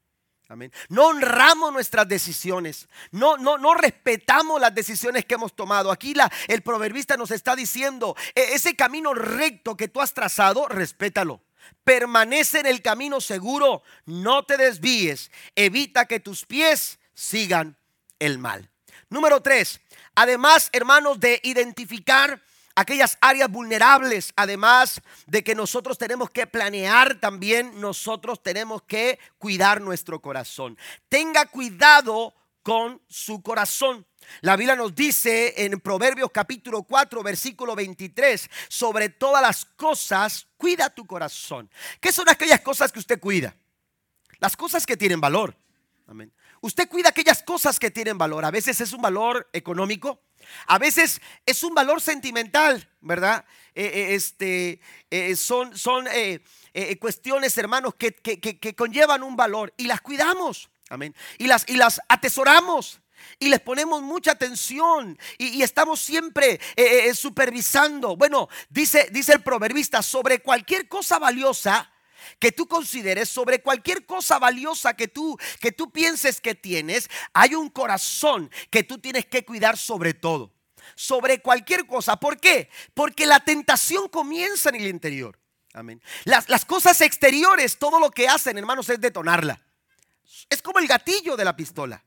Amén. 0.49 0.71
No 0.89 1.07
honramos 1.07 1.73
nuestras 1.73 2.07
decisiones. 2.07 2.87
No, 3.09 3.37
no, 3.37 3.57
no 3.57 3.73
respetamos 3.73 4.61
las 4.61 4.75
decisiones 4.75 5.25
que 5.25 5.33
hemos 5.33 5.55
tomado. 5.55 5.91
Aquí 5.91 6.13
la, 6.13 6.31
el 6.47 6.61
proverbista 6.61 7.17
nos 7.17 7.31
está 7.31 7.55
diciendo, 7.55 8.15
e, 8.35 8.53
ese 8.53 8.75
camino 8.75 9.15
recto 9.15 9.75
que 9.75 9.87
tú 9.87 10.01
has 10.01 10.13
trazado, 10.13 10.67
respétalo. 10.67 11.41
Permanece 11.83 12.59
en 12.59 12.65
el 12.65 12.81
camino 12.81 13.21
seguro, 13.21 13.83
no 14.05 14.43
te 14.43 14.57
desvíes, 14.57 15.31
evita 15.55 16.05
que 16.05 16.19
tus 16.19 16.45
pies 16.45 16.99
sigan 17.13 17.77
el 18.19 18.37
mal. 18.37 18.69
Número 19.09 19.41
tres, 19.41 19.81
además, 20.15 20.69
hermanos, 20.71 21.19
de 21.19 21.39
identificar 21.43 22.41
aquellas 22.75 23.17
áreas 23.21 23.49
vulnerables, 23.49 24.33
además 24.35 25.01
de 25.27 25.43
que 25.43 25.55
nosotros 25.55 25.97
tenemos 25.97 26.29
que 26.29 26.47
planear 26.47 27.19
también, 27.19 27.79
nosotros 27.79 28.41
tenemos 28.41 28.81
que 28.83 29.19
cuidar 29.37 29.81
nuestro 29.81 30.21
corazón. 30.21 30.77
Tenga 31.09 31.45
cuidado 31.45 32.33
con 32.63 33.01
su 33.07 33.43
corazón. 33.43 34.07
La 34.41 34.55
Biblia 34.55 34.75
nos 34.75 34.95
dice 34.95 35.53
en 35.57 35.79
Proverbios 35.81 36.31
capítulo 36.33 36.83
4, 36.83 37.21
versículo 37.21 37.75
23, 37.75 38.49
sobre 38.69 39.09
todas 39.09 39.41
las 39.41 39.65
cosas, 39.65 40.47
cuida 40.57 40.89
tu 40.89 41.05
corazón. 41.05 41.69
¿Qué 41.99 42.11
son 42.11 42.29
aquellas 42.29 42.61
cosas 42.61 42.91
que 42.91 42.99
usted 42.99 43.19
cuida? 43.19 43.55
Las 44.39 44.55
cosas 44.55 44.85
que 44.85 44.97
tienen 44.97 45.21
valor. 45.21 45.55
Amén. 46.07 46.33
Usted 46.61 46.87
cuida 46.87 47.09
aquellas 47.09 47.43
cosas 47.43 47.77
que 47.77 47.91
tienen 47.91 48.17
valor. 48.17 48.45
A 48.45 48.51
veces 48.51 48.79
es 48.79 48.93
un 48.93 49.01
valor 49.01 49.49
económico, 49.51 50.21
a 50.67 50.77
veces 50.79 51.21
es 51.45 51.61
un 51.63 51.73
valor 51.73 51.99
sentimental, 51.99 52.89
¿verdad? 53.01 53.45
Eh, 53.75 53.85
eh, 53.85 54.15
este, 54.15 54.79
eh, 55.09 55.35
son 55.35 55.77
son 55.77 56.07
cuestiones, 56.99 57.57
hermanos, 57.57 57.95
que, 57.95 58.13
que, 58.13 58.75
conllevan 58.75 59.23
un 59.23 59.35
valor 59.35 59.73
y 59.75 59.87
las 59.87 60.01
cuidamos. 60.01 60.69
Y 61.37 61.47
las, 61.47 61.65
y 61.67 61.75
las 61.75 62.01
atesoramos 62.07 63.01
y 63.39 63.49
les 63.49 63.59
ponemos 63.59 64.01
mucha 64.01 64.31
atención 64.31 65.17
y, 65.37 65.61
estamos 65.61 65.99
siempre 65.99 66.53
eh, 66.53 66.59
eh, 66.75 67.07
eh, 67.07 67.15
supervisando. 67.15 68.15
Bueno, 68.15 68.49
dice, 68.69 69.09
dice 69.11 69.33
el 69.33 69.43
proverbista, 69.43 70.01
sobre 70.01 70.39
cualquier 70.39 70.87
cosa 70.87 71.19
valiosa 71.19 71.89
que 72.39 72.51
tú 72.51 72.67
consideres, 72.67 73.29
sobre 73.29 73.61
cualquier 73.61 74.05
cosa 74.05 74.39
valiosa 74.39 74.95
que 74.95 75.07
tú, 75.07 75.37
que 75.59 75.71
tú 75.71 75.91
pienses 75.91 76.39
que 76.39 76.55
tienes, 76.55 77.09
hay 77.33 77.55
un 77.55 77.69
corazón 77.69 78.49
que 78.69 78.83
tú 78.83 78.97
tienes 78.97 79.25
que 79.25 79.43
cuidar 79.43 79.77
sobre 79.77 80.13
todo. 80.13 80.51
Sobre 80.95 81.39
cualquier 81.39 81.87
cosa. 81.87 82.17
¿Por 82.17 82.39
qué? 82.39 82.69
Porque 82.93 83.25
la 83.25 83.39
tentación 83.39 84.09
comienza 84.09 84.69
en 84.69 84.75
el 84.75 84.87
interior. 84.87 85.39
Amén. 85.73 86.01
Las, 86.25 86.49
las 86.49 86.65
cosas 86.65 86.99
exteriores, 87.01 87.79
todo 87.79 87.99
lo 87.99 88.11
que 88.11 88.27
hacen, 88.27 88.57
hermanos, 88.57 88.89
es 88.89 88.99
detonarla. 88.99 89.59
Es 90.49 90.61
como 90.61 90.79
el 90.79 90.87
gatillo 90.87 91.35
de 91.35 91.45
la 91.45 91.55
pistola. 91.55 92.03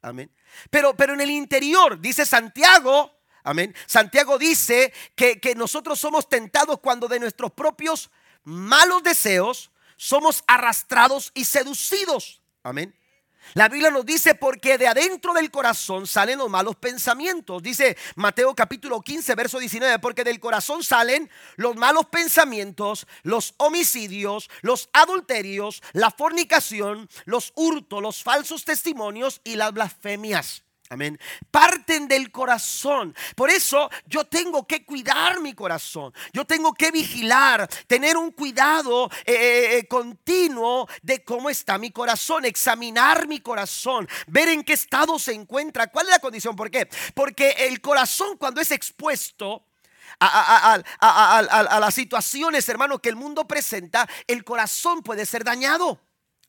Amén. 0.00 0.30
Pero, 0.70 0.94
pero 0.96 1.14
en 1.14 1.20
el 1.20 1.30
interior, 1.30 2.00
dice 2.00 2.26
Santiago, 2.26 3.12
amén. 3.44 3.74
Santiago 3.86 4.38
dice 4.38 4.92
que, 5.14 5.40
que 5.40 5.54
nosotros 5.54 6.00
somos 6.00 6.28
tentados 6.28 6.80
cuando 6.80 7.08
de 7.08 7.20
nuestros 7.20 7.52
propios 7.52 8.10
malos 8.44 9.02
deseos 9.02 9.70
somos 9.96 10.42
arrastrados 10.46 11.30
y 11.34 11.44
seducidos. 11.44 12.42
Amén. 12.62 12.94
La 13.54 13.68
Biblia 13.68 13.90
nos 13.90 14.06
dice 14.06 14.34
porque 14.34 14.78
de 14.78 14.88
adentro 14.88 15.34
del 15.34 15.50
corazón 15.50 16.06
salen 16.06 16.38
los 16.38 16.48
malos 16.48 16.76
pensamientos. 16.76 17.62
Dice 17.62 17.96
Mateo 18.14 18.54
capítulo 18.54 19.00
15, 19.00 19.34
verso 19.34 19.58
19, 19.58 19.98
porque 19.98 20.24
del 20.24 20.40
corazón 20.40 20.82
salen 20.82 21.30
los 21.56 21.76
malos 21.76 22.06
pensamientos, 22.06 23.06
los 23.22 23.54
homicidios, 23.58 24.48
los 24.62 24.88
adulterios, 24.92 25.82
la 25.92 26.10
fornicación, 26.10 27.08
los 27.24 27.52
hurtos, 27.54 28.02
los 28.02 28.22
falsos 28.22 28.64
testimonios 28.64 29.40
y 29.44 29.56
las 29.56 29.72
blasfemias. 29.72 30.62
Amén. 30.92 31.18
Parten 31.50 32.06
del 32.06 32.30
corazón. 32.30 33.16
Por 33.34 33.48
eso 33.48 33.90
yo 34.04 34.24
tengo 34.24 34.66
que 34.66 34.84
cuidar 34.84 35.40
mi 35.40 35.54
corazón. 35.54 36.12
Yo 36.34 36.44
tengo 36.44 36.74
que 36.74 36.90
vigilar, 36.90 37.66
tener 37.86 38.18
un 38.18 38.30
cuidado 38.30 39.08
eh, 39.24 39.32
eh, 39.32 39.78
eh, 39.78 39.88
continuo 39.88 40.86
de 41.00 41.24
cómo 41.24 41.48
está 41.48 41.78
mi 41.78 41.90
corazón, 41.92 42.44
examinar 42.44 43.26
mi 43.26 43.40
corazón, 43.40 44.06
ver 44.26 44.50
en 44.50 44.62
qué 44.62 44.74
estado 44.74 45.18
se 45.18 45.32
encuentra. 45.32 45.86
¿Cuál 45.86 46.08
es 46.08 46.12
la 46.12 46.18
condición? 46.18 46.54
¿Por 46.54 46.70
qué? 46.70 46.86
Porque 47.14 47.52
el 47.60 47.80
corazón 47.80 48.36
cuando 48.36 48.60
es 48.60 48.70
expuesto 48.70 49.64
a, 50.20 50.74
a 51.00 51.80
las 51.80 51.94
situaciones, 51.94 52.68
hermano, 52.68 52.98
que 52.98 53.08
el 53.08 53.16
mundo 53.16 53.48
presenta, 53.48 54.06
el 54.26 54.44
corazón 54.44 55.02
puede 55.02 55.24
ser 55.24 55.42
dañado. 55.42 55.98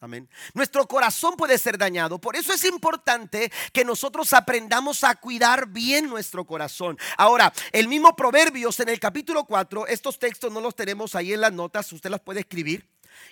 Amén. 0.04 0.28
Nuestro 0.54 0.86
corazón 0.86 1.38
puede 1.38 1.58
ser 1.58 1.78
dañado. 1.78 2.20
Por 2.20 2.36
eso 2.36 2.52
es 2.52 2.66
importante 2.66 3.50
que 3.72 3.86
nosotros 3.86 4.34
aprendamos 4.34 5.06
a 5.06 5.16
cuidar 5.16 5.70
bien 5.70 6.10
nuestro 6.10 6.44
corazón. 6.44 7.00
Ahora, 7.16 7.54
el 7.72 7.88
mismo 7.88 8.14
Proverbios 8.14 8.82
en 8.82 8.90
el 8.90 9.00
capítulo 9.00 9.46
4, 9.46 9.88
estos 9.88 10.20
textos 10.20 10.52
no 10.52 10.60
los 10.60 10.76
tenemos 10.76 11.16
ahí 11.16 11.32
en 11.32 11.40
las 11.40 11.54
notas, 11.54 11.90
usted 11.94 12.10
las 12.10 12.20
puede 12.20 12.42
escribir. 12.42 12.86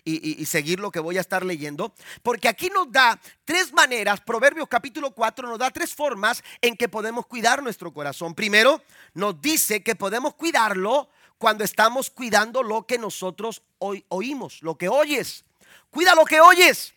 Y, 0.05 0.45
seguir 0.45 0.79
lo 0.79 0.91
que 0.91 0.99
voy 0.99 1.17
a 1.17 1.21
estar 1.21 1.43
leyendo, 1.43 1.93
porque 2.21 2.47
aquí 2.47 2.69
nos 2.69 2.91
da 2.91 3.19
tres 3.43 3.73
maneras, 3.73 4.21
Proverbios 4.21 4.67
capítulo 4.69 5.09
4 5.11 5.49
nos 5.49 5.57
da 5.57 5.71
tres 5.71 5.93
formas 5.95 6.43
en 6.61 6.77
que 6.77 6.87
podemos 6.87 7.25
cuidar 7.25 7.63
nuestro 7.63 7.91
corazón. 7.91 8.35
Primero, 8.35 8.81
nos 9.15 9.41
dice 9.41 9.81
que 9.81 9.95
podemos 9.95 10.35
cuidarlo 10.35 11.09
cuando 11.39 11.63
estamos 11.63 12.11
cuidando 12.11 12.61
lo 12.61 12.85
que 12.85 12.99
nosotros 12.99 13.63
oímos, 13.79 14.61
lo 14.61 14.77
que 14.77 14.87
oyes. 14.87 15.43
Cuida 15.91 16.15
lo 16.15 16.25
que 16.25 16.39
oyes. 16.39 16.93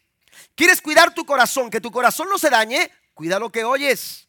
¿Quieres 0.55 0.81
cuidar 0.81 1.13
tu 1.13 1.27
corazón? 1.27 1.69
Que 1.69 1.81
tu 1.81 1.91
corazón 1.91 2.29
no 2.31 2.39
se 2.39 2.49
dañe. 2.49 2.91
Cuida 3.13 3.39
lo 3.39 3.51
que 3.51 3.65
oyes. 3.65 4.29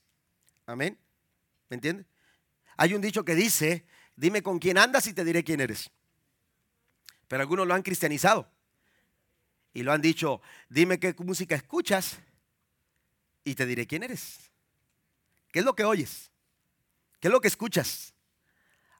Amén. 0.66 1.00
¿Me 1.70 1.76
entiendes? 1.76 2.06
Hay 2.76 2.94
un 2.94 3.02
dicho 3.02 3.24
que 3.24 3.36
dice, 3.36 3.86
dime 4.16 4.44
con 4.44 4.60
quién 4.60 4.78
andas 4.78 5.08
y 5.08 5.14
te 5.14 5.24
diré 5.24 5.44
quién 5.44 5.62
eres. 5.62 5.90
Pero 7.28 7.42
algunos 7.42 7.68
lo 7.68 7.74
han 7.74 7.84
cristianizado. 7.84 8.52
Y 9.74 9.84
lo 9.84 9.92
han 9.92 10.02
dicho, 10.02 10.42
dime 10.70 11.00
qué 11.00 11.16
música 11.20 11.56
escuchas 11.56 12.18
y 13.44 13.56
te 13.56 13.66
diré 13.66 13.86
quién 13.86 14.04
eres. 14.04 14.40
¿Qué 15.52 15.60
es 15.60 15.66
lo 15.66 15.76
que 15.76 15.84
oyes? 15.84 16.32
¿Qué 17.20 17.28
es 17.28 17.32
lo 17.32 17.42
que 17.42 17.48
escuchas? 17.48 18.14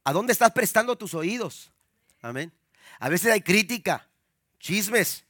¿A 0.04 0.14
dónde 0.14 0.34
estás 0.34 0.52
prestando 0.52 0.98
tus 0.98 1.14
oídos? 1.14 1.72
Amén. 2.22 2.52
A 3.00 3.10
veces 3.10 3.32
hay 3.32 3.42
crítica, 3.42 4.08
chismes, 4.60 5.26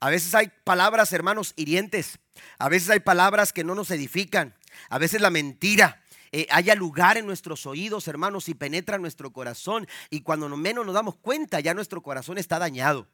A 0.00 0.10
veces 0.10 0.34
hay 0.34 0.50
palabras, 0.64 1.12
hermanos, 1.12 1.54
hirientes. 1.56 2.18
A 2.58 2.68
veces 2.68 2.90
hay 2.90 3.00
palabras 3.00 3.52
que 3.52 3.64
no 3.64 3.74
nos 3.74 3.90
edifican. 3.90 4.54
A 4.88 4.98
veces 4.98 5.20
la 5.20 5.30
mentira. 5.30 6.02
Eh, 6.30 6.46
haya 6.50 6.74
lugar 6.74 7.16
en 7.16 7.26
nuestros 7.26 7.66
oídos, 7.66 8.06
hermanos, 8.06 8.48
y 8.48 8.54
penetra 8.54 8.98
nuestro 8.98 9.32
corazón. 9.32 9.88
Y 10.10 10.20
cuando 10.20 10.48
menos 10.56 10.86
nos 10.86 10.94
damos 10.94 11.16
cuenta, 11.16 11.60
ya 11.60 11.74
nuestro 11.74 12.02
corazón 12.02 12.38
está 12.38 12.58
dañado. 12.58 13.08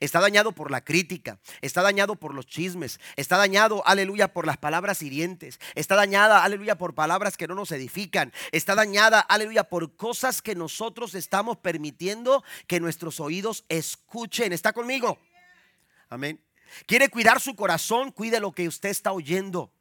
Está 0.00 0.20
dañado 0.20 0.52
por 0.52 0.70
la 0.70 0.82
crítica, 0.82 1.38
está 1.60 1.82
dañado 1.82 2.16
por 2.16 2.34
los 2.34 2.46
chismes, 2.46 2.98
está 3.14 3.36
dañado, 3.36 3.86
aleluya, 3.86 4.32
por 4.32 4.46
las 4.46 4.56
palabras 4.56 5.02
hirientes, 5.02 5.60
está 5.74 5.94
dañada, 5.94 6.42
aleluya, 6.42 6.78
por 6.78 6.94
palabras 6.94 7.36
que 7.36 7.46
no 7.46 7.54
nos 7.54 7.70
edifican, 7.72 8.32
está 8.52 8.74
dañada, 8.74 9.20
aleluya, 9.20 9.64
por 9.64 9.94
cosas 9.94 10.40
que 10.40 10.54
nosotros 10.54 11.14
estamos 11.14 11.58
permitiendo 11.58 12.42
que 12.66 12.80
nuestros 12.80 13.20
oídos 13.20 13.64
escuchen. 13.68 14.52
¿Está 14.52 14.72
conmigo? 14.72 15.18
Amén. 16.08 16.40
Quiere 16.86 17.08
cuidar 17.08 17.40
su 17.40 17.54
corazón, 17.54 18.12
cuide 18.12 18.40
lo 18.40 18.52
que 18.52 18.68
usted 18.68 18.90
está 18.90 19.12
oyendo. 19.12 19.72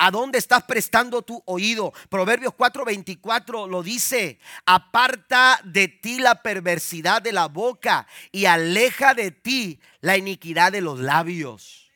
¿A 0.00 0.12
dónde 0.12 0.38
estás 0.38 0.62
prestando 0.62 1.22
tu 1.22 1.42
oído? 1.44 1.92
Proverbios 2.08 2.54
4:24 2.54 3.66
lo 3.68 3.82
dice, 3.82 4.38
aparta 4.64 5.60
de 5.64 5.88
ti 5.88 6.20
la 6.20 6.40
perversidad 6.40 7.20
de 7.20 7.32
la 7.32 7.48
boca 7.48 8.06
y 8.30 8.44
aleja 8.44 9.14
de 9.14 9.32
ti 9.32 9.80
la 10.00 10.16
iniquidad 10.16 10.70
de 10.70 10.82
los 10.82 11.00
labios. 11.00 11.90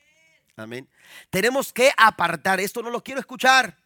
Amén. 0.56 0.88
Tenemos 1.30 1.72
que 1.72 1.92
apartar, 1.96 2.58
esto 2.58 2.82
no 2.82 2.90
lo 2.90 3.04
quiero 3.04 3.20
escuchar. 3.20 3.81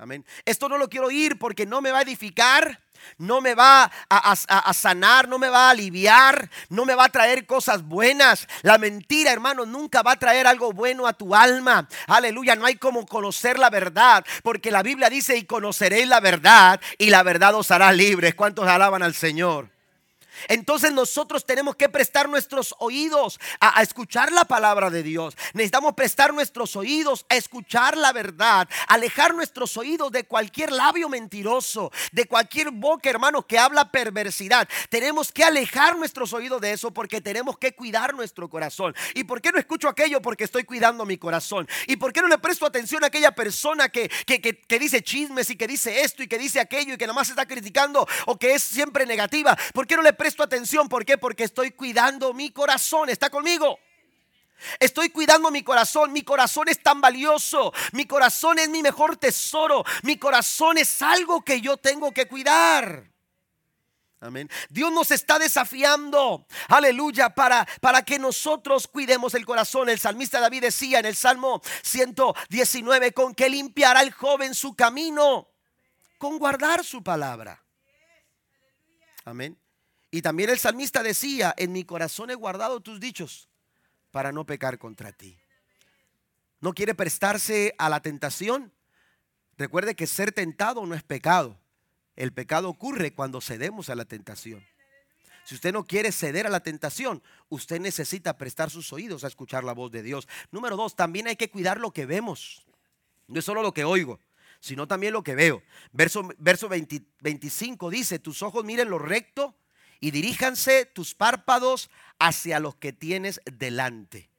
Amén. 0.00 0.24
Esto 0.46 0.66
no 0.66 0.78
lo 0.78 0.88
quiero 0.88 1.08
oír 1.08 1.38
porque 1.38 1.66
no 1.66 1.82
me 1.82 1.90
va 1.90 1.98
a 1.98 2.02
edificar 2.02 2.80
no 3.18 3.40
me 3.40 3.54
va 3.54 3.90
a, 4.08 4.74
sanar, 4.74 5.28
no 5.28 5.38
me 5.38 5.48
va 5.48 5.68
a 5.68 5.70
aliviar, 5.70 6.50
no 6.68 6.84
me 6.84 6.94
va 6.94 7.04
a 7.04 7.08
traer 7.08 7.46
cosas 7.46 7.82
buenas. 7.82 8.46
La 8.62 8.78
mentira, 8.78 9.32
hermano, 9.32 9.64
nunca 9.64 10.02
va 10.02 10.12
a 10.12 10.18
traer 10.18 10.46
algo 10.46 10.72
bueno 10.72 11.06
a 11.06 11.12
tu 11.12 11.34
alma. 11.34 11.88
Aleluya, 12.06 12.56
no 12.56 12.66
hay 12.66 12.76
como 12.76 13.06
conocer 13.06 13.58
la 13.58 13.70
verdad, 13.70 14.24
porque 14.42 14.70
la 14.70 14.82
Biblia 14.82 15.08
dice, 15.08 15.36
y 15.36 15.44
conoceréis 15.44 16.08
la 16.08 16.20
verdad, 16.20 16.80
y 16.98 17.10
la 17.10 17.22
verdad 17.22 17.54
os 17.54 17.70
hará 17.70 17.92
libres. 17.92 18.34
¿Cuántos 18.34 18.66
alaban 18.66 19.02
al 19.02 19.14
Señor? 19.14 19.70
Entonces 20.48 20.92
nosotros 20.92 21.44
tenemos 21.44 21.76
que 21.76 21.88
prestar 21.88 22.28
nuestros 22.28 22.74
oídos 22.78 23.40
a, 23.60 23.82
escuchar 23.82 24.32
la 24.32 24.44
palabra 24.44 24.90
de 24.90 25.02
Dios. 25.02 25.36
Necesitamos 25.54 25.94
prestar 25.94 26.32
nuestros 26.32 26.76
oídos 26.76 27.26
a 27.28 27.36
escuchar 27.36 27.96
la 27.96 28.12
verdad, 28.12 28.68
alejar 28.88 29.34
nuestros 29.34 29.76
oídos 29.76 30.12
de 30.12 30.24
cualquier 30.24 30.72
labio 30.72 31.08
mentiroso, 31.08 31.90
de 32.12 32.26
cualquier 32.26 32.70
boca, 32.70 33.10
hermano, 33.10 33.46
que 33.46 33.58
habla 33.58 33.90
perversidad. 33.90 34.68
Tenemos 34.88 35.32
que 35.32 35.44
alejar 35.44 35.96
nuestros 35.96 36.32
oídos 36.32 36.60
de 36.60 36.72
eso 36.72 36.92
porque 36.92 37.20
tenemos 37.20 37.58
que 37.58 37.74
cuidar 37.74 38.14
nuestro 38.14 38.48
corazón. 38.48 38.94
¿Y 39.14 39.24
por 39.24 39.40
qué 39.40 39.52
no 39.52 39.58
escucho 39.58 39.88
aquello? 39.88 40.20
Porque 40.22 40.44
estoy 40.44 40.64
cuidando 40.64 41.04
mi 41.04 41.18
corazón. 41.18 41.68
¿Y 41.86 41.96
por 41.96 42.12
qué 42.12 42.20
no 42.20 42.28
le 42.28 42.38
presto 42.38 42.66
atención 42.66 43.04
a 43.04 43.08
aquella 43.08 43.32
persona 43.32 43.88
que, 43.88 44.10
que, 44.26 44.40
que 44.40 44.78
dice 44.78 45.02
chismes 45.02 45.50
y 45.50 45.56
que 45.56 45.66
dice 45.66 46.02
esto 46.02 46.22
y 46.22 46.28
que 46.28 46.38
dice 46.38 46.60
aquello 46.60 46.94
y 46.94 46.98
que 46.98 47.06
nomás 47.06 47.28
está 47.28 47.46
criticando 47.46 48.06
o 48.26 48.38
que 48.38 48.54
es 48.54 48.62
siempre 48.62 49.06
negativa? 49.06 49.56
¿Por 49.72 49.86
qué 49.86 49.96
no 49.96 50.02
le 50.02 50.12
presto 50.12 50.29
presto 50.30 50.42
atención. 50.44 50.88
¿Por 50.88 51.04
qué? 51.04 51.18
Porque 51.18 51.42
estoy 51.42 51.72
cuidando 51.72 52.32
mi 52.32 52.50
corazón. 52.50 53.08
¿Está 53.08 53.30
conmigo? 53.30 53.80
Estoy 54.78 55.10
cuidando 55.10 55.50
mi 55.50 55.64
corazón. 55.64 56.12
Mi 56.12 56.22
corazón 56.22 56.68
es 56.68 56.80
tan 56.80 57.00
valioso. 57.00 57.72
Mi 57.92 58.06
corazón 58.06 58.60
es 58.60 58.68
mi 58.68 58.80
mejor 58.80 59.16
tesoro. 59.16 59.84
Mi 60.02 60.18
corazón 60.18 60.78
es 60.78 61.02
algo 61.02 61.42
que 61.42 61.60
yo 61.60 61.78
tengo 61.78 62.12
que 62.12 62.28
cuidar. 62.28 63.10
Amén. 64.20 64.48
Dios 64.68 64.92
nos 64.92 65.10
está 65.10 65.38
desafiando, 65.38 66.46
aleluya, 66.68 67.30
para, 67.30 67.66
para 67.80 68.04
que 68.04 68.18
nosotros 68.18 68.86
cuidemos 68.86 69.34
el 69.34 69.46
corazón. 69.46 69.88
El 69.88 69.98
salmista 69.98 70.38
David 70.38 70.60
decía 70.60 71.00
en 71.00 71.06
el 71.06 71.16
Salmo 71.16 71.60
119, 71.82 73.12
con 73.12 73.34
que 73.34 73.48
limpiará 73.48 74.02
el 74.02 74.12
joven 74.12 74.54
su 74.54 74.76
camino, 74.76 75.48
con 76.18 76.38
guardar 76.38 76.84
su 76.84 77.02
palabra. 77.02 77.64
Amén. 79.24 79.58
Y 80.10 80.22
también 80.22 80.50
el 80.50 80.58
salmista 80.58 81.02
decía, 81.02 81.54
en 81.56 81.72
mi 81.72 81.84
corazón 81.84 82.30
he 82.30 82.34
guardado 82.34 82.80
tus 82.80 82.98
dichos 82.98 83.48
para 84.10 84.32
no 84.32 84.44
pecar 84.44 84.78
contra 84.78 85.12
ti. 85.12 85.38
¿No 86.60 86.74
quiere 86.74 86.94
prestarse 86.94 87.74
a 87.78 87.88
la 87.88 88.00
tentación? 88.00 88.72
Recuerde 89.56 89.94
que 89.94 90.06
ser 90.06 90.32
tentado 90.32 90.84
no 90.84 90.94
es 90.94 91.02
pecado. 91.02 91.58
El 92.16 92.32
pecado 92.32 92.68
ocurre 92.68 93.14
cuando 93.14 93.40
cedemos 93.40 93.88
a 93.88 93.94
la 93.94 94.04
tentación. 94.04 94.66
Si 95.44 95.54
usted 95.54 95.72
no 95.72 95.84
quiere 95.84 96.12
ceder 96.12 96.46
a 96.46 96.50
la 96.50 96.60
tentación, 96.60 97.22
usted 97.48 97.80
necesita 97.80 98.36
prestar 98.36 98.70
sus 98.70 98.92
oídos 98.92 99.24
a 99.24 99.28
escuchar 99.28 99.64
la 99.64 99.72
voz 99.72 99.90
de 99.90 100.02
Dios. 100.02 100.28
Número 100.50 100.76
dos, 100.76 100.96
también 100.96 101.28
hay 101.28 101.36
que 101.36 101.50
cuidar 101.50 101.80
lo 101.80 101.92
que 101.92 102.04
vemos. 102.04 102.66
No 103.26 103.38
es 103.38 103.44
solo 103.44 103.62
lo 103.62 103.72
que 103.72 103.84
oigo, 103.84 104.20
sino 104.60 104.86
también 104.86 105.12
lo 105.12 105.22
que 105.22 105.34
veo. 105.34 105.62
Verso, 105.92 106.28
verso 106.38 106.68
25 106.68 107.90
dice, 107.90 108.18
tus 108.18 108.42
ojos 108.42 108.64
miren 108.64 108.90
lo 108.90 108.98
recto 108.98 109.56
y 110.00 110.10
diríjanse 110.10 110.86
tus 110.86 111.14
párpados 111.14 111.90
hacia 112.18 112.58
los 112.58 112.74
que 112.76 112.92
tienes 112.92 113.40
delante. 113.44 114.30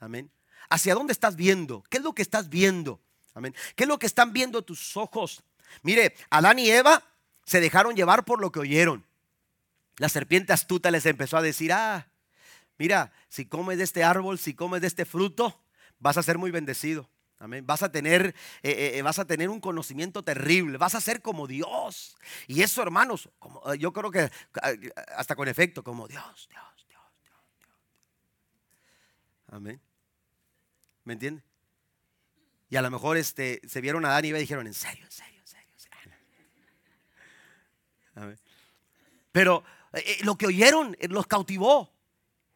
Amén. 0.00 0.30
¿Hacia 0.70 0.94
dónde 0.94 1.12
estás 1.12 1.36
viendo? 1.36 1.82
¿Qué 1.90 1.98
es 1.98 2.04
lo 2.04 2.14
que 2.14 2.22
estás 2.22 2.48
viendo? 2.48 3.00
Amén. 3.34 3.54
¿Qué 3.74 3.84
es 3.84 3.88
lo 3.88 3.98
que 3.98 4.06
están 4.06 4.32
viendo 4.32 4.62
tus 4.62 4.96
ojos? 4.96 5.42
Mire, 5.82 6.14
Adán 6.30 6.58
y 6.58 6.70
Eva 6.70 7.02
se 7.44 7.60
dejaron 7.60 7.96
llevar 7.96 8.24
por 8.24 8.40
lo 8.40 8.52
que 8.52 8.60
oyeron. 8.60 9.04
La 9.96 10.08
serpiente 10.08 10.52
astuta 10.52 10.90
les 10.90 11.06
empezó 11.06 11.36
a 11.36 11.42
decir, 11.42 11.72
ah, 11.72 12.08
mira, 12.78 13.12
si 13.28 13.46
comes 13.46 13.78
de 13.78 13.84
este 13.84 14.04
árbol, 14.04 14.38
si 14.38 14.54
comes 14.54 14.80
de 14.80 14.86
este 14.86 15.04
fruto, 15.04 15.60
vas 15.98 16.16
a 16.16 16.22
ser 16.22 16.38
muy 16.38 16.50
bendecido. 16.50 17.08
Vas 17.38 17.82
a 17.82 17.90
tener, 17.90 18.34
eh, 18.62 18.70
eh, 18.70 18.98
eh, 18.98 19.02
vas 19.02 19.18
a 19.18 19.26
tener 19.26 19.48
un 19.48 19.60
conocimiento 19.60 20.22
terrible. 20.22 20.78
Vas 20.78 20.94
a 20.94 21.00
ser 21.00 21.20
como 21.20 21.46
Dios. 21.46 22.16
Y 22.46 22.62
eso, 22.62 22.80
hermanos, 22.82 23.28
yo 23.78 23.92
creo 23.92 24.10
que 24.10 24.30
hasta 25.16 25.36
con 25.36 25.48
efecto, 25.48 25.82
como 25.82 26.08
Dios, 26.08 26.48
Dios, 26.48 26.86
Dios, 26.88 27.02
Dios, 27.22 27.36
Dios. 27.58 27.76
Amén. 29.48 29.80
¿Me 31.04 31.14
entiende? 31.14 31.42
Y 32.70 32.76
a 32.76 32.82
lo 32.82 32.90
mejor 32.90 33.16
este, 33.16 33.60
se 33.66 33.80
vieron 33.80 34.04
a 34.04 34.08
Adán 34.08 34.24
y 34.24 34.28
Eva 34.28 34.38
dijeron, 34.38 34.66
en 34.66 34.74
serio, 34.74 35.04
en 35.04 35.10
serio, 35.10 35.40
en 35.40 35.46
serio. 35.46 36.12
Amén. 38.14 38.38
Pero 39.32 39.64
lo 40.22 40.36
que 40.36 40.46
oyeron 40.46 40.96
los 41.08 41.26
cautivó. 41.26 41.92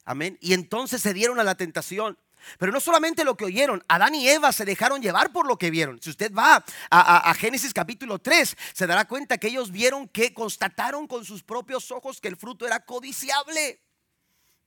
Amén. 0.04 0.38
Y 0.40 0.54
entonces 0.54 1.02
se 1.02 1.12
dieron 1.12 1.38
a 1.40 1.44
la 1.44 1.56
tentación. 1.56 2.16
Pero 2.58 2.72
no 2.72 2.80
solamente 2.80 3.24
lo 3.24 3.36
que 3.36 3.44
oyeron, 3.44 3.84
Adán 3.88 4.14
y 4.14 4.28
Eva 4.28 4.52
se 4.52 4.64
dejaron 4.64 5.02
llevar 5.02 5.32
por 5.32 5.46
lo 5.46 5.58
que 5.58 5.70
vieron. 5.70 6.00
Si 6.02 6.10
usted 6.10 6.32
va 6.32 6.64
a, 6.90 7.34
Génesis 7.34 7.72
capítulo 7.72 8.18
3, 8.18 8.56
se 8.72 8.86
dará 8.86 9.06
cuenta 9.06 9.38
que 9.38 9.48
ellos 9.48 9.70
vieron 9.70 10.08
que 10.08 10.32
constataron 10.32 11.06
con 11.06 11.24
sus 11.24 11.42
propios 11.42 11.90
ojos 11.90 12.20
que 12.20 12.28
el 12.28 12.36
fruto 12.36 12.66
era 12.66 12.84
codiciable. 12.84 13.80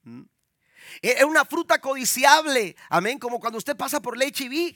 ¿Mm? 0.03 0.21
Era 1.01 1.25
una 1.25 1.45
fruta 1.45 1.79
codiciable. 1.79 2.75
Amén. 2.89 3.19
Como 3.19 3.39
cuando 3.39 3.57
usted 3.57 3.75
pasa 3.75 4.01
por 4.01 4.17
la 4.17 4.25
HB 4.25 4.75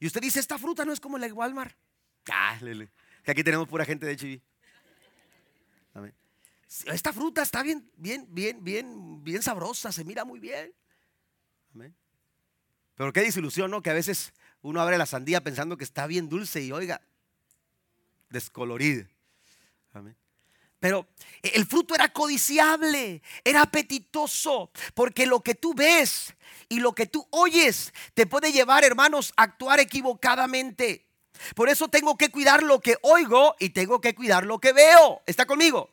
y 0.00 0.06
usted 0.06 0.20
dice, 0.20 0.40
esta 0.40 0.58
fruta 0.58 0.84
no 0.84 0.92
es 0.92 1.00
como 1.00 1.18
la 1.18 1.26
de 1.26 1.32
Walmart. 1.32 1.76
Ah, 2.30 2.58
que 2.60 3.30
aquí 3.30 3.44
tenemos 3.44 3.68
pura 3.68 3.84
gente 3.84 4.06
de 4.06 4.16
HB. 4.16 4.40
Amén. 5.94 6.14
Esta 6.86 7.12
fruta 7.12 7.42
está 7.42 7.62
bien, 7.62 7.90
bien, 7.96 8.26
bien, 8.28 8.62
bien, 8.62 9.24
bien 9.24 9.42
sabrosa, 9.42 9.90
se 9.90 10.04
mira 10.04 10.24
muy 10.24 10.38
bien. 10.38 10.72
Amén. 11.74 11.94
Pero 13.00 13.14
qué 13.14 13.22
disilusión, 13.22 13.70
¿no? 13.70 13.80
Que 13.80 13.88
a 13.88 13.94
veces 13.94 14.34
uno 14.60 14.78
abre 14.78 14.98
la 14.98 15.06
sandía 15.06 15.42
pensando 15.42 15.78
que 15.78 15.84
está 15.84 16.06
bien 16.06 16.28
dulce 16.28 16.60
y 16.60 16.70
oiga, 16.70 17.00
descolorida. 18.28 19.08
Pero 20.78 21.08
el 21.40 21.64
fruto 21.64 21.94
era 21.94 22.12
codiciable, 22.12 23.22
era 23.42 23.62
apetitoso, 23.62 24.70
porque 24.92 25.24
lo 25.24 25.40
que 25.40 25.54
tú 25.54 25.72
ves 25.72 26.34
y 26.68 26.80
lo 26.80 26.94
que 26.94 27.06
tú 27.06 27.26
oyes 27.30 27.94
te 28.12 28.26
puede 28.26 28.52
llevar, 28.52 28.84
hermanos, 28.84 29.32
a 29.38 29.44
actuar 29.44 29.80
equivocadamente. 29.80 31.06
Por 31.54 31.70
eso 31.70 31.88
tengo 31.88 32.18
que 32.18 32.28
cuidar 32.28 32.62
lo 32.62 32.80
que 32.80 32.98
oigo 33.00 33.56
y 33.58 33.70
tengo 33.70 34.02
que 34.02 34.14
cuidar 34.14 34.44
lo 34.44 34.58
que 34.58 34.74
veo. 34.74 35.22
¿Está 35.24 35.46
conmigo? 35.46 35.88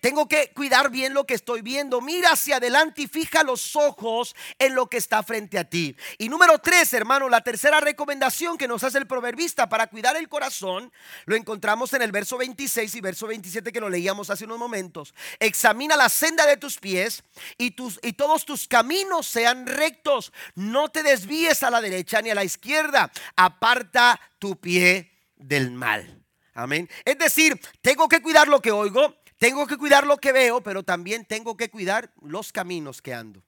Tengo 0.00 0.28
que 0.28 0.52
cuidar 0.54 0.90
bien 0.90 1.14
lo 1.14 1.24
que 1.24 1.34
estoy 1.34 1.62
viendo. 1.62 2.00
Mira 2.00 2.32
hacia 2.32 2.56
adelante 2.56 3.02
y 3.02 3.06
fija 3.08 3.42
los 3.42 3.76
ojos 3.76 4.34
en 4.58 4.74
lo 4.74 4.88
que 4.88 4.96
está 4.96 5.22
frente 5.22 5.58
a 5.58 5.64
ti. 5.64 5.96
Y 6.18 6.28
número 6.28 6.58
tres, 6.58 6.92
hermano, 6.94 7.28
la 7.28 7.42
tercera 7.42 7.80
recomendación 7.80 8.58
que 8.58 8.68
nos 8.68 8.84
hace 8.84 8.98
el 8.98 9.06
proverbista 9.06 9.68
para 9.68 9.86
cuidar 9.86 10.16
el 10.16 10.28
corazón, 10.28 10.92
lo 11.26 11.36
encontramos 11.36 11.92
en 11.92 12.02
el 12.02 12.12
verso 12.12 12.38
26 12.38 12.94
y 12.94 13.00
verso 13.00 13.26
27 13.26 13.72
que 13.72 13.80
lo 13.80 13.88
leíamos 13.88 14.30
hace 14.30 14.44
unos 14.44 14.58
momentos. 14.58 15.14
Examina 15.38 15.96
la 15.96 16.08
senda 16.08 16.46
de 16.46 16.56
tus 16.56 16.78
pies 16.78 17.22
y, 17.58 17.72
tus, 17.72 17.98
y 18.02 18.12
todos 18.14 18.44
tus 18.44 18.68
caminos 18.68 19.26
sean 19.26 19.66
rectos. 19.66 20.32
No 20.54 20.88
te 20.88 21.02
desvíes 21.02 21.62
a 21.62 21.70
la 21.70 21.80
derecha 21.80 22.22
ni 22.22 22.30
a 22.30 22.34
la 22.34 22.44
izquierda. 22.44 23.10
Aparta 23.36 24.20
tu 24.38 24.56
pie 24.58 25.10
del 25.36 25.70
mal. 25.70 26.20
Amén. 26.54 26.88
Es 27.04 27.16
decir, 27.16 27.58
tengo 27.80 28.08
que 28.08 28.20
cuidar 28.20 28.48
lo 28.48 28.60
que 28.60 28.72
oigo, 28.72 29.19
tengo 29.40 29.66
que 29.66 29.78
cuidar 29.78 30.06
lo 30.06 30.18
que 30.18 30.32
veo, 30.32 30.60
pero 30.60 30.82
también 30.82 31.24
tengo 31.24 31.56
que 31.56 31.70
cuidar 31.70 32.12
los 32.20 32.52
caminos 32.52 33.00
que 33.00 33.14
ando. 33.14 33.42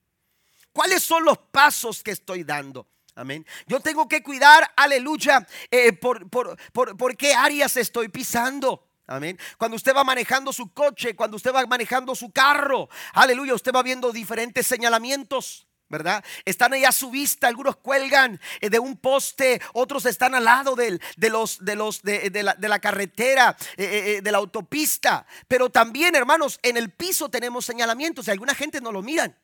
¿Cuáles 0.71 1.03
son 1.03 1.23
los 1.23 1.37
pasos 1.37 2.01
que 2.01 2.09
estoy 2.09 2.43
dando? 2.43 2.87
Amén. 3.13 3.45
Yo 3.67 3.79
tengo 3.79 4.07
que 4.07 4.23
cuidar, 4.23 4.73
aleluya, 4.75 5.47
eh, 5.69 5.93
por, 5.93 6.27
por, 6.31 6.57
por, 6.71 6.97
por 6.97 7.15
qué 7.15 7.35
áreas 7.35 7.77
estoy 7.77 8.07
pisando. 8.07 8.87
Amén. 9.05 9.37
Cuando 9.59 9.75
usted 9.77 9.95
va 9.95 10.03
manejando 10.03 10.51
su 10.51 10.73
coche, 10.73 11.15
cuando 11.15 11.37
usted 11.37 11.53
va 11.53 11.63
manejando 11.67 12.15
su 12.15 12.31
carro, 12.31 12.89
aleluya, 13.13 13.53
usted 13.53 13.71
va 13.71 13.83
viendo 13.83 14.11
diferentes 14.11 14.65
señalamientos. 14.65 15.67
¿Verdad? 15.93 16.25
Están 16.43 16.73
ahí 16.73 16.83
a 16.83 16.91
su 16.91 17.11
vista, 17.11 17.47
algunos 17.47 17.77
cuelgan 17.77 18.41
eh, 18.59 18.69
de 18.71 18.79
un 18.79 18.97
poste, 18.97 19.61
otros 19.73 20.07
están 20.07 20.33
al 20.33 20.43
lado 20.43 20.75
de, 20.75 20.99
los, 21.29 21.59
de, 21.63 22.43
la, 22.43 22.79
carretera, 22.79 23.55
eh, 23.77 24.15
eh, 24.17 24.21
de 24.21 24.31
la 24.31 24.39
autopista. 24.39 25.25
Pero 25.47 25.69
también, 25.69 26.15
hermanos, 26.15 26.59
en 26.63 26.77
el 26.77 26.89
piso 26.89 27.29
tenemos 27.29 27.63
señalamientos 27.63 28.27
y 28.27 28.31
alguna 28.31 28.55
gente 28.55 28.81
no 28.81 28.91
lo 28.91 29.03
miran. 29.03 29.37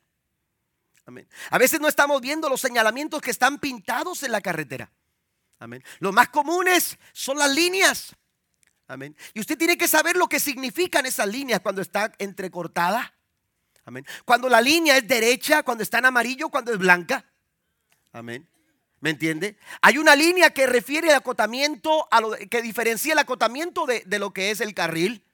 Amén. 1.06 1.28
A 1.50 1.58
veces 1.58 1.80
no 1.80 1.86
estamos 1.86 2.20
viendo 2.20 2.48
los 2.48 2.60
señalamientos 2.60 3.22
que 3.22 3.30
están 3.30 3.58
pintados 3.58 4.24
en 4.24 4.32
la 4.32 4.40
carretera. 4.40 4.90
Amén. 5.60 5.84
Los 6.00 6.12
más 6.12 6.30
comunes 6.30 6.98
son 7.12 7.38
las 7.38 7.54
líneas. 7.54 8.16
Amén. 8.88 9.16
Y 9.34 9.40
usted 9.40 9.56
tiene 9.56 9.78
que 9.78 9.86
saber 9.86 10.16
lo 10.16 10.28
que 10.28 10.40
significan 10.40 11.06
esas 11.06 11.28
líneas 11.28 11.60
cuando 11.60 11.80
está 11.80 12.12
entrecortada. 12.18 13.14
Cuando 14.24 14.48
la 14.48 14.60
línea 14.60 14.96
es 14.96 15.06
derecha, 15.06 15.62
cuando 15.62 15.82
está 15.82 15.98
en 15.98 16.06
amarillo, 16.06 16.48
cuando 16.48 16.72
es 16.72 16.78
blanca. 16.78 17.24
Amén. 18.12 18.46
¿Me 19.00 19.10
entiende? 19.10 19.56
Hay 19.80 19.98
una 19.98 20.14
línea 20.14 20.50
que 20.50 20.66
refiere 20.66 21.10
al 21.10 21.16
acotamiento, 21.16 22.06
a 22.10 22.20
lo 22.20 22.32
que 22.32 22.60
diferencia 22.60 23.12
el 23.12 23.18
acotamiento 23.18 23.86
de, 23.86 24.02
de, 24.04 24.18
lo 24.18 24.32
que 24.32 24.50
es 24.50 24.60
el 24.60 24.74
carril. 24.74 25.24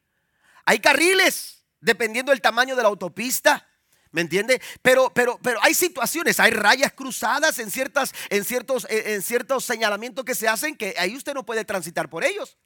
Hay 0.64 0.78
carriles, 0.78 1.64
dependiendo 1.80 2.30
del 2.30 2.40
tamaño 2.40 2.76
de 2.76 2.82
la 2.82 2.88
autopista. 2.88 3.68
¿Me 4.12 4.20
entiende? 4.20 4.62
Pero, 4.82 5.12
pero, 5.12 5.38
pero 5.42 5.59
hay 5.62 5.74
situaciones, 5.74 6.40
hay 6.40 6.50
rayas 6.50 6.92
cruzadas 6.92 7.59
en, 7.59 7.70
ciertas, 7.70 8.14
en, 8.30 8.44
ciertos, 8.44 8.86
en 8.88 9.20
ciertos 9.20 9.64
señalamientos 9.64 10.24
que 10.24 10.34
se 10.34 10.48
hacen 10.48 10.76
que 10.76 10.94
ahí 10.96 11.16
usted 11.16 11.34
no 11.34 11.44
puede 11.44 11.64
transitar 11.64 12.09
por 12.09 12.24
ellos. 12.24 12.57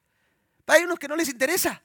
Pero 0.64 0.78
hay 0.78 0.84
unos 0.84 0.98
que 0.98 1.08
no 1.08 1.16
les 1.16 1.28
interesa. 1.28 1.82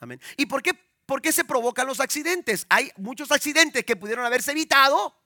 Amén. 0.00 0.20
¿Y 0.36 0.46
por 0.46 0.62
qué 0.62 0.74
¿Por 1.08 1.22
qué 1.22 1.32
se 1.32 1.42
provocan 1.42 1.86
los 1.86 2.00
accidentes? 2.00 2.66
Hay 2.68 2.92
muchos 2.98 3.32
accidentes 3.32 3.82
que 3.82 3.96
pudieron 3.96 4.26
haberse 4.26 4.50
evitado. 4.50 5.16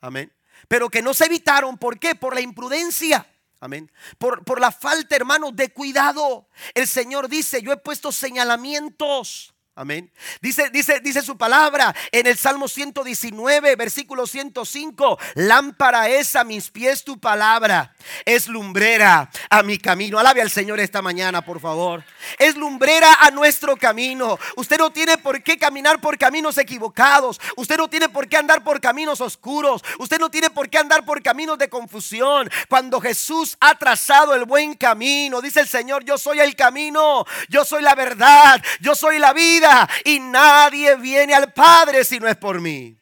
Amén. 0.00 0.32
Pero 0.68 0.88
que 0.88 1.02
no 1.02 1.14
se 1.14 1.24
evitaron. 1.24 1.76
¿Por 1.78 1.98
qué? 1.98 2.14
Por 2.14 2.32
la 2.32 2.42
imprudencia. 2.42 3.26
Amén. 3.58 3.90
Por, 4.18 4.44
por 4.44 4.60
la 4.60 4.70
falta, 4.70 5.16
hermanos, 5.16 5.56
de 5.56 5.70
cuidado. 5.72 6.48
El 6.74 6.86
Señor 6.86 7.28
dice, 7.28 7.60
yo 7.60 7.72
he 7.72 7.76
puesto 7.76 8.12
señalamientos 8.12 9.52
Amén. 9.78 10.10
Dice, 10.42 10.70
dice, 10.70 10.98
dice 10.98 11.22
su 11.22 11.38
palabra 11.38 11.94
en 12.10 12.26
el 12.26 12.36
Salmo 12.36 12.66
119, 12.66 13.76
versículo 13.76 14.26
105. 14.26 15.16
Lámpara 15.36 16.08
es 16.08 16.34
a 16.34 16.42
mis 16.42 16.68
pies 16.68 17.04
tu 17.04 17.20
palabra. 17.20 17.94
Es 18.24 18.48
lumbrera 18.48 19.30
a 19.48 19.62
mi 19.62 19.78
camino. 19.78 20.18
Alabe 20.18 20.42
al 20.42 20.50
Señor 20.50 20.80
esta 20.80 21.00
mañana, 21.00 21.42
por 21.42 21.60
favor. 21.60 22.02
Es 22.40 22.56
lumbrera 22.56 23.18
a 23.20 23.30
nuestro 23.30 23.76
camino. 23.76 24.36
Usted 24.56 24.78
no 24.78 24.90
tiene 24.90 25.16
por 25.16 25.44
qué 25.44 25.56
caminar 25.56 26.00
por 26.00 26.18
caminos 26.18 26.58
equivocados. 26.58 27.40
Usted 27.54 27.76
no 27.76 27.86
tiene 27.86 28.08
por 28.08 28.26
qué 28.26 28.36
andar 28.36 28.64
por 28.64 28.80
caminos 28.80 29.20
oscuros. 29.20 29.84
Usted 30.00 30.18
no 30.18 30.28
tiene 30.28 30.50
por 30.50 30.68
qué 30.68 30.78
andar 30.78 31.04
por 31.04 31.22
caminos 31.22 31.56
de 31.56 31.68
confusión. 31.68 32.50
Cuando 32.68 33.00
Jesús 33.00 33.56
ha 33.60 33.78
trazado 33.78 34.34
el 34.34 34.44
buen 34.44 34.74
camino, 34.74 35.40
dice 35.40 35.60
el 35.60 35.68
Señor, 35.68 36.04
yo 36.04 36.18
soy 36.18 36.40
el 36.40 36.56
camino, 36.56 37.24
yo 37.48 37.64
soy 37.64 37.80
la 37.80 37.94
verdad, 37.94 38.60
yo 38.80 38.96
soy 38.96 39.20
la 39.20 39.32
vida 39.32 39.67
y 40.04 40.20
nadie 40.20 40.96
viene 40.96 41.34
al 41.34 41.52
Padre 41.52 42.04
si 42.04 42.18
no 42.18 42.28
es 42.28 42.36
por 42.36 42.60
mí. 42.60 42.98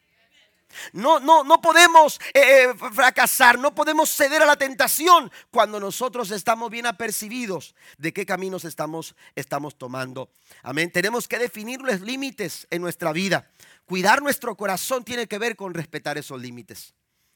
No, 0.93 1.19
no, 1.19 1.43
no 1.43 1.61
podemos 1.61 2.19
eh, 2.33 2.65
eh, 2.65 2.73
fracasar, 2.93 3.57
no 3.57 3.73
podemos 3.73 4.09
ceder 4.09 4.41
a 4.41 4.45
la 4.45 4.55
tentación 4.55 5.31
cuando 5.51 5.79
nosotros 5.79 6.31
estamos 6.31 6.69
bien 6.69 6.85
apercibidos 6.85 7.75
de 7.97 8.13
qué 8.13 8.25
caminos 8.25 8.65
estamos, 8.65 9.15
estamos 9.35 9.77
tomando. 9.77 10.29
Amén. 10.63 10.91
Tenemos 10.91 11.27
que 11.27 11.39
definir 11.39 11.81
los 11.81 12.01
límites 12.01 12.67
en 12.69 12.81
nuestra 12.81 13.11
vida. 13.11 13.49
Cuidar 13.85 14.21
nuestro 14.21 14.55
corazón 14.55 15.03
tiene 15.03 15.27
que 15.27 15.37
ver 15.37 15.55
con 15.55 15.73
respetar 15.73 16.17
esos 16.17 16.39
límites. 16.41 16.93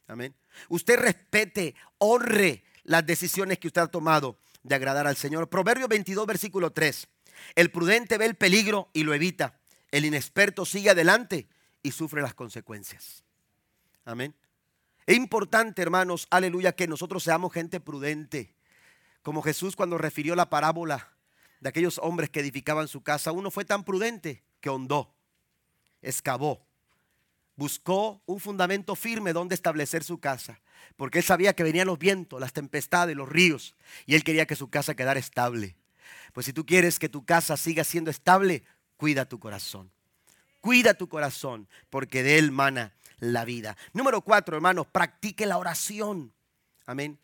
Amén. 0.08 0.36
Usted 0.70 1.00
respete, 1.00 1.76
honre 1.98 2.64
las 2.84 3.06
decisiones 3.06 3.60
que 3.60 3.68
usted 3.68 3.82
ha 3.82 3.88
tomado 3.88 4.38
de 4.64 4.76
agradar 4.76 5.08
al 5.08 5.16
Señor. 5.16 5.50
Proverbio 5.50 5.88
22, 5.88 6.26
versículo 6.26 6.72
3. 6.72 7.08
El 7.56 7.72
prudente 7.72 8.18
ve 8.18 8.26
el 8.26 8.36
peligro 8.36 8.90
y 8.94 9.04
lo 9.04 9.14
evita. 9.14 9.60
El 9.92 10.06
inexperto 10.06 10.66
sigue 10.66 10.90
adelante 10.90 11.48
y 11.84 11.92
sufre 11.92 12.22
las 12.22 12.34
consecuencias. 12.34 13.24
Amén. 14.06 14.36
Es 15.06 15.18
importante, 15.18 15.82
hermanos, 15.82 16.28
aleluya, 16.30 16.74
que 16.74 16.88
nosotros 16.88 17.24
seamos 17.24 17.54
gente 17.54 17.80
prudente. 17.80 18.56
Como 19.22 19.42
Jesús 19.42 19.76
cuando 19.76 19.98
refirió 19.98 20.36
la 20.36 20.50
parábola 20.50 21.10
de 21.60 21.70
aquellos 21.70 22.00
hombres 22.00 22.30
que 22.30 22.40
edificaban 22.40 22.88
su 22.88 23.02
casa, 23.02 23.32
uno 23.32 23.52
fue 23.52 23.66
tan 23.66 23.84
prudente 23.84 24.44
que 24.60 24.70
hondó, 24.70 25.14
excavó, 26.02 26.66
buscó 27.56 28.22
un 28.26 28.40
fundamento 28.40 28.96
firme 28.96 29.34
donde 29.34 29.56
establecer 29.56 30.04
su 30.04 30.20
casa, 30.20 30.62
porque 30.96 31.20
él 31.20 31.24
sabía 31.24 31.54
que 31.54 31.64
venían 31.64 31.88
los 31.88 32.00
vientos, 32.00 32.40
las 32.40 32.54
tempestades, 32.54 33.16
los 33.16 33.30
ríos, 33.30 33.76
y 34.06 34.16
él 34.16 34.24
quería 34.24 34.46
que 34.46 34.56
su 34.56 34.70
casa 34.70 34.96
quedara 34.96 35.20
estable. 35.20 35.76
Pues 36.34 36.46
si 36.46 36.54
tú 36.54 36.66
quieres 36.66 37.00
que 37.00 37.10
tu 37.10 37.26
casa 37.26 37.58
siga 37.58 37.84
siendo 37.84 38.12
estable, 38.12 38.64
cuida 38.98 39.26
tu 39.26 39.40
corazón. 39.40 39.92
Cuida 40.60 40.94
tu 40.94 41.10
corazón, 41.10 41.68
porque 41.90 42.22
de 42.22 42.38
él 42.38 42.52
mana 42.52 42.94
la 43.20 43.46
vida. 43.46 43.76
Número 43.94 44.22
cuatro, 44.22 44.56
hermanos, 44.56 44.88
practique 44.88 45.46
la 45.46 45.58
oración. 45.58 46.34
Amén. 46.86 47.20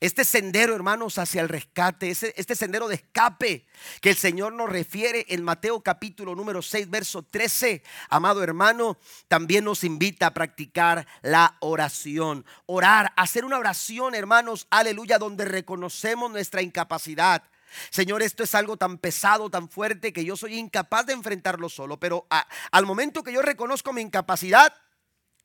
Este 0.00 0.24
sendero, 0.24 0.74
hermanos, 0.74 1.16
hacia 1.18 1.42
el 1.42 1.48
rescate, 1.48 2.10
este 2.10 2.56
sendero 2.56 2.88
de 2.88 2.96
escape 2.96 3.66
que 4.00 4.10
el 4.10 4.16
Señor 4.16 4.52
nos 4.52 4.68
refiere 4.68 5.26
en 5.28 5.44
Mateo 5.44 5.80
capítulo 5.80 6.34
número 6.34 6.60
6, 6.60 6.90
verso 6.90 7.22
13, 7.22 7.84
amado 8.08 8.42
hermano, 8.42 8.98
también 9.28 9.64
nos 9.64 9.84
invita 9.84 10.26
a 10.26 10.34
practicar 10.34 11.06
la 11.22 11.56
oración. 11.60 12.44
Orar, 12.66 13.12
hacer 13.16 13.44
una 13.44 13.58
oración, 13.58 14.16
hermanos, 14.16 14.66
aleluya, 14.70 15.18
donde 15.18 15.44
reconocemos 15.44 16.32
nuestra 16.32 16.62
incapacidad 16.62 17.44
Señor, 17.90 18.22
esto 18.22 18.42
es 18.42 18.54
algo 18.54 18.76
tan 18.76 18.98
pesado, 18.98 19.50
tan 19.50 19.68
fuerte, 19.68 20.12
que 20.12 20.24
yo 20.24 20.36
soy 20.36 20.58
incapaz 20.58 21.06
de 21.06 21.12
enfrentarlo 21.12 21.68
solo. 21.68 21.98
Pero 21.98 22.26
al 22.70 22.86
momento 22.86 23.22
que 23.22 23.32
yo 23.32 23.42
reconozco 23.42 23.92
mi 23.92 24.02
incapacidad, 24.02 24.74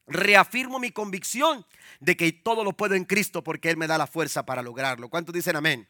reafirmo 0.07 0.79
mi 0.79 0.91
convicción 0.91 1.65
de 1.99 2.15
que 2.15 2.31
todo 2.31 2.63
lo 2.63 2.73
puedo 2.73 2.95
en 2.95 3.05
Cristo 3.05 3.43
porque 3.43 3.69
Él 3.69 3.77
me 3.77 3.87
da 3.87 3.97
la 3.97 4.07
fuerza 4.07 4.45
para 4.45 4.61
lograrlo. 4.61 5.09
¿Cuántos 5.09 5.33
dicen 5.33 5.55
amén? 5.55 5.87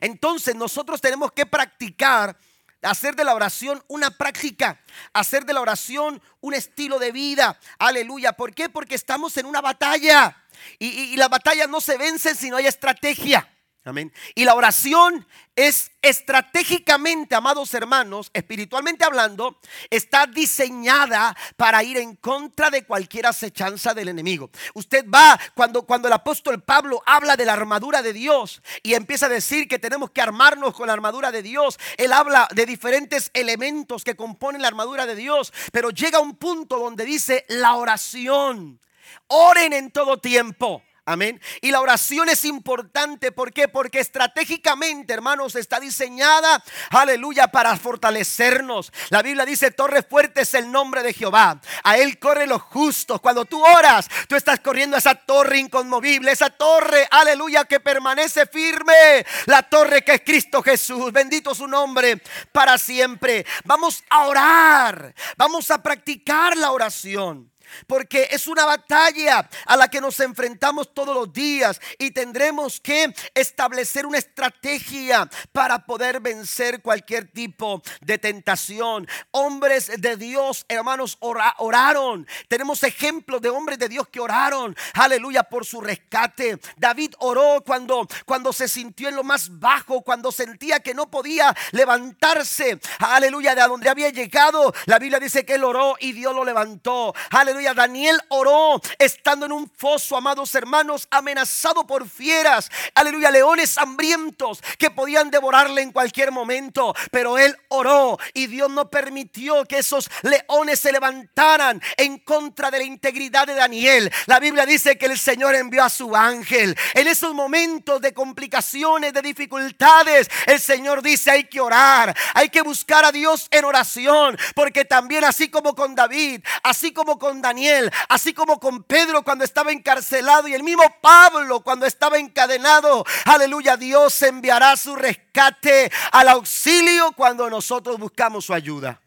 Entonces 0.00 0.54
nosotros 0.54 1.00
tenemos 1.00 1.32
que 1.32 1.46
practicar, 1.46 2.36
hacer 2.82 3.14
de 3.14 3.24
la 3.24 3.34
oración 3.34 3.82
una 3.88 4.10
práctica, 4.10 4.80
hacer 5.12 5.44
de 5.44 5.52
la 5.52 5.60
oración 5.60 6.20
un 6.40 6.54
estilo 6.54 6.98
de 6.98 7.12
vida. 7.12 7.58
Aleluya. 7.78 8.32
¿Por 8.32 8.54
qué? 8.54 8.68
Porque 8.68 8.94
estamos 8.94 9.36
en 9.36 9.46
una 9.46 9.60
batalla 9.60 10.44
y, 10.78 10.86
y 10.86 11.16
la 11.16 11.28
batalla 11.28 11.66
no 11.66 11.80
se 11.80 11.98
vence 11.98 12.34
si 12.34 12.50
no 12.50 12.56
hay 12.56 12.66
estrategia. 12.66 13.48
Amén. 13.86 14.12
Y 14.34 14.44
la 14.44 14.56
oración 14.56 15.24
es 15.54 15.92
estratégicamente, 16.02 17.36
amados 17.36 17.72
hermanos, 17.72 18.30
espiritualmente 18.32 19.04
hablando, 19.04 19.60
está 19.90 20.26
diseñada 20.26 21.36
para 21.56 21.84
ir 21.84 21.96
en 21.98 22.16
contra 22.16 22.68
de 22.68 22.84
cualquier 22.84 23.26
acechanza 23.26 23.94
del 23.94 24.08
enemigo. 24.08 24.50
Usted 24.74 25.06
va 25.08 25.38
cuando, 25.54 25.82
cuando 25.82 26.08
el 26.08 26.14
apóstol 26.14 26.60
Pablo 26.64 27.00
habla 27.06 27.36
de 27.36 27.44
la 27.44 27.52
armadura 27.52 28.02
de 28.02 28.12
Dios 28.12 28.60
y 28.82 28.94
empieza 28.94 29.26
a 29.26 29.28
decir 29.28 29.68
que 29.68 29.78
tenemos 29.78 30.10
que 30.10 30.20
armarnos 30.20 30.74
con 30.74 30.88
la 30.88 30.92
armadura 30.92 31.30
de 31.30 31.42
Dios. 31.42 31.78
Él 31.96 32.12
habla 32.12 32.48
de 32.52 32.66
diferentes 32.66 33.30
elementos 33.34 34.02
que 34.02 34.16
componen 34.16 34.62
la 34.62 34.68
armadura 34.68 35.06
de 35.06 35.14
Dios, 35.14 35.52
pero 35.70 35.90
llega 35.90 36.18
a 36.18 36.22
un 36.22 36.34
punto 36.34 36.80
donde 36.80 37.04
dice 37.04 37.44
la 37.46 37.74
oración. 37.74 38.80
Oren 39.28 39.72
en 39.72 39.92
todo 39.92 40.18
tiempo. 40.18 40.82
Amén. 41.08 41.40
Y 41.60 41.70
la 41.70 41.80
oración 41.80 42.28
es 42.28 42.44
importante. 42.44 43.30
¿Por 43.30 43.52
qué? 43.52 43.68
Porque 43.68 44.00
estratégicamente, 44.00 45.12
hermanos, 45.12 45.54
está 45.54 45.78
diseñada, 45.78 46.64
aleluya, 46.90 47.46
para 47.46 47.76
fortalecernos. 47.76 48.92
La 49.10 49.22
Biblia 49.22 49.44
dice, 49.44 49.70
torre 49.70 50.02
fuerte 50.02 50.40
es 50.40 50.54
el 50.54 50.72
nombre 50.72 51.04
de 51.04 51.12
Jehová. 51.12 51.60
A 51.84 51.96
él 51.96 52.18
corre 52.18 52.48
los 52.48 52.60
justos. 52.60 53.20
Cuando 53.20 53.44
tú 53.44 53.64
oras, 53.64 54.08
tú 54.26 54.34
estás 54.34 54.58
corriendo 54.58 54.96
a 54.96 54.98
esa 54.98 55.14
torre 55.14 55.58
inconmovible, 55.58 56.32
esa 56.32 56.50
torre, 56.50 57.06
aleluya, 57.08 57.66
que 57.66 57.78
permanece 57.78 58.44
firme. 58.46 59.24
La 59.44 59.62
torre 59.62 60.02
que 60.02 60.14
es 60.14 60.22
Cristo 60.22 60.60
Jesús. 60.60 61.12
Bendito 61.12 61.54
su 61.54 61.68
nombre 61.68 62.20
para 62.50 62.78
siempre. 62.78 63.46
Vamos 63.64 64.02
a 64.10 64.26
orar. 64.26 65.14
Vamos 65.36 65.70
a 65.70 65.80
practicar 65.80 66.56
la 66.56 66.72
oración. 66.72 67.48
Porque 67.86 68.28
es 68.30 68.46
una 68.46 68.64
batalla 68.64 69.48
a 69.66 69.76
la 69.76 69.88
que 69.88 70.00
nos 70.00 70.20
enfrentamos 70.20 70.92
todos 70.94 71.14
los 71.14 71.32
días 71.32 71.80
y 71.98 72.10
tendremos 72.10 72.80
que 72.80 73.14
establecer 73.34 74.06
una 74.06 74.18
estrategia 74.18 75.28
para 75.52 75.84
poder 75.84 76.20
vencer 76.20 76.82
cualquier 76.82 77.30
tipo 77.30 77.82
de 78.00 78.18
tentación. 78.18 79.06
Hombres 79.30 79.90
de 80.00 80.16
Dios, 80.16 80.64
hermanos, 80.68 81.18
oraron. 81.20 82.26
Tenemos 82.48 82.82
ejemplos 82.82 83.40
de 83.40 83.50
hombres 83.50 83.78
de 83.78 83.88
Dios 83.88 84.08
que 84.08 84.20
oraron, 84.20 84.76
aleluya, 84.94 85.42
por 85.42 85.64
su 85.64 85.80
rescate. 85.80 86.58
David 86.76 87.14
oró 87.18 87.62
cuando, 87.64 88.06
cuando 88.24 88.52
se 88.52 88.68
sintió 88.68 89.08
en 89.08 89.16
lo 89.16 89.24
más 89.24 89.58
bajo, 89.58 90.02
cuando 90.02 90.32
sentía 90.32 90.80
que 90.80 90.94
no 90.94 91.10
podía 91.10 91.54
levantarse, 91.72 92.78
aleluya, 92.98 93.54
de 93.54 93.62
donde 93.62 93.88
había 93.88 94.10
llegado. 94.10 94.72
La 94.86 94.98
Biblia 94.98 95.18
dice 95.18 95.44
que 95.44 95.54
él 95.54 95.64
oró 95.64 95.96
y 95.98 96.12
Dios 96.12 96.34
lo 96.34 96.44
levantó. 96.44 97.14
Aleluya 97.30 97.55
Daniel 97.74 98.20
oró 98.28 98.80
estando 98.98 99.46
en 99.46 99.52
un 99.52 99.70
foso, 99.76 100.16
amados 100.16 100.54
hermanos, 100.54 101.06
amenazado 101.10 101.86
por 101.86 102.08
fieras. 102.08 102.70
Aleluya, 102.94 103.30
leones 103.30 103.76
hambrientos 103.78 104.62
que 104.78 104.90
podían 104.90 105.30
devorarle 105.30 105.82
en 105.82 105.92
cualquier 105.92 106.32
momento. 106.32 106.94
Pero 107.10 107.38
él 107.38 107.56
oró 107.68 108.18
y 108.34 108.46
Dios 108.46 108.70
no 108.70 108.90
permitió 108.90 109.64
que 109.64 109.78
esos 109.78 110.10
leones 110.22 110.80
se 110.80 110.92
levantaran 110.92 111.80
en 111.96 112.18
contra 112.18 112.70
de 112.70 112.78
la 112.78 112.84
integridad 112.84 113.46
de 113.46 113.54
Daniel. 113.54 114.12
La 114.26 114.38
Biblia 114.38 114.66
dice 114.66 114.98
que 114.98 115.06
el 115.06 115.18
Señor 115.18 115.54
envió 115.54 115.84
a 115.84 115.90
su 115.90 116.14
ángel. 116.14 116.76
En 116.94 117.06
esos 117.06 117.34
momentos 117.34 118.00
de 118.00 118.12
complicaciones, 118.12 119.12
de 119.12 119.22
dificultades, 119.22 120.28
el 120.46 120.60
Señor 120.60 121.02
dice 121.02 121.30
hay 121.30 121.44
que 121.44 121.60
orar, 121.60 122.16
hay 122.34 122.48
que 122.48 122.62
buscar 122.62 123.04
a 123.04 123.12
Dios 123.12 123.48
en 123.50 123.64
oración. 123.64 124.38
Porque 124.54 124.84
también 124.84 125.24
así 125.24 125.48
como 125.48 125.74
con 125.74 125.94
David, 125.94 126.42
así 126.62 126.92
como 126.92 127.18
con 127.18 127.40
Daniel, 127.46 127.92
así 128.08 128.34
como 128.34 128.58
con 128.58 128.82
Pedro 128.82 129.22
cuando 129.22 129.44
estaba 129.44 129.70
encarcelado 129.70 130.48
y 130.48 130.54
el 130.54 130.64
mismo 130.64 130.82
Pablo 131.00 131.60
cuando 131.60 131.86
estaba 131.86 132.18
encadenado. 132.18 133.04
Aleluya, 133.24 133.76
Dios 133.76 134.20
enviará 134.22 134.76
su 134.76 134.96
rescate 134.96 135.90
al 136.10 136.28
auxilio 136.28 137.12
cuando 137.12 137.48
nosotros 137.48 137.98
buscamos 137.98 138.46
su 138.46 138.52
ayuda. 138.52 139.00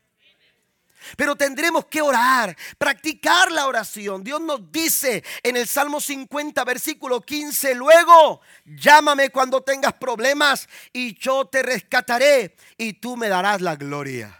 Pero 1.18 1.36
tendremos 1.36 1.86
que 1.86 2.02
orar, 2.02 2.56
practicar 2.78 3.52
la 3.52 3.68
oración. 3.68 4.24
Dios 4.24 4.40
nos 4.40 4.72
dice 4.72 5.24
en 5.44 5.58
el 5.58 5.68
Salmo 5.68 6.00
50, 6.00 6.64
versículo 6.64 7.20
15, 7.22 7.76
luego 7.76 8.42
llámame 8.66 9.32
cuando 9.32 9.62
tengas 9.62 9.94
problemas 9.94 10.70
y 10.94 11.18
yo 11.18 11.46
te 11.46 11.62
rescataré 11.64 12.56
y 12.78 12.94
tú 12.94 13.18
me 13.18 13.28
darás 13.28 13.60
la 13.60 13.76
gloria. 13.76 14.40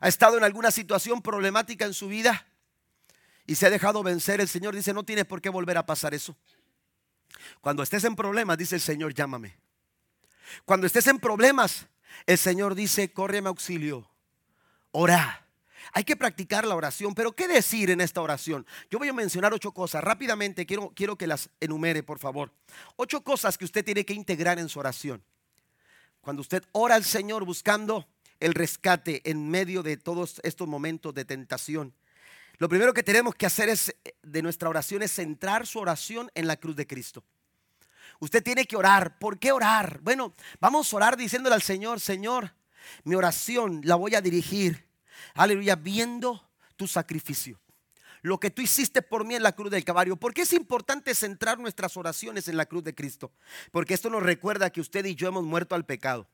¿Ha 0.00 0.08
estado 0.08 0.36
en 0.36 0.44
alguna 0.44 0.70
situación 0.70 1.22
problemática 1.22 1.84
en 1.84 1.94
su 1.94 2.08
vida? 2.08 2.46
Y 3.46 3.54
se 3.54 3.66
ha 3.66 3.70
dejado 3.70 4.02
vencer, 4.02 4.40
el 4.40 4.48
Señor 4.48 4.74
dice, 4.74 4.92
no 4.92 5.04
tienes 5.04 5.24
por 5.24 5.40
qué 5.40 5.48
volver 5.48 5.78
a 5.78 5.86
pasar 5.86 6.14
eso. 6.14 6.36
Cuando 7.60 7.82
estés 7.82 8.04
en 8.04 8.16
problemas, 8.16 8.58
dice 8.58 8.74
el 8.74 8.80
Señor, 8.80 9.14
llámame. 9.14 9.56
Cuando 10.64 10.86
estés 10.86 11.06
en 11.06 11.18
problemas, 11.18 11.86
el 12.26 12.38
Señor 12.38 12.74
dice, 12.74 13.12
corre 13.12 13.40
mi 13.40 13.48
auxilio, 13.48 14.08
ora. 14.90 15.42
Hay 15.92 16.02
que 16.02 16.16
practicar 16.16 16.66
la 16.66 16.74
oración, 16.74 17.14
pero 17.14 17.32
¿qué 17.32 17.46
decir 17.46 17.90
en 17.90 18.00
esta 18.00 18.20
oración? 18.20 18.66
Yo 18.90 18.98
voy 18.98 19.08
a 19.08 19.12
mencionar 19.12 19.54
ocho 19.54 19.72
cosas. 19.72 20.02
Rápidamente 20.02 20.66
quiero, 20.66 20.90
quiero 20.94 21.16
que 21.16 21.28
las 21.28 21.48
enumere, 21.60 22.02
por 22.02 22.18
favor. 22.18 22.52
Ocho 22.96 23.22
cosas 23.22 23.56
que 23.56 23.64
usted 23.64 23.84
tiene 23.84 24.04
que 24.04 24.12
integrar 24.12 24.58
en 24.58 24.68
su 24.68 24.80
oración. 24.80 25.22
Cuando 26.20 26.42
usted 26.42 26.64
ora 26.72 26.96
al 26.96 27.04
Señor 27.04 27.44
buscando 27.44 28.08
el 28.40 28.52
rescate 28.52 29.22
en 29.30 29.48
medio 29.48 29.84
de 29.84 29.96
todos 29.96 30.40
estos 30.42 30.66
momentos 30.66 31.14
de 31.14 31.24
tentación, 31.24 31.94
lo 32.58 32.68
primero 32.68 32.94
que 32.94 33.02
tenemos 33.02 33.34
que 33.34 33.46
hacer 33.46 33.68
es, 33.68 33.94
eh, 34.04 34.14
de 34.22 34.42
nuestra 34.42 34.68
oración 34.68 35.02
es 35.02 35.12
centrar 35.12 35.66
su 35.66 35.78
oración 35.78 36.30
en 36.34 36.46
la 36.46 36.56
cruz 36.56 36.76
de 36.76 36.86
Cristo. 36.86 37.24
Usted 38.18 38.42
tiene 38.42 38.64
que 38.64 38.76
orar. 38.76 39.18
¿Por 39.18 39.38
qué 39.38 39.52
orar? 39.52 40.00
Bueno, 40.02 40.34
vamos 40.60 40.92
a 40.92 40.96
orar 40.96 41.16
diciéndole 41.16 41.54
al 41.54 41.62
Señor, 41.62 42.00
Señor, 42.00 42.54
mi 43.04 43.14
oración 43.14 43.80
la 43.84 43.96
voy 43.96 44.14
a 44.14 44.20
dirigir, 44.20 44.86
aleluya, 45.34 45.76
viendo 45.76 46.48
tu 46.76 46.86
sacrificio. 46.86 47.60
Lo 48.22 48.40
que 48.40 48.50
tú 48.50 48.62
hiciste 48.62 49.02
por 49.02 49.24
mí 49.24 49.34
en 49.34 49.42
la 49.42 49.52
cruz 49.52 49.70
del 49.70 49.84
Calvario. 49.84 50.16
¿Por 50.16 50.34
qué 50.34 50.42
es 50.42 50.52
importante 50.52 51.14
centrar 51.14 51.58
nuestras 51.58 51.96
oraciones 51.96 52.48
en 52.48 52.56
la 52.56 52.66
cruz 52.66 52.82
de 52.82 52.94
Cristo? 52.94 53.30
Porque 53.70 53.94
esto 53.94 54.10
nos 54.10 54.22
recuerda 54.22 54.70
que 54.70 54.80
usted 54.80 55.04
y 55.04 55.14
yo 55.14 55.28
hemos 55.28 55.44
muerto 55.44 55.74
al 55.74 55.84
pecado. 55.84 56.26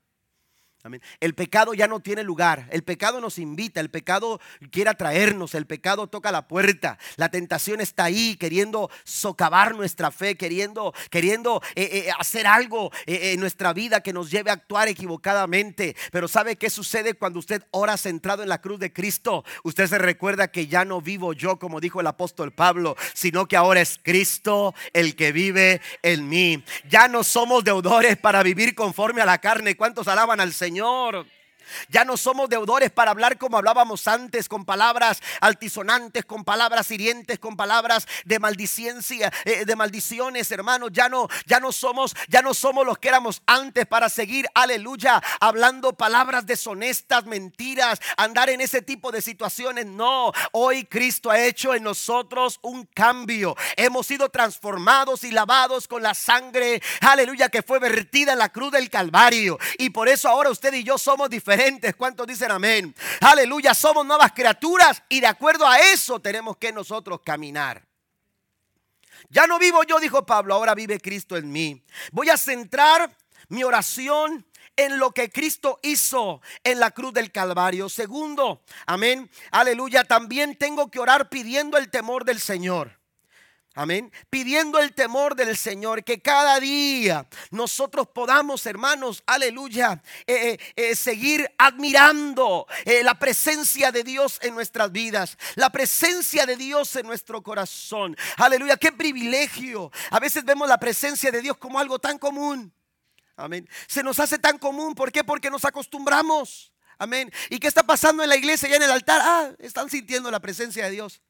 El 1.21 1.35
pecado 1.35 1.75
ya 1.75 1.87
no 1.87 2.01
tiene 2.01 2.25
lugar. 2.25 2.67
El 2.73 2.83
pecado 2.83 3.21
nos 3.21 3.39
invita, 3.39 3.81
el 3.81 3.89
pecado 3.89 4.41
quiere 4.73 4.91
atraernos, 4.91 5.55
el 5.55 5.65
pecado 5.65 6.09
toca 6.09 6.33
la 6.33 6.49
puerta. 6.49 6.99
La 7.15 7.29
tentación 7.29 7.81
está 7.81 8.05
ahí 8.05 8.37
queriendo 8.37 8.91
socavar 9.05 9.77
nuestra 9.77 10.11
fe, 10.11 10.37
queriendo, 10.37 10.93
queriendo 11.09 11.63
eh, 11.77 11.89
eh, 11.93 12.11
hacer 12.19 12.49
algo 12.49 12.91
eh, 13.07 13.33
en 13.33 13.41
nuestra 13.41 13.73
vida 13.73 14.01
que 14.01 14.13
nos 14.13 14.29
lleve 14.29 14.51
a 14.51 14.55
actuar 14.55 14.89
equivocadamente. 14.89 15.95
Pero 16.11 16.27
¿sabe 16.27 16.57
qué 16.57 16.69
sucede 16.69 17.15
cuando 17.15 17.39
usted 17.39 17.63
ora 17.71 17.97
centrado 17.97 18.43
en 18.43 18.49
la 18.49 18.61
cruz 18.61 18.81
de 18.81 18.93
Cristo? 18.93 19.45
Usted 19.63 19.87
se 19.87 19.99
recuerda 19.99 20.49
que 20.49 20.67
ya 20.67 20.85
no 20.85 21.01
vivo 21.01 21.33
yo, 21.33 21.61
como 21.61 21.81
dijo 21.81 22.01
el 22.01 22.09
apóstol 22.09 22.51
Pablo, 22.51 22.97
sino 23.15 23.47
que 23.47 23.57
ahora 23.57 23.81
es 23.81 24.01
Cristo 24.03 24.75
el 24.93 25.15
que 25.15 25.31
vive 25.31 25.81
en 26.03 26.29
mí. 26.29 26.65
Ya 26.89 27.07
no 27.07 27.23
somos 27.23 27.63
deudores 27.63 28.17
para 28.17 28.43
vivir 28.43 28.75
conforme 28.75 29.23
a 29.23 29.27
la 29.27 29.39
carne. 29.39 29.77
¿Cuántos 29.77 30.09
alaban 30.09 30.41
al 30.41 30.53
Señor? 30.53 30.72
Señor. 30.73 31.27
Ya 31.89 32.05
no 32.05 32.17
somos 32.17 32.49
deudores 32.49 32.91
para 32.91 33.11
hablar 33.11 33.39
como 33.39 33.57
hablábamos 33.57 34.09
antes, 34.09 34.49
con 34.49 34.65
palabras 34.65 35.21
altisonantes, 35.41 36.25
con 36.25 36.45
palabras 36.45 36.91
hirientes, 36.91 37.39
con 37.39 37.57
palabras 37.57 38.07
de 38.25 38.39
maldiciencia, 38.39 39.33
eh, 39.45 39.65
de 39.65 39.77
maldiciones, 39.77 40.51
hermanos. 40.51 40.91
Ya 40.93 41.09
no, 41.09 41.29
ya 41.47 41.61
no 41.61 41.73
somos, 41.73 42.15
ya 42.29 42.43
no 42.43 42.55
somos 42.55 42.87
los 42.87 42.99
que 42.99 43.09
éramos 43.09 43.43
antes 43.47 43.87
para 43.87 44.09
seguir, 44.09 44.47
aleluya, 44.55 45.23
hablando 45.41 45.93
palabras 45.93 46.47
deshonestas, 46.47 47.27
mentiras, 47.27 48.01
andar 48.17 48.51
en 48.51 48.61
ese 48.61 48.83
tipo 48.83 49.13
de 49.13 49.23
situaciones. 49.23 49.87
No, 49.87 50.33
hoy 50.53 50.85
Cristo 50.85 51.31
ha 51.31 51.41
hecho 51.41 51.75
en 51.75 51.83
nosotros 51.85 52.59
un 52.63 52.87
cambio. 52.87 53.57
Hemos 53.77 54.07
sido 54.07 54.29
transformados 54.29 55.25
y 55.25 55.31
lavados 55.31 55.89
con 55.89 56.03
la 56.03 56.15
sangre, 56.15 56.83
aleluya, 57.01 57.49
que 57.49 57.63
fue 57.63 57.79
vertida 57.79 58.33
en 58.33 58.39
la 58.39 58.49
cruz 58.51 58.73
del 58.73 58.91
Calvario. 58.91 59.59
Y 59.79 59.91
por 59.91 60.09
eso 60.09 60.29
ahora 60.29 60.51
usted 60.51 60.73
y 60.75 60.85
yo 60.85 60.99
somos 60.99 61.31
diferentes 61.31 61.52
¿Cuántos 61.97 62.27
dicen 62.27 62.51
amén? 62.51 62.95
Aleluya, 63.21 63.75
somos 63.75 64.05
nuevas 64.07 64.33
criaturas 64.33 65.03
y 65.09 65.21
de 65.21 65.27
acuerdo 65.27 65.67
a 65.67 65.79
eso 65.79 66.21
tenemos 66.21 66.57
que 66.57 66.73
nosotros 66.73 67.21
caminar. 67.25 67.87
Ya 69.29 69.47
no 69.47 69.59
vivo 69.59 69.83
yo, 69.85 69.99
dijo 70.01 70.27
Pablo, 70.27 70.55
ahora 70.55 70.75
vive 70.75 71.01
Cristo 71.01 71.37
en 71.37 71.51
mí. 71.51 71.83
Voy 72.11 72.29
a 72.29 72.37
centrar 72.37 73.17
mi 73.49 73.65
oración 73.65 74.47
en 74.77 74.99
lo 74.99 75.13
que 75.13 75.31
Cristo 75.31 75.79
hizo 75.83 76.41
en 76.65 76.81
la 76.81 76.91
cruz 76.91 77.13
del 77.13 77.31
Calvario. 77.31 77.89
Segundo, 77.89 78.63
amén, 78.87 79.31
aleluya, 79.51 80.05
también 80.05 80.57
tengo 80.57 80.91
que 80.91 80.99
orar 80.99 81.29
pidiendo 81.29 81.77
el 81.77 81.91
temor 81.91 82.25
del 82.25 82.41
Señor. 82.41 83.02
Amén. 83.75 84.13
Pidiendo 84.29 84.79
el 84.79 84.93
temor 84.93 85.35
del 85.35 85.57
Señor, 85.57 86.05
que 86.05 86.21
cada 86.21 86.61
día 86.61 87.27
nosotros 87.51 88.07
podamos, 88.09 88.67
hermanos, 88.67 89.23
aleluya, 89.25 90.03
eh, 90.27 90.51
eh, 90.51 90.59
eh, 90.77 90.95
seguir 90.95 91.51
admirando 91.57 92.67
la 93.03 93.19
presencia 93.19 93.91
de 93.91 94.05
Dios 94.05 94.39
en 94.43 94.55
nuestras 94.55 94.93
vidas, 94.93 95.39
la 95.55 95.71
presencia 95.71 96.45
de 96.45 96.57
Dios 96.57 96.97
en 96.97 97.07
nuestro 97.07 97.43
corazón. 97.43 98.15
Aleluya, 98.37 98.77
qué 98.77 98.93
privilegio. 98.93 99.91
A 100.11 100.21
veces 100.21 100.45
vemos 100.45 100.69
la 100.69 100.79
presencia 100.79 101.31
de 101.31 101.41
Dios 101.41 101.57
como 101.57 101.79
algo 101.79 101.99
tan 101.99 102.19
común. 102.19 102.71
Amén. 103.37 103.67
Se 103.87 104.03
nos 104.03 104.21
hace 104.21 104.39
tan 104.39 104.59
común. 104.59 104.95
¿Por 104.95 105.11
qué? 105.11 105.25
Porque 105.25 105.49
nos 105.49 105.65
acostumbramos. 105.65 106.73
Amén. 106.99 107.33
¿Y 107.49 107.59
qué 107.59 107.69
está 107.69 107.83
pasando 107.83 108.23
en 108.23 108.29
la 108.29 108.37
iglesia 108.37 108.69
y 108.69 108.75
en 108.75 108.83
el 108.83 108.91
altar? 108.91 109.21
Ah, 109.25 109.51
están 109.59 109.89
sintiendo 109.89 110.31
la 110.31 110.41
presencia 110.41 110.85
de 110.85 110.91
Dios. 110.91 111.23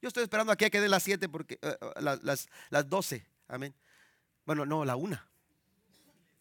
Yo 0.00 0.08
estoy 0.08 0.24
esperando 0.24 0.52
aquí 0.52 0.64
a 0.64 0.70
que 0.70 0.80
dé 0.80 0.88
las 0.88 1.02
7 1.02 1.28
porque 1.28 1.58
eh, 1.62 1.76
eh, 1.80 2.18
las, 2.22 2.48
las 2.70 2.88
12. 2.88 3.26
Amén. 3.48 3.74
Bueno, 4.44 4.66
no, 4.66 4.84
la 4.84 4.96
1. 4.96 5.18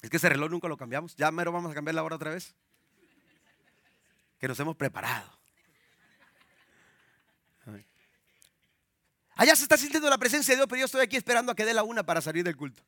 Es 0.02 0.10
que 0.10 0.18
ese 0.18 0.30
reloj 0.30 0.50
nunca 0.50 0.68
lo 0.68 0.78
cambiamos. 0.78 1.16
Ya 1.16 1.32
mero 1.32 1.52
vamos 1.52 1.72
a 1.72 1.74
cambiar 1.74 1.96
la 1.96 2.04
hora 2.04 2.16
otra 2.16 2.32
vez. 2.32 2.56
Que 4.40 4.48
nos 4.48 4.60
hemos 4.60 4.76
preparado. 4.76 5.36
Allá 9.38 9.56
se 9.56 9.64
está 9.64 9.78
sintiendo 9.78 10.10
la 10.10 10.18
presencia 10.18 10.54
de 10.54 10.58
Dios, 10.58 10.68
pero 10.70 10.80
yo 10.80 10.86
estoy 10.86 11.02
aquí 11.02 11.18
esperando 11.18 11.52
a 11.52 11.56
que 11.56 11.66
dé 11.66 11.74
la 11.74 11.84
una 11.84 12.04
para 12.04 12.22
salir 12.22 12.44
del 12.44 12.56
culto. 12.56 12.82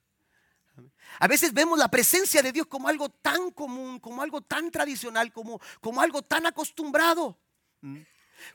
A 1.19 1.27
veces 1.27 1.53
vemos 1.53 1.77
la 1.77 1.89
presencia 1.89 2.41
de 2.41 2.51
Dios 2.51 2.67
como 2.67 2.87
algo 2.87 3.09
tan 3.09 3.51
común, 3.51 3.99
como 3.99 4.21
algo 4.21 4.41
tan 4.41 4.71
tradicional, 4.71 5.31
como, 5.33 5.59
como 5.81 6.01
algo 6.01 6.21
tan 6.21 6.45
acostumbrado. 6.45 7.37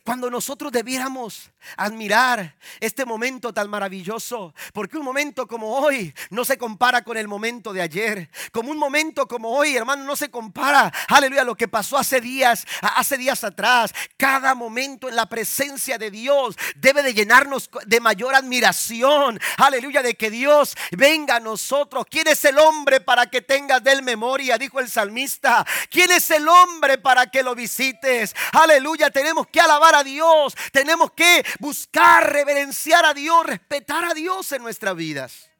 Cuando 0.05 0.31
nosotros 0.31 0.73
debiéramos 0.73 1.51
admirar 1.77 2.57
este 2.81 3.05
momento 3.05 3.53
tan 3.53 3.69
maravilloso, 3.69 4.55
porque 4.73 4.97
un 4.97 5.05
momento 5.05 5.47
como 5.47 5.77
hoy 5.77 6.15
no 6.31 6.45
se 6.45 6.59
compara 6.59 7.03
con 7.03 7.17
el 7.17 7.29
momento 7.29 7.73
de 7.73 7.83
ayer, 7.83 8.31
como 8.53 8.71
un 8.71 8.79
momento 8.79 9.27
como 9.29 9.51
hoy, 9.51 9.77
hermano, 9.77 10.05
no 10.05 10.17
se 10.17 10.31
compara, 10.31 10.93
aleluya, 11.09 11.45
lo 11.45 11.57
que 11.57 11.69
pasó 11.69 11.99
hace 11.99 12.21
días, 12.21 12.67
hace 12.81 13.17
días 13.17 13.45
atrás. 13.45 13.93
Cada 14.17 14.55
momento 14.55 15.09
en 15.09 15.17
la 15.17 15.27
presencia 15.27 15.99
de 15.99 16.11
Dios 16.11 16.57
debe 16.77 17.03
de 17.03 17.15
llenarnos 17.15 17.71
de 17.87 18.01
mayor 18.01 18.35
admiración, 18.35 19.41
aleluya, 19.57 20.03
de 20.03 20.15
que 20.15 20.31
Dios 20.31 20.77
venga 20.93 21.37
a 21.37 21.41
nosotros. 21.41 22.07
¿Quién 22.09 22.29
es 22.29 22.45
el 22.45 22.59
hombre 22.59 23.01
para 23.01 23.27
que 23.27 23.43
tengas 23.43 23.83
de 23.83 23.93
él 23.93 24.03
memoria? 24.03 24.59
Dijo 24.59 24.81
el 24.81 24.89
salmista. 24.89 25.65
¿Quién 25.91 26.11
es 26.11 26.31
el 26.31 26.49
hombre 26.49 26.99
para 26.99 27.27
que 27.27 27.43
lo 27.43 27.55
visites? 27.55 28.35
Aleluya, 28.53 29.11
tenemos 29.11 29.47
que 29.47 29.61
alabar 29.61 29.72
a 29.81 30.05
Dios, 30.05 30.55
tenemos 30.73 31.13
que 31.13 31.45
buscar, 31.59 32.33
reverenciar 32.33 33.05
a 33.05 33.15
Dios, 33.15 33.47
respetar 33.47 34.05
a 34.05 34.15
Dios 34.15 34.53
en 34.53 34.63
nuestras 34.63 34.95
vidas. 34.97 35.51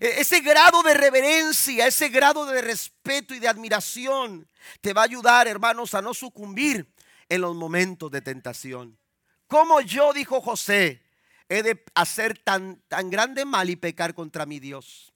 E, 0.00 0.20
ese 0.20 0.40
grado 0.40 0.82
de 0.82 0.94
reverencia, 0.94 1.86
ese 1.86 2.08
grado 2.08 2.46
de 2.46 2.62
respeto 2.62 3.34
y 3.34 3.38
de 3.38 3.48
admiración 3.48 4.48
te 4.80 4.92
va 4.92 5.02
a 5.02 5.04
ayudar, 5.04 5.46
hermanos, 5.46 5.94
a 5.94 6.02
no 6.02 6.14
sucumbir 6.14 6.92
en 7.28 7.40
los 7.40 7.54
momentos 7.54 8.10
de 8.10 8.20
tentación. 8.20 8.98
Como 9.46 9.80
yo, 9.80 10.12
dijo 10.12 10.40
José, 10.40 11.02
he 11.48 11.62
de 11.62 11.84
hacer 11.94 12.38
tan, 12.38 12.82
tan 12.88 13.10
grande 13.10 13.44
mal 13.44 13.68
y 13.68 13.76
pecar 13.76 14.14
contra 14.14 14.46
mi 14.46 14.58
Dios. 14.58 15.12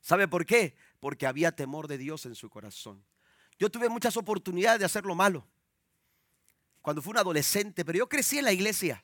¿Sabe 0.00 0.28
por 0.28 0.46
qué? 0.46 0.76
Porque 1.00 1.26
había 1.26 1.52
temor 1.52 1.88
de 1.88 1.98
Dios 1.98 2.24
en 2.26 2.34
su 2.34 2.48
corazón. 2.48 3.04
Yo 3.58 3.70
tuve 3.70 3.88
muchas 3.88 4.16
oportunidades 4.16 4.80
de 4.80 4.86
hacer 4.86 5.04
lo 5.04 5.14
malo 5.14 5.46
cuando 6.84 7.00
fui 7.00 7.12
un 7.12 7.16
adolescente, 7.16 7.82
pero 7.82 7.96
yo 7.96 8.08
crecí 8.10 8.36
en 8.36 8.44
la 8.44 8.52
iglesia. 8.52 9.02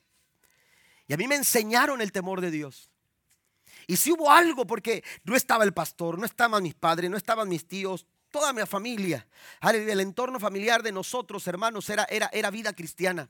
Y 1.07 1.13
a 1.13 1.17
mí 1.17 1.27
me 1.27 1.33
enseñaron 1.33 1.99
el 1.99 2.11
temor 2.11 2.39
de 2.39 2.51
Dios. 2.51 2.91
Y 3.87 3.97
si 3.97 4.11
hubo 4.11 4.29
algo, 4.29 4.67
porque 4.67 5.03
no 5.23 5.35
estaba 5.35 5.63
el 5.63 5.73
pastor, 5.73 6.19
no 6.19 6.27
estaban 6.27 6.61
mis 6.61 6.75
padres, 6.75 7.09
no 7.09 7.17
estaban 7.17 7.49
mis 7.49 7.67
tíos, 7.67 8.05
toda 8.29 8.53
mi 8.53 8.63
familia. 8.67 9.27
El 9.63 9.99
entorno 9.99 10.39
familiar 10.39 10.83
de 10.83 10.91
nosotros, 10.91 11.47
hermanos, 11.47 11.89
era, 11.89 12.03
era, 12.03 12.29
era 12.31 12.51
vida 12.51 12.71
cristiana. 12.73 13.27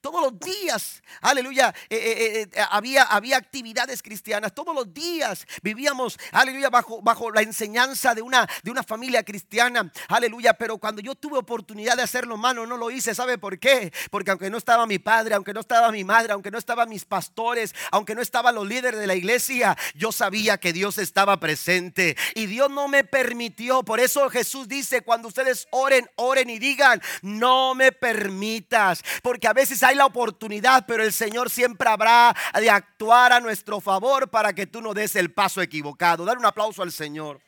Todos 0.00 0.22
los 0.22 0.38
días, 0.38 1.02
aleluya, 1.20 1.74
eh, 1.88 1.96
eh, 1.96 2.48
eh, 2.52 2.64
había, 2.70 3.04
había 3.04 3.36
actividades 3.36 4.02
cristianas. 4.02 4.54
Todos 4.54 4.74
los 4.74 4.92
días 4.92 5.46
vivíamos, 5.62 6.18
aleluya, 6.32 6.70
bajo, 6.70 7.02
bajo 7.02 7.30
la 7.30 7.42
enseñanza 7.42 8.14
de 8.14 8.22
una, 8.22 8.48
de 8.62 8.70
una 8.70 8.82
familia 8.82 9.22
cristiana. 9.22 9.92
Aleluya, 10.08 10.54
pero 10.54 10.78
cuando 10.78 11.00
yo 11.00 11.14
tuve 11.14 11.38
oportunidad 11.38 11.96
de 11.96 12.02
hacerlo 12.02 12.36
mano, 12.36 12.66
no 12.66 12.76
lo 12.76 12.90
hice. 12.90 13.14
¿Sabe 13.14 13.38
por 13.38 13.58
qué? 13.58 13.92
Porque 14.10 14.30
aunque 14.30 14.50
no 14.50 14.58
estaba 14.58 14.86
mi 14.86 14.98
padre, 14.98 15.34
aunque 15.34 15.52
no 15.54 15.60
estaba 15.60 15.90
mi 15.90 16.04
madre, 16.04 16.32
aunque 16.32 16.50
no 16.50 16.58
estaban 16.58 16.88
mis 16.88 17.04
pastores, 17.04 17.74
aunque 17.90 18.14
no 18.14 18.22
estaban 18.22 18.54
los 18.54 18.66
líderes 18.66 19.00
de 19.00 19.06
la 19.06 19.14
iglesia, 19.14 19.76
yo 19.94 20.12
sabía 20.12 20.58
que 20.58 20.72
Dios 20.72 20.98
estaba 20.98 21.38
presente. 21.40 22.16
Y 22.34 22.46
Dios 22.46 22.70
no 22.70 22.88
me 22.88 23.04
permitió. 23.04 23.82
Por 23.82 24.00
eso 24.00 24.28
Jesús 24.30 24.68
dice, 24.68 25.02
cuando 25.02 25.28
ustedes 25.28 25.66
oren, 25.70 26.08
oren 26.16 26.50
y 26.50 26.58
digan, 26.58 27.00
no 27.22 27.74
me 27.74 27.92
permitas. 27.92 29.02
Porque 29.22 29.46
a 29.46 29.52
veces 29.52 29.73
hay 29.82 29.96
la 29.96 30.06
oportunidad, 30.06 30.84
pero 30.86 31.02
el 31.02 31.12
Señor 31.12 31.50
siempre 31.50 31.88
habrá 31.88 32.34
de 32.54 32.70
actuar 32.70 33.32
a 33.32 33.40
nuestro 33.40 33.80
favor 33.80 34.28
para 34.30 34.52
que 34.52 34.66
tú 34.66 34.80
no 34.80 34.94
des 34.94 35.16
el 35.16 35.32
paso 35.32 35.60
equivocado. 35.60 36.24
Dar 36.24 36.38
un 36.38 36.46
aplauso 36.46 36.82
al 36.82 36.92
Señor. 36.92 37.40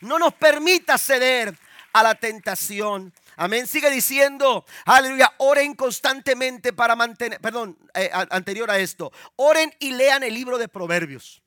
No 0.00 0.18
nos 0.18 0.34
permita 0.34 0.98
ceder 0.98 1.56
a 1.92 2.02
la 2.02 2.14
tentación. 2.14 3.12
Amén. 3.36 3.66
Sigue 3.66 3.90
diciendo, 3.90 4.64
aleluya, 4.84 5.32
oren 5.38 5.74
constantemente 5.74 6.72
para 6.72 6.94
mantener, 6.94 7.40
perdón, 7.40 7.78
eh, 7.94 8.10
anterior 8.12 8.70
a 8.70 8.78
esto, 8.78 9.10
oren 9.36 9.72
y 9.78 9.92
lean 9.92 10.22
el 10.22 10.34
libro 10.34 10.58
de 10.58 10.68
Proverbios. 10.68 11.42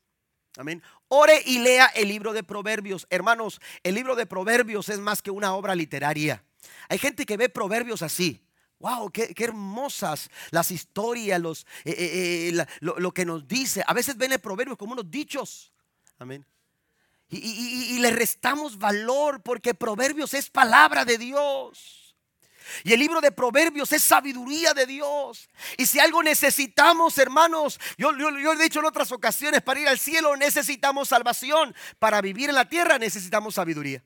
Amén. 0.57 0.83
Ore 1.07 1.41
y 1.45 1.59
lea 1.59 1.87
el 1.95 2.07
libro 2.07 2.33
de 2.33 2.43
Proverbios. 2.43 3.07
Hermanos, 3.09 3.59
el 3.83 3.95
libro 3.95 4.15
de 4.15 4.25
Proverbios 4.25 4.89
es 4.89 4.99
más 4.99 5.21
que 5.21 5.31
una 5.31 5.53
obra 5.53 5.75
literaria. 5.75 6.43
Hay 6.89 6.97
gente 6.97 7.25
que 7.25 7.37
ve 7.37 7.49
Proverbios 7.49 8.01
así. 8.01 8.43
Wow, 8.83 9.09
qué, 9.11 9.33
hermosas 9.37 10.29
las 10.51 10.69
historias, 10.69 11.39
los, 11.39 11.65
eh, 11.85 11.95
eh, 11.97 12.49
eh, 12.49 12.65
lo, 12.81 13.13
que 13.13 13.23
nos 13.23 13.47
dice. 13.47 13.81
A 13.87 13.93
veces 13.93 14.17
ven 14.17 14.33
el 14.33 14.39
proverbio 14.39 14.75
como 14.77 14.91
unos 14.91 15.09
dichos. 15.09 15.71
Amén. 16.19 16.45
Y, 17.29 17.97
le 17.99 18.11
restamos 18.11 18.77
valor 18.77 19.41
porque 19.41 19.73
Proverbios 19.73 20.33
es 20.33 20.49
palabra 20.49 21.05
de 21.05 21.17
Dios. 21.17 22.17
Y 22.83 22.91
el 22.91 22.99
libro 22.99 23.21
de 23.21 23.31
Proverbios 23.31 23.93
es 23.93 24.03
sabiduría 24.03 24.73
de 24.73 24.85
Dios. 24.85 25.47
Y 25.77 25.85
si 25.85 26.01
algo 26.01 26.21
necesitamos, 26.21 27.17
hermanos, 27.17 27.79
yo, 27.97 28.11
yo, 28.17 28.51
he 28.51 28.57
dicho 28.57 28.79
en 28.79 28.85
otras 28.85 29.13
ocasiones, 29.13 29.61
para 29.61 29.79
ir 29.79 29.87
al 29.87 29.97
cielo 29.97 30.35
necesitamos 30.35 31.07
salvación. 31.07 31.73
Para 31.99 32.19
vivir 32.19 32.49
en 32.49 32.55
la 32.55 32.67
tierra 32.67 32.99
necesitamos 32.99 33.55
sabiduría. 33.55 34.03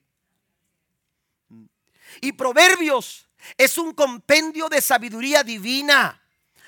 Y 2.20 2.30
Proverbios 2.30 3.27
es 3.56 3.78
un 3.78 3.92
compendio 3.92 4.68
de 4.68 4.80
sabiduría 4.80 5.42
divina 5.42 6.22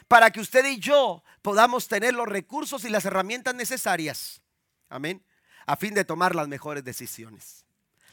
para 0.08 0.30
que 0.30 0.40
usted 0.40 0.64
y 0.66 0.78
yo 0.80 1.22
podamos 1.42 1.88
tener 1.88 2.14
los 2.14 2.28
recursos 2.28 2.84
y 2.84 2.88
las 2.88 3.04
herramientas 3.04 3.54
necesarias. 3.54 4.42
Amén. 4.88 5.24
A 5.66 5.76
fin 5.76 5.94
de 5.94 6.04
tomar 6.04 6.34
las 6.34 6.48
mejores 6.48 6.84
decisiones. 6.84 7.64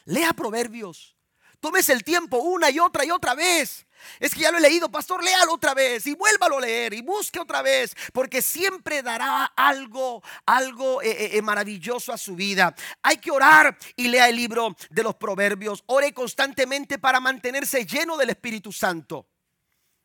Lea 0.04 0.32
Proverbios. 0.32 1.17
Tómese 1.60 1.92
el 1.92 2.04
tiempo 2.04 2.38
una 2.38 2.70
y 2.70 2.78
otra 2.78 3.04
y 3.04 3.10
otra 3.10 3.34
vez. 3.34 3.86
Es 4.20 4.34
que 4.34 4.40
ya 4.40 4.52
lo 4.52 4.58
he 4.58 4.60
leído, 4.60 4.88
pastor, 4.90 5.22
léalo 5.22 5.54
otra 5.54 5.74
vez 5.74 6.06
y 6.06 6.14
vuélvalo 6.14 6.58
a 6.58 6.60
leer 6.60 6.94
y 6.94 7.02
busque 7.02 7.40
otra 7.40 7.62
vez, 7.62 7.94
porque 8.12 8.42
siempre 8.42 9.02
dará 9.02 9.44
algo, 9.56 10.22
algo 10.46 11.02
eh, 11.02 11.10
eh, 11.10 11.30
eh, 11.34 11.42
maravilloso 11.42 12.12
a 12.12 12.18
su 12.18 12.36
vida. 12.36 12.74
Hay 13.02 13.18
que 13.18 13.30
orar 13.30 13.76
y 13.96 14.08
lea 14.08 14.28
el 14.28 14.36
libro 14.36 14.76
de 14.90 15.02
los 15.02 15.16
proverbios. 15.16 15.82
Ore 15.86 16.12
constantemente 16.12 16.98
para 16.98 17.20
mantenerse 17.20 17.84
lleno 17.84 18.16
del 18.16 18.30
Espíritu 18.30 18.72
Santo. 18.72 19.26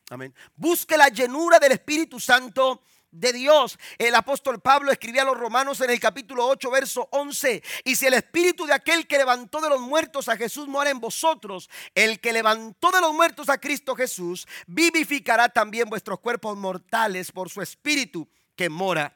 Amén. 0.10 0.34
Busque 0.56 0.98
la 0.98 1.08
llenura 1.08 1.60
del 1.60 1.74
Espíritu 1.74 2.20
Santo 2.20 2.82
de 3.14 3.32
Dios. 3.32 3.80
El 3.98 4.16
apóstol 4.16 4.60
Pablo 4.60 4.92
escribía 4.92 5.22
a 5.22 5.26
los 5.26 5.38
romanos 5.38 5.80
en 5.82 5.92
el 5.92 6.00
capítulo 6.00 6.46
8, 6.48 6.72
verso 6.72 7.08
11. 7.12 7.64
Y 7.86 7.96
si 7.96 8.08
el 8.08 8.16
espíritu 8.16 8.66
de 8.66 8.74
aquel 8.74 9.08
que 9.08 9.18
levantó 9.18 9.62
de 9.62 9.70
los 9.70 9.80
muertos 9.80 10.28
a 10.28 10.36
Jesús 10.36 10.68
mora 10.68 10.90
en 10.90 11.00
vosotros, 11.00 11.70
el 11.96 12.20
que 12.20 12.34
levantó 12.34 12.92
de 12.92 13.02
los 13.02 13.14
muertos 13.14 13.50
a 13.50 13.60
Cristo 13.60 13.96
Jesús, 13.96 14.48
vivificará 14.68 15.48
también 15.50 15.90
vuestros 15.90 16.20
cuerpos 16.20 16.58
mortales 16.58 17.32
por 17.32 17.50
su 17.50 17.62
espíritu 17.62 18.28
que 18.56 18.70
mora 18.70 19.16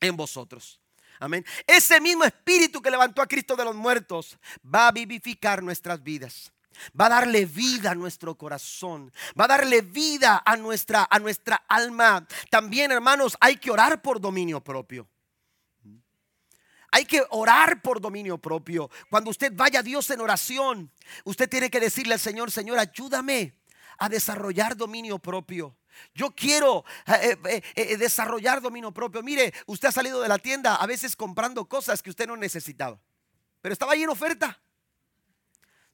en 0.00 0.16
vosotros. 0.16 0.80
Amén. 1.20 1.44
Ese 1.66 2.00
mismo 2.00 2.24
espíritu 2.24 2.82
que 2.82 2.90
levantó 2.90 3.22
a 3.22 3.28
Cristo 3.28 3.54
de 3.54 3.64
los 3.64 3.76
muertos 3.76 4.36
va 4.62 4.88
a 4.88 4.92
vivificar 4.92 5.62
nuestras 5.62 6.02
vidas. 6.02 6.52
Va 6.98 7.06
a 7.06 7.10
darle 7.10 7.46
vida 7.46 7.90
a 7.90 7.94
nuestro 7.94 8.36
corazón. 8.36 9.12
Va 9.38 9.44
a 9.44 9.48
darle 9.48 9.82
vida 9.82 10.42
a 10.44 10.56
nuestra, 10.56 11.06
a 11.10 11.18
nuestra 11.18 11.64
alma. 11.68 12.26
También, 12.50 12.92
hermanos, 12.92 13.36
hay 13.40 13.56
que 13.56 13.70
orar 13.70 14.02
por 14.02 14.20
dominio 14.20 14.62
propio. 14.62 15.08
Hay 16.94 17.06
que 17.06 17.24
orar 17.30 17.80
por 17.80 18.00
dominio 18.00 18.36
propio. 18.36 18.90
Cuando 19.08 19.30
usted 19.30 19.50
vaya 19.54 19.80
a 19.80 19.82
Dios 19.82 20.10
en 20.10 20.20
oración, 20.20 20.90
usted 21.24 21.48
tiene 21.48 21.70
que 21.70 21.80
decirle 21.80 22.12
al 22.12 22.20
Señor, 22.20 22.50
Señor, 22.50 22.78
ayúdame 22.78 23.54
a 23.98 24.10
desarrollar 24.10 24.76
dominio 24.76 25.18
propio. 25.18 25.74
Yo 26.14 26.34
quiero 26.34 26.84
eh, 27.06 27.36
eh, 27.46 27.62
eh, 27.74 27.96
desarrollar 27.96 28.60
dominio 28.60 28.92
propio. 28.92 29.22
Mire, 29.22 29.52
usted 29.66 29.88
ha 29.88 29.92
salido 29.92 30.20
de 30.20 30.28
la 30.28 30.38
tienda 30.38 30.76
a 30.76 30.86
veces 30.86 31.16
comprando 31.16 31.64
cosas 31.66 32.02
que 32.02 32.10
usted 32.10 32.26
no 32.26 32.36
necesitaba, 32.36 33.00
pero 33.60 33.72
estaba 33.72 33.92
ahí 33.92 34.02
en 34.02 34.10
oferta. 34.10 34.60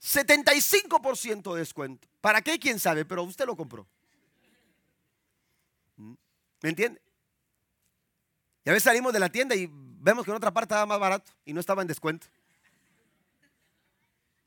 75% 0.02 1.52
de 1.52 1.58
descuento. 1.58 2.08
¿Para 2.20 2.42
qué? 2.42 2.58
¿Quién 2.58 2.78
sabe? 2.78 3.04
Pero 3.04 3.22
usted 3.24 3.46
lo 3.46 3.56
compró. 3.56 3.86
¿Mm? 5.96 6.14
¿Me 6.62 6.68
entiende? 6.68 7.00
Y 8.64 8.70
a 8.70 8.72
veces 8.72 8.84
salimos 8.84 9.12
de 9.12 9.20
la 9.20 9.28
tienda 9.28 9.54
y 9.54 9.68
vemos 9.70 10.24
que 10.24 10.30
en 10.30 10.36
otra 10.36 10.52
parte 10.52 10.74
estaba 10.74 10.86
más 10.86 11.00
barato 11.00 11.32
y 11.44 11.52
no 11.52 11.60
estaba 11.60 11.82
en 11.82 11.88
descuento. 11.88 12.26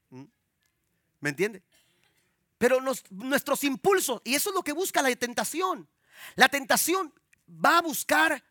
¿Mm? 0.09 0.23
¿Me 1.19 1.29
entiende? 1.29 1.63
Pero 2.57 2.79
nuestros 3.09 3.63
impulsos, 3.63 4.21
y 4.23 4.35
eso 4.35 4.49
es 4.49 4.55
lo 4.55 4.61
que 4.61 4.73
busca 4.73 5.01
la 5.01 5.13
tentación. 5.15 5.87
La 6.35 6.47
tentación 6.47 7.11
va 7.49 7.79
a 7.79 7.81
buscar 7.81 8.43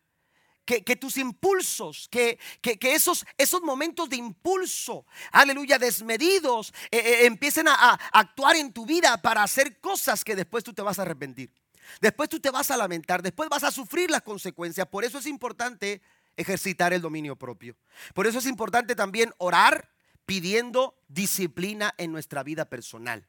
que, 0.78 0.96
tus 0.96 1.16
impulsos, 1.16 2.08
que, 2.08 2.38
esos, 2.62 3.26
esos 3.36 3.60
momentos 3.62 4.08
de 4.08 4.16
impulso, 4.16 5.04
aleluya, 5.32 5.78
desmedidos, 5.78 6.72
eh, 6.90 6.98
eh, 6.98 7.26
empiecen 7.26 7.66
a, 7.66 7.94
actuar 8.12 8.56
en 8.56 8.72
tu 8.72 8.86
vida 8.86 9.20
para 9.20 9.42
hacer 9.42 9.80
cosas 9.80 10.22
que 10.22 10.36
después 10.36 10.62
tú 10.62 10.72
te 10.72 10.82
vas 10.82 10.98
a 10.98 11.02
arrepentir. 11.02 11.52
Después 12.00 12.28
tú 12.28 12.38
te 12.38 12.50
vas 12.50 12.70
a 12.70 12.76
lamentar, 12.76 13.20
después 13.20 13.48
vas 13.48 13.64
a 13.64 13.72
sufrir 13.72 14.10
las 14.10 14.22
consecuencias. 14.22 14.86
Por 14.86 15.04
eso 15.04 15.18
es 15.18 15.26
importante 15.26 16.00
ejercitar 16.36 16.92
el 16.92 17.02
dominio 17.02 17.34
propio. 17.34 17.76
Por 18.14 18.28
eso 18.28 18.38
es 18.38 18.46
importante 18.46 18.94
también 18.94 19.34
orar 19.38 19.90
pidiendo 20.24 20.94
disciplina 21.08 21.92
en 21.98 22.12
nuestra 22.12 22.44
vida 22.44 22.64
personal. 22.64 23.26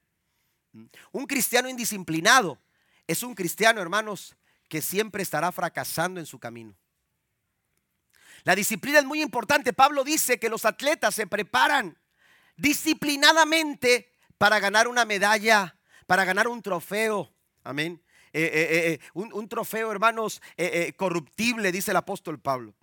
Un 1.11 1.25
cristiano 1.25 1.67
indisciplinado 1.67 2.59
es 3.07 3.23
un 3.23 3.33
cristiano, 3.33 3.81
hermanos, 3.81 4.35
que 4.69 4.81
siempre 4.81 5.23
estará 5.23 5.51
fracasando 5.51 6.19
en 6.19 6.27
su 6.27 6.37
camino. 6.37 6.75
La 8.43 8.55
disciplina 8.55 8.99
es 8.99 9.05
muy 9.05 9.21
importante. 9.21 9.73
Pablo 9.73 10.03
dice 10.03 10.39
que 10.39 10.49
los 10.49 10.65
atletas 10.65 11.15
se 11.15 11.27
preparan 11.27 11.97
disciplinadamente 12.57 14.11
para 14.37 14.59
ganar 14.59 14.87
una 14.87 15.05
medalla, 15.05 15.77
para 16.07 16.25
ganar 16.25 16.47
un 16.47 16.61
trofeo. 16.61 17.33
Amén. 17.63 18.01
Eh, 18.33 18.43
eh, 18.43 18.91
eh, 18.93 18.99
un, 19.13 19.33
un, 19.33 19.49
trofeo, 19.49 19.91
hermanos, 19.91 20.41
corruptible, 20.95 21.71
dice 21.71 21.91
el 21.91 21.97
apóstol 21.97 22.39
Pablo. 22.39 22.73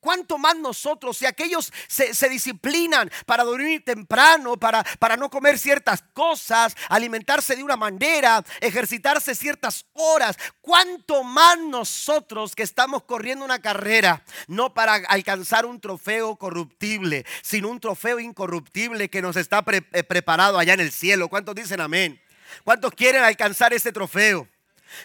¿Cuánto 0.00 0.38
más 0.38 0.56
nosotros, 0.56 1.18
si 1.18 1.26
aquellos 1.26 1.70
se, 1.86 2.28
disciplinan 2.30 3.10
para 3.26 3.44
dormir 3.44 3.84
temprano, 3.84 4.56
para, 4.56 4.82
para 4.98 5.16
no 5.16 5.28
comer 5.28 5.58
ciertas 5.58 6.02
cosas, 6.14 6.74
alimentarse 6.88 7.54
de 7.54 7.62
una 7.62 7.76
manera, 7.76 8.42
ejercitarse 8.60 9.34
ciertas 9.34 9.84
horas, 9.92 10.36
cuánto 10.62 11.22
más 11.22 11.58
nosotros 11.58 12.54
que 12.54 12.62
estamos 12.62 13.02
corriendo 13.02 13.44
una 13.44 13.60
carrera, 13.60 14.24
no 14.46 14.72
para 14.72 14.94
alcanzar 14.94 15.66
un 15.66 15.80
trofeo 15.80 16.36
corruptible, 16.36 17.26
sino 17.42 17.68
un 17.68 17.78
trofeo 17.78 18.18
incorruptible 18.18 19.10
que 19.10 19.20
nos 19.20 19.36
está 19.36 19.62
preparado 19.62 20.58
allá 20.58 20.72
en 20.72 20.80
el 20.80 20.92
cielo? 20.92 21.28
¿Cuántos 21.28 21.54
dicen 21.54 21.80
amén? 21.80 22.20
¿Cuántos 22.64 22.92
quieren 22.92 23.22
alcanzar 23.22 23.74
ese 23.74 23.92
trofeo? 23.92 24.48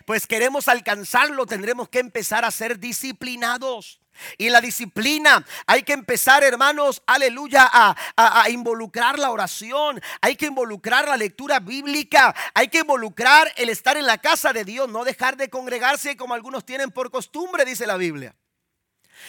Pues 0.06 0.26
queremos 0.26 0.68
alcanzarlo, 0.68 1.46
tendremos 1.46 1.89
que 1.89 2.00
empezar 2.00 2.46
a 2.46 2.52
ser 2.52 2.80
disciplinados. 2.80 4.00
Y 4.38 4.49
la 4.49 4.61
disciplina 4.61 5.45
hay 5.66 5.84
que 5.84 5.93
empezar, 5.93 6.43
hermanos, 6.43 7.01
aleluya, 7.07 7.70
a, 7.72 8.49
involucrar 8.49 9.20
la 9.20 9.32
oración, 9.32 10.01
hay 10.22 10.36
que 10.36 10.47
involucrar 10.47 11.07
la 11.07 11.18
lectura 11.18 11.59
bíblica, 11.59 12.36
hay 12.53 12.68
que 12.68 12.80
involucrar 12.80 13.51
el 13.57 13.70
estar 13.70 13.97
en 13.97 14.05
la 14.05 14.18
casa 14.18 14.53
de 14.53 14.63
Dios, 14.63 14.89
no 14.89 15.03
dejar 15.03 15.38
de 15.38 15.49
congregarse 15.49 16.18
como 16.18 16.34
algunos 16.34 16.66
tienen 16.66 16.91
por 16.91 17.11
costumbre, 17.11 17.66
dice 17.66 17.86
la 17.86 17.97
Biblia. 17.97 18.36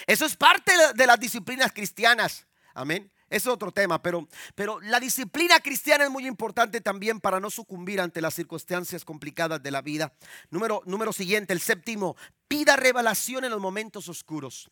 Eso 0.05 0.25
es 0.25 0.35
parte 0.35 0.71
de 0.93 1.07
las 1.07 1.19
disciplinas 1.19 1.71
cristianas. 1.71 2.45
Amén. 2.73 3.11
Es 3.29 3.45
otro 3.45 3.71
tema, 3.71 4.01
pero, 4.01 4.27
pero 4.55 4.79
la 4.79 4.99
disciplina 4.99 5.59
cristiana 5.59 6.05
es 6.05 6.09
muy 6.09 6.25
importante 6.25 6.79
también 6.79 7.19
para 7.19 7.39
no 7.41 7.49
sucumbir 7.49 7.99
ante 7.99 8.21
las 8.21 8.33
circunstancias 8.33 9.03
complicadas 9.03 9.61
de 9.61 9.71
la 9.71 9.81
vida. 9.81 10.13
Número, 10.49 10.81
número 10.85 11.11
siguiente, 11.11 11.51
el 11.51 11.59
séptimo, 11.59 12.15
pida 12.47 12.77
revelación 12.77 13.43
en 13.43 13.51
los 13.51 13.59
momentos 13.59 14.07
oscuros. 14.07 14.71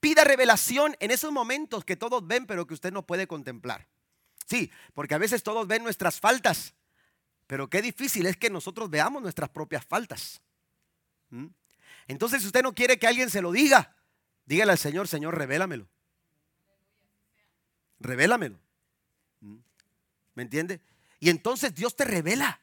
Pida 0.00 0.24
revelación 0.24 0.96
en 1.00 1.10
esos 1.10 1.32
momentos 1.32 1.84
que 1.84 1.96
todos 1.96 2.26
ven, 2.26 2.46
pero 2.46 2.66
que 2.66 2.74
usted 2.74 2.92
no 2.92 3.06
puede 3.06 3.26
contemplar. 3.26 3.86
Sí, 4.46 4.70
porque 4.94 5.14
a 5.14 5.18
veces 5.18 5.42
todos 5.42 5.66
ven 5.66 5.82
nuestras 5.82 6.20
faltas, 6.20 6.74
pero 7.46 7.68
qué 7.68 7.82
difícil 7.82 8.26
es 8.26 8.36
que 8.36 8.50
nosotros 8.50 8.88
veamos 8.90 9.22
nuestras 9.22 9.50
propias 9.50 9.84
faltas. 9.84 10.40
¿Mm? 11.30 11.46
Entonces, 12.06 12.40
si 12.40 12.46
usted 12.46 12.62
no 12.62 12.74
quiere 12.74 12.98
que 12.98 13.06
alguien 13.06 13.28
se 13.28 13.42
lo 13.42 13.52
diga, 13.52 13.94
dígale 14.46 14.72
al 14.72 14.78
Señor, 14.78 15.08
Señor, 15.08 15.36
revélamelo 15.36 15.88
revélamelo. 18.00 18.58
¿Mm? 19.40 19.56
¿Me 20.34 20.42
entiende? 20.42 20.80
Y 21.20 21.30
entonces 21.30 21.74
Dios 21.74 21.96
te 21.96 22.04
revela. 22.04 22.60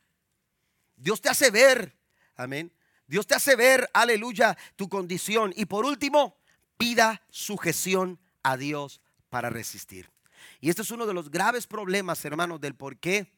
Dios 0.96 1.22
te 1.22 1.30
hace 1.30 1.52
ver. 1.52 1.96
Amén. 2.36 2.72
Dios 3.08 3.28
te 3.28 3.36
hace 3.36 3.56
ver, 3.56 3.90
aleluya, 3.94 4.58
tu 4.76 4.90
condición. 4.90 5.54
Y 5.56 5.66
por 5.66 5.86
último, 5.86 6.38
pida 6.78 7.22
sujeción 7.30 8.20
a 8.44 8.58
Dios 8.58 9.02
para 9.30 9.50
resistir. 9.50 10.10
Y 10.62 10.70
este 10.70 10.82
es 10.82 10.92
uno 10.92 11.06
de 11.06 11.14
los 11.14 11.30
graves 11.30 11.68
problemas, 11.68 12.24
hermanos, 12.26 12.62
del 12.62 12.76
por 12.76 12.98
qué 12.98 13.32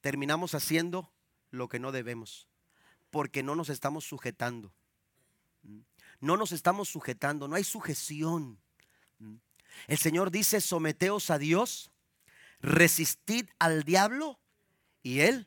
terminamos 0.00 0.54
haciendo 0.54 1.10
lo 1.50 1.68
que 1.68 1.78
no 1.78 1.92
debemos. 1.92 2.48
Porque 3.10 3.42
no 3.42 3.54
nos 3.54 3.68
estamos 3.68 4.04
sujetando. 4.04 4.72
No 6.20 6.36
nos 6.36 6.52
estamos 6.52 6.88
sujetando, 6.88 7.48
no 7.48 7.56
hay 7.56 7.64
sujeción. 7.64 8.58
El 9.86 9.98
Señor 9.98 10.30
dice, 10.30 10.60
someteos 10.60 11.30
a 11.30 11.38
Dios, 11.38 11.90
resistid 12.60 13.48
al 13.58 13.84
diablo 13.84 14.38
y 15.02 15.20
Él 15.20 15.46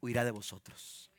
huirá 0.00 0.24
de 0.24 0.30
vosotros. 0.30 1.10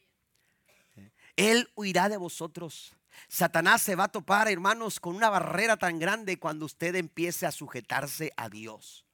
Él 1.36 1.70
huirá 1.76 2.10
de 2.10 2.18
vosotros. 2.18 2.96
Satanás 3.28 3.82
se 3.82 3.96
va 3.96 4.06
a 4.06 4.12
topar, 4.12 4.48
hermanos, 4.48 5.00
con 5.00 5.16
una 5.16 5.30
barrera 5.30 5.78
tan 5.78 6.00
grande 6.00 6.40
cuando 6.40 6.66
usted 6.66 6.96
empiece 6.96 7.46
a 7.46 7.52
sujetarse 7.52 8.32
a 8.38 8.50
Dios. 8.50 9.06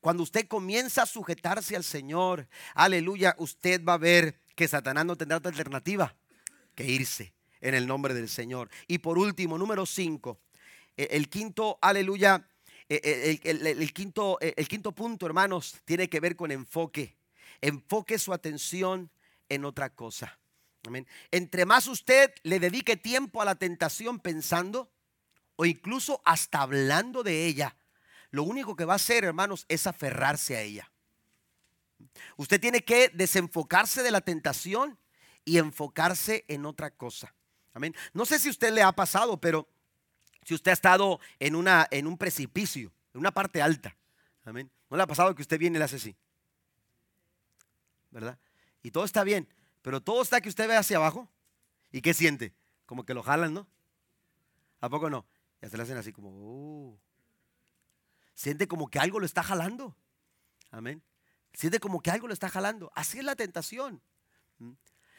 Cuando 0.00 0.22
usted 0.22 0.46
comienza 0.48 1.02
a 1.02 1.06
sujetarse 1.06 1.76
al 1.76 1.84
Señor, 1.84 2.48
aleluya, 2.74 3.34
usted 3.38 3.82
va 3.84 3.94
a 3.94 3.98
ver 3.98 4.40
que 4.54 4.68
Satanás 4.68 5.04
no 5.04 5.16
tendrá 5.16 5.38
otra 5.38 5.50
alternativa 5.50 6.14
que 6.74 6.84
irse 6.84 7.32
en 7.60 7.74
el 7.74 7.86
nombre 7.86 8.14
del 8.14 8.28
Señor. 8.28 8.70
Y 8.86 8.98
por 8.98 9.18
último, 9.18 9.58
número 9.58 9.86
5, 9.86 10.38
el 10.96 11.28
quinto, 11.28 11.78
aleluya, 11.80 12.46
eh, 12.88 13.00
eh, 13.02 13.40
el, 13.42 13.92
quinto, 13.92 14.38
eh, 14.40 14.54
el 14.56 14.68
quinto 14.68 14.92
punto, 14.92 15.26
hermanos, 15.26 15.80
tiene 15.84 16.08
que 16.08 16.20
ver 16.20 16.36
con 16.36 16.50
enfoque. 16.50 17.16
Enfoque 17.60 18.18
su 18.18 18.32
atención 18.32 19.10
en 19.48 19.64
otra 19.64 19.90
cosa. 19.90 20.38
Entre 21.30 21.64
más 21.64 21.86
usted 21.86 22.32
le 22.42 22.60
dedique 22.60 22.96
tiempo 22.96 23.42
a 23.42 23.44
la 23.44 23.54
tentación 23.54 24.20
pensando 24.20 24.90
o 25.56 25.64
incluso 25.64 26.20
hasta 26.24 26.62
hablando 26.62 27.22
de 27.22 27.46
ella, 27.46 27.76
lo 28.30 28.42
único 28.42 28.76
que 28.76 28.84
va 28.84 28.94
a 28.94 28.96
hacer, 28.96 29.24
hermanos, 29.24 29.64
es 29.68 29.86
aferrarse 29.86 30.56
a 30.56 30.62
ella. 30.62 30.90
Usted 32.36 32.60
tiene 32.60 32.84
que 32.84 33.08
desenfocarse 33.08 34.02
de 34.02 34.10
la 34.10 34.20
tentación 34.20 34.98
y 35.44 35.58
enfocarse 35.58 36.44
en 36.48 36.66
otra 36.66 36.90
cosa. 36.90 37.34
Amén. 37.72 37.94
No 38.12 38.26
sé 38.26 38.38
si 38.38 38.50
usted 38.50 38.72
le 38.72 38.82
ha 38.82 38.92
pasado, 38.92 39.40
pero 39.40 39.68
si 40.44 40.54
usted 40.54 40.70
ha 40.70 40.74
estado 40.74 41.20
en, 41.38 41.54
una, 41.54 41.86
en 41.90 42.06
un 42.06 42.18
precipicio, 42.18 42.92
en 43.14 43.20
una 43.20 43.32
parte 43.32 43.62
alta. 43.62 43.96
Amén. 44.44 44.70
¿No 44.90 44.96
le 44.96 45.02
ha 45.02 45.06
pasado 45.06 45.34
que 45.34 45.42
usted 45.42 45.58
viene 45.58 45.76
y 45.76 45.78
le 45.78 45.84
hace 45.84 45.96
así? 45.96 46.16
¿Verdad? 48.10 48.38
Y 48.82 48.90
todo 48.90 49.04
está 49.04 49.24
bien, 49.24 49.48
pero 49.86 50.00
todo 50.00 50.20
está 50.20 50.40
que 50.40 50.48
usted 50.48 50.66
ve 50.66 50.74
hacia 50.74 50.96
abajo. 50.96 51.30
¿Y 51.92 52.00
qué 52.00 52.12
siente? 52.12 52.52
Como 52.86 53.06
que 53.06 53.14
lo 53.14 53.22
jalan, 53.22 53.54
¿no? 53.54 53.68
¿A 54.80 54.88
poco 54.88 55.10
no? 55.10 55.24
Ya 55.62 55.70
se 55.70 55.76
le 55.76 55.84
hacen 55.84 55.96
así 55.96 56.12
como, 56.12 56.30
oh. 56.32 56.98
Siente 58.34 58.66
como 58.66 58.88
que 58.88 58.98
algo 58.98 59.20
lo 59.20 59.26
está 59.26 59.44
jalando. 59.44 59.96
Amén. 60.72 61.04
Siente 61.52 61.78
como 61.78 62.00
que 62.00 62.10
algo 62.10 62.26
lo 62.26 62.32
está 62.32 62.48
jalando. 62.48 62.90
Así 62.96 63.18
es 63.20 63.24
la 63.24 63.36
tentación. 63.36 64.02
¿Mm? 64.58 64.72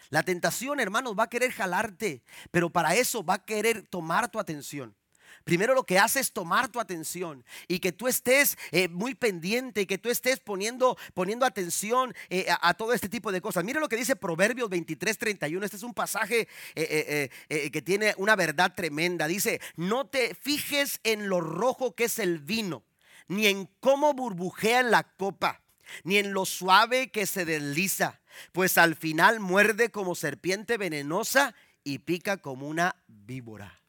La 0.09 0.23
tentación, 0.23 0.81
hermanos, 0.81 1.15
va 1.17 1.23
a 1.23 1.29
querer 1.29 1.53
jalarte, 1.53 2.21
pero 2.51 2.69
para 2.69 2.93
eso 2.93 3.23
va 3.23 3.35
a 3.35 3.45
querer 3.45 3.87
tomar 3.87 4.29
tu 4.29 4.37
atención. 4.37 4.96
Primero 5.43 5.73
lo 5.73 5.85
que 5.85 5.99
hace 5.99 6.19
es 6.19 6.31
tomar 6.31 6.67
tu 6.69 6.79
atención 6.79 7.45
y 7.67 7.79
que 7.79 7.91
tú 7.91 8.07
estés 8.07 8.57
eh, 8.71 8.87
muy 8.87 9.15
pendiente 9.15 9.81
y 9.81 9.85
que 9.85 9.97
tú 9.97 10.09
estés 10.09 10.39
poniendo, 10.39 10.97
poniendo 11.13 11.45
atención 11.45 12.13
eh, 12.29 12.47
a, 12.49 12.73
todo 12.73 12.93
este 12.93 13.09
tipo 13.09 13.31
de 13.31 13.41
cosas. 13.41 13.63
Mire 13.63 13.79
lo 13.79 13.89
que 13.89 13.95
dice 13.95 14.15
Proverbios 14.15 14.69
23, 14.69 15.17
31. 15.17 15.65
Este 15.65 15.77
es 15.77 15.83
un 15.83 15.93
pasaje 15.93 16.47
eh, 16.75 17.29
que 17.71 17.81
tiene 17.81 18.13
una 18.17 18.35
verdad 18.35 18.73
tremenda. 18.75 19.27
Dice, 19.27 19.61
no 19.75 20.07
te 20.07 20.35
fijes 20.35 20.99
en 21.03 21.29
lo 21.29 21.41
rojo 21.41 21.95
que 21.95 22.05
es 22.05 22.19
el 22.19 22.39
vino, 22.39 22.83
ni 23.27 23.47
en 23.47 23.69
cómo 23.79 24.13
burbujea 24.13 24.83
la 24.83 25.03
copa, 25.03 25.61
ni 26.03 26.17
en 26.17 26.33
lo 26.33 26.45
suave 26.45 27.09
que 27.09 27.25
se 27.25 27.45
desliza, 27.45 28.19
pues 28.51 28.77
al 28.77 28.95
final 28.95 29.39
muerde 29.39 29.89
como 29.89 30.15
serpiente 30.15 30.77
venenosa 30.77 31.55
y 31.83 31.99
pica 31.99 32.37
como 32.37 32.67
una 32.67 32.95
víbora. 33.07 33.81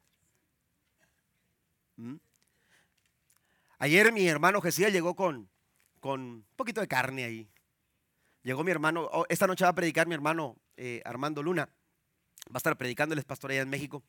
¿Mm? 1.99 2.15
Ayer 3.81 4.13
mi 4.13 4.27
hermano 4.27 4.61
Jesús 4.61 4.91
llegó 4.91 5.15
con, 5.15 5.51
con 6.01 6.21
un 6.21 6.47
poquito 6.57 6.81
de 6.81 6.89
carne 6.89 7.25
ahí. 7.25 7.49
Llegó 8.43 8.65
mi 8.65 8.71
hermano, 8.71 9.09
oh, 9.13 9.27
esta 9.29 9.47
noche 9.47 9.65
va 9.65 9.71
a 9.71 9.75
predicar 9.75 10.07
mi 10.07 10.15
hermano 10.15 10.57
eh, 10.77 11.03
Armando 11.05 11.43
Luna. 11.43 11.69
Va 12.47 12.55
a 12.55 12.59
estar 12.59 12.77
predicando, 12.79 13.13
él 13.13 13.19
es 13.19 13.25
pastor 13.25 13.51
allá 13.51 13.63
en 13.63 13.69
México. 13.69 14.03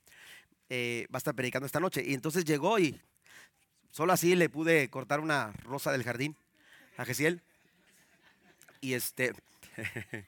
Eh, 0.70 1.08
va 1.14 1.18
a 1.18 1.20
estar 1.20 1.36
predicando 1.36 1.66
esta 1.66 1.80
noche. 1.80 2.04
Y 2.06 2.14
entonces 2.14 2.46
llegó 2.46 2.80
y 2.80 3.02
solo 3.92 4.14
así 4.14 4.36
le 4.36 4.50
pude 4.50 4.90
cortar 4.90 5.20
una 5.20 5.52
rosa 5.64 5.92
del 5.92 6.04
jardín 6.04 6.38
a 6.98 7.06
Gesiel. 7.06 7.42
Y 8.82 8.94
este, 8.94 9.34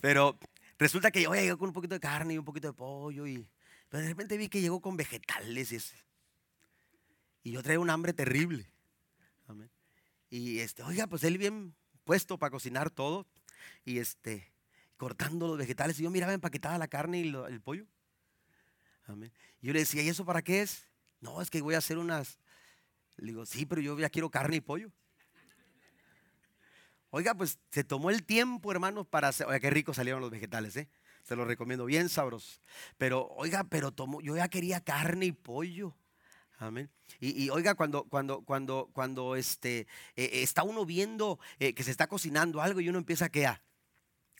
pero 0.00 0.38
resulta 0.78 1.10
que 1.10 1.22
yo 1.22 1.34
llegó 1.34 1.58
con 1.58 1.68
un 1.68 1.74
poquito 1.74 1.94
de 1.94 2.00
carne 2.00 2.34
y 2.34 2.38
un 2.38 2.44
poquito 2.44 2.68
de 2.68 2.74
pollo. 2.74 3.26
Y, 3.26 3.48
pero 3.88 4.02
de 4.02 4.10
repente 4.10 4.36
vi 4.36 4.48
que 4.48 4.60
llegó 4.60 4.80
con 4.80 4.96
vegetales. 4.96 5.72
Y 5.72 5.76
y 7.44 7.52
yo 7.52 7.62
traigo 7.62 7.82
un 7.82 7.90
hambre 7.90 8.12
terrible. 8.12 8.68
Y 10.30 10.58
este, 10.58 10.82
oiga, 10.82 11.06
pues 11.06 11.22
él 11.22 11.38
bien 11.38 11.76
puesto 12.02 12.38
para 12.38 12.50
cocinar 12.50 12.90
todo. 12.90 13.28
Y 13.84 13.98
este, 13.98 14.50
cortando 14.96 15.46
los 15.46 15.58
vegetales. 15.58 16.00
Y 16.00 16.02
yo 16.02 16.10
miraba 16.10 16.32
empaquetada 16.32 16.76
la 16.78 16.88
carne 16.88 17.20
y 17.20 17.28
el 17.28 17.60
pollo. 17.60 17.86
Y 19.60 19.66
yo 19.66 19.72
le 19.72 19.80
decía, 19.80 20.02
¿y 20.02 20.08
eso 20.08 20.24
para 20.24 20.42
qué 20.42 20.62
es? 20.62 20.88
No, 21.20 21.40
es 21.40 21.50
que 21.50 21.60
voy 21.60 21.74
a 21.74 21.78
hacer 21.78 21.98
unas. 21.98 22.40
Le 23.16 23.28
digo, 23.28 23.46
sí, 23.46 23.66
pero 23.66 23.80
yo 23.80 23.96
ya 23.96 24.10
quiero 24.10 24.30
carne 24.30 24.56
y 24.56 24.60
pollo. 24.60 24.90
Oiga, 27.10 27.34
pues 27.34 27.60
se 27.70 27.84
tomó 27.84 28.10
el 28.10 28.24
tiempo, 28.24 28.72
hermanos, 28.72 29.06
para 29.06 29.28
hacer. 29.28 29.46
Oiga, 29.46 29.60
qué 29.60 29.70
rico 29.70 29.94
salieron 29.94 30.20
los 30.20 30.30
vegetales, 30.30 30.76
¿eh? 30.76 30.88
Se 31.22 31.36
los 31.36 31.46
recomiendo, 31.46 31.84
bien 31.84 32.08
sabros. 32.08 32.60
Pero, 32.98 33.28
oiga, 33.36 33.64
pero 33.64 33.92
tomó, 33.92 34.20
yo 34.20 34.34
ya 34.36 34.48
quería 34.48 34.80
carne 34.80 35.26
y 35.26 35.32
pollo. 35.32 35.94
Amén. 36.58 36.88
Y, 37.20 37.50
oiga, 37.50 37.74
cuando, 37.74 38.04
cuando, 38.04 38.42
cuando, 38.42 38.90
cuando 38.92 39.36
este, 39.36 39.80
eh, 39.80 39.86
eh, 40.16 40.42
está 40.42 40.62
uno 40.62 40.84
viendo 40.84 41.38
eh, 41.58 41.74
que 41.74 41.82
se 41.82 41.90
está 41.90 42.06
cocinando 42.06 42.60
algo 42.60 42.80
y 42.80 42.88
uno 42.88 42.98
empieza 42.98 43.26
a 43.26 43.62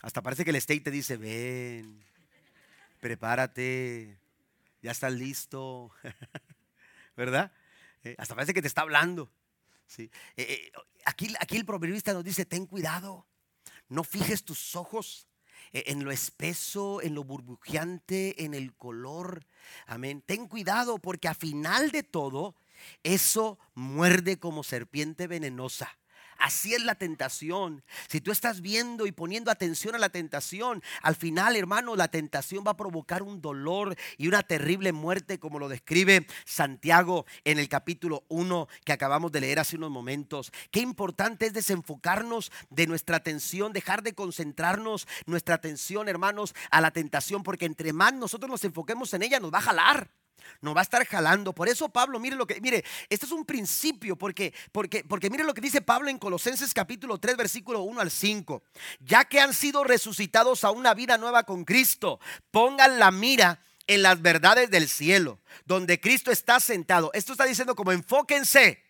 hasta 0.03 0.23
parece 0.23 0.45
que 0.45 0.51
el 0.51 0.61
steak 0.61 0.85
te 0.85 0.91
dice, 0.91 1.17
ven, 1.17 2.05
prepárate, 3.01 4.19
ya 4.83 4.91
estás 4.91 5.13
listo, 5.13 5.93
¿verdad? 7.17 7.53
hasta 8.19 8.35
parece 8.35 8.53
que 8.53 8.61
te 8.61 8.69
está 8.69 8.83
hablando. 8.83 9.31
¿sí? 9.87 10.11
aquí, 11.07 11.35
aquí 11.41 11.57
el 11.57 11.65
proverbista 11.65 12.13
nos 12.13 12.23
dice, 12.23 12.45
ten 12.45 12.67
cuidado, 12.67 13.27
no 13.89 14.05
fijes 14.05 14.45
tus 14.45 14.77
ojos 14.77 15.27
en 15.75 16.05
lo 16.05 16.11
espeso, 16.11 17.03
en 17.03 17.15
lo 17.15 17.25
burbujeante, 17.25 18.45
en 18.45 18.55
el 18.55 18.75
color. 18.75 19.47
Amén. 19.87 20.23
Ten 20.25 20.47
cuidado 20.47 20.99
porque 20.99 21.29
a 21.29 21.35
final 21.35 21.91
de 21.91 22.03
todo, 22.03 22.55
eso 23.03 23.59
muerde 23.75 24.39
como 24.39 24.63
serpiente 24.63 25.27
venenosa. 25.27 25.99
Así 26.45 26.75
es 26.75 26.85
la 26.85 26.95
tentación. 26.95 27.83
Si 28.07 28.21
tú 28.21 28.31
estás 28.31 28.61
viendo 28.61 29.07
y 29.07 29.13
poniendo 29.13 29.51
atención 29.51 29.95
a 29.95 29.99
la 29.99 30.11
tentación, 30.11 30.83
al 31.01 31.17
final, 31.17 31.57
hermano, 31.57 31.97
la 31.97 32.09
tentación 32.09 32.65
va 32.67 32.73
a 32.73 32.77
provocar 32.77 33.23
un 33.23 33.41
dolor 33.41 33.97
y 34.19 34.29
una 34.29 34.43
terrible 34.43 34.93
muerte, 34.93 35.39
como 35.39 35.59
lo 35.59 35.71
describe 35.71 36.27
Santiago 36.45 37.25
en 37.45 37.59
el 37.59 37.71
capítulo 37.71 38.25
1 38.29 38.69
que 38.85 38.93
acabamos 38.93 39.33
de 39.33 39.41
leer 39.41 39.59
hace 39.59 39.77
unos 39.77 39.91
momentos. 39.91 40.53
Qué 40.71 40.81
importante 40.81 41.47
es 41.47 41.55
desenfocarnos 41.55 42.53
de 42.69 42.89
nuestra 42.89 43.17
atención, 43.17 43.73
dejar 43.73 44.03
de 44.03 44.13
concentrarnos 44.13 45.09
nuestra 45.25 45.55
atención, 45.55 46.11
hermanos, 46.11 46.55
a 46.71 46.83
la 46.83 46.91
tentación, 46.91 47.43
porque 47.43 47.65
entre 47.65 47.95
más 47.95 48.13
nosotros 48.13 48.51
nos 48.51 48.65
enfoquemos 48.65 49.15
en 49.15 49.23
ella, 49.23 49.41
nos 49.41 49.51
va 49.51 49.61
a 49.61 49.63
jalar. 49.63 50.11
Nos 50.61 50.75
va 50.77 50.81
a 50.81 50.83
estar 50.83 51.05
jalando. 51.07 51.55
Por 51.55 51.69
eso 51.69 51.89
Pablo, 51.89 52.21
mire 52.21 52.37
lo 52.37 52.47
que, 52.47 52.61
mire, 52.61 52.85
este 53.09 53.27
es 53.27 53.33
un 53.33 53.45
principio, 53.45 54.17
porque, 54.17 54.53
porque, 54.73 55.05
porque 55.05 55.31
mire 55.31 55.45
lo 55.45 55.55
que 55.55 55.61
dice 55.61 55.81
Pablo 55.81 56.11
en 56.11 56.19
Colosenses 56.19 56.73
capítulo 56.75 57.19
3, 57.19 57.37
versículo 57.37 57.83
1 57.83 58.01
al 58.01 58.11
5. 58.11 58.63
Ya 59.01 59.25
que 59.25 59.41
han 59.41 59.55
sido 59.55 59.85
resucitados 59.85 60.65
a 60.65 60.71
una 60.71 60.95
vida 60.95 61.19
nueva 61.19 61.45
con 61.45 61.65
Cristo, 61.65 62.21
pongan 62.51 62.99
la 62.99 63.11
mira 63.11 63.61
en 63.87 64.03
las 64.03 64.21
verdades 64.23 64.71
del 64.71 64.89
cielo, 64.89 65.41
donde 65.65 66.01
Cristo 66.01 66.31
está 66.31 66.61
sentado. 66.61 67.11
Esto 67.15 67.33
está 67.33 67.45
diciendo 67.45 67.75
como 67.75 67.93
enfóquense 67.93 68.84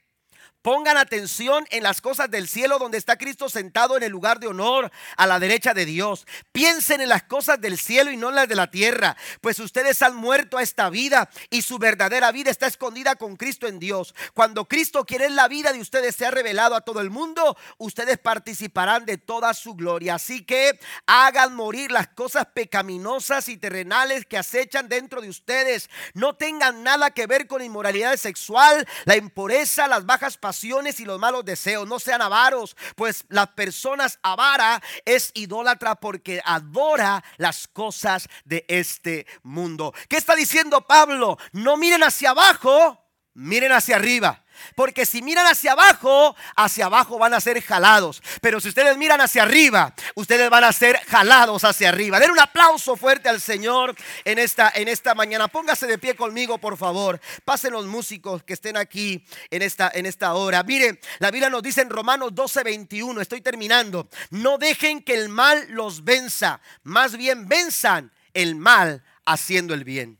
Pongan 0.64 0.96
atención 0.96 1.66
en 1.68 1.82
las 1.82 2.00
cosas 2.00 2.30
del 2.30 2.48
cielo 2.48 2.78
donde 2.78 2.96
está 2.96 3.18
Cristo 3.18 3.50
sentado 3.50 3.98
en 3.98 4.02
el 4.02 4.10
lugar 4.10 4.40
de 4.40 4.46
honor 4.46 4.90
a 5.14 5.26
la 5.26 5.38
derecha 5.38 5.74
de 5.74 5.84
Dios. 5.84 6.26
Piensen 6.52 7.02
en 7.02 7.10
las 7.10 7.24
cosas 7.24 7.60
del 7.60 7.76
cielo 7.76 8.10
y 8.10 8.16
no 8.16 8.30
en 8.30 8.36
las 8.36 8.48
de 8.48 8.54
la 8.54 8.70
tierra, 8.70 9.14
pues 9.42 9.58
ustedes 9.58 10.00
han 10.00 10.16
muerto 10.16 10.56
a 10.56 10.62
esta 10.62 10.88
vida 10.88 11.28
y 11.50 11.60
su 11.60 11.76
verdadera 11.76 12.32
vida 12.32 12.50
está 12.50 12.66
escondida 12.66 13.16
con 13.16 13.36
Cristo 13.36 13.66
en 13.66 13.78
Dios. 13.78 14.14
Cuando 14.32 14.64
Cristo 14.64 15.04
quiere 15.04 15.28
la 15.28 15.48
vida 15.48 15.70
de 15.70 15.80
ustedes 15.82 16.16
sea 16.16 16.30
revelado 16.30 16.74
a 16.76 16.80
todo 16.80 17.02
el 17.02 17.10
mundo, 17.10 17.58
ustedes 17.76 18.16
participarán 18.16 19.04
de 19.04 19.18
toda 19.18 19.52
su 19.52 19.74
gloria. 19.74 20.14
Así 20.14 20.46
que 20.46 20.80
hagan 21.04 21.54
morir 21.54 21.92
las 21.92 22.08
cosas 22.08 22.46
pecaminosas 22.54 23.50
y 23.50 23.58
terrenales 23.58 24.24
que 24.24 24.38
acechan 24.38 24.88
dentro 24.88 25.20
de 25.20 25.28
ustedes. 25.28 25.90
No 26.14 26.36
tengan 26.36 26.82
nada 26.82 27.10
que 27.10 27.26
ver 27.26 27.48
con 27.48 27.60
inmoralidad 27.60 28.16
sexual, 28.16 28.88
la 29.04 29.18
impureza, 29.18 29.88
las 29.88 30.06
bajas 30.06 30.38
y 30.62 31.04
los 31.04 31.18
malos 31.18 31.44
deseos. 31.44 31.88
No 31.88 31.98
sean 31.98 32.22
avaros, 32.22 32.76
pues 32.94 33.24
las 33.28 33.48
personas 33.48 34.18
avara 34.22 34.82
es 35.04 35.30
idólatra 35.34 35.96
porque 35.96 36.40
adora 36.44 37.24
las 37.38 37.66
cosas 37.66 38.28
de 38.44 38.64
este 38.68 39.26
mundo. 39.42 39.92
¿Qué 40.08 40.16
está 40.16 40.36
diciendo 40.36 40.86
Pablo? 40.86 41.38
No 41.52 41.76
miren 41.76 42.02
hacia 42.02 42.30
abajo, 42.30 42.98
miren 43.34 43.72
hacia 43.72 43.96
arriba. 43.96 44.43
Porque 44.74 45.06
si 45.06 45.22
miran 45.22 45.46
hacia 45.46 45.72
abajo, 45.72 46.34
hacia 46.56 46.86
abajo 46.86 47.18
van 47.18 47.34
a 47.34 47.40
ser 47.40 47.60
jalados. 47.62 48.22
Pero 48.40 48.60
si 48.60 48.68
ustedes 48.68 48.96
miran 48.96 49.20
hacia 49.20 49.42
arriba, 49.42 49.94
ustedes 50.14 50.50
van 50.50 50.64
a 50.64 50.72
ser 50.72 50.98
jalados 51.06 51.64
hacia 51.64 51.88
arriba. 51.88 52.20
Den 52.20 52.30
un 52.30 52.40
aplauso 52.40 52.96
fuerte 52.96 53.28
al 53.28 53.40
Señor 53.40 53.94
en 54.24 54.38
esta, 54.38 54.72
en 54.74 54.88
esta 54.88 55.14
mañana. 55.14 55.48
Póngase 55.48 55.86
de 55.86 55.98
pie 55.98 56.14
conmigo, 56.14 56.58
por 56.58 56.76
favor. 56.76 57.20
Pasen 57.44 57.72
los 57.72 57.86
músicos 57.86 58.42
que 58.42 58.54
estén 58.54 58.76
aquí 58.76 59.24
en 59.50 59.62
esta, 59.62 59.90
en 59.94 60.06
esta 60.06 60.34
hora. 60.34 60.62
Mire, 60.62 61.00
la 61.18 61.30
Biblia 61.30 61.50
nos 61.50 61.62
dice 61.62 61.82
en 61.82 61.90
Romanos 61.90 62.34
12, 62.34 62.62
21, 62.62 63.20
estoy 63.20 63.40
terminando. 63.40 64.08
No 64.30 64.58
dejen 64.58 65.02
que 65.02 65.14
el 65.14 65.28
mal 65.28 65.66
los 65.68 66.04
venza. 66.04 66.60
Más 66.82 67.16
bien 67.16 67.48
venzan 67.48 68.12
el 68.32 68.54
mal 68.56 69.04
haciendo 69.24 69.74
el 69.74 69.84
bien. 69.84 70.18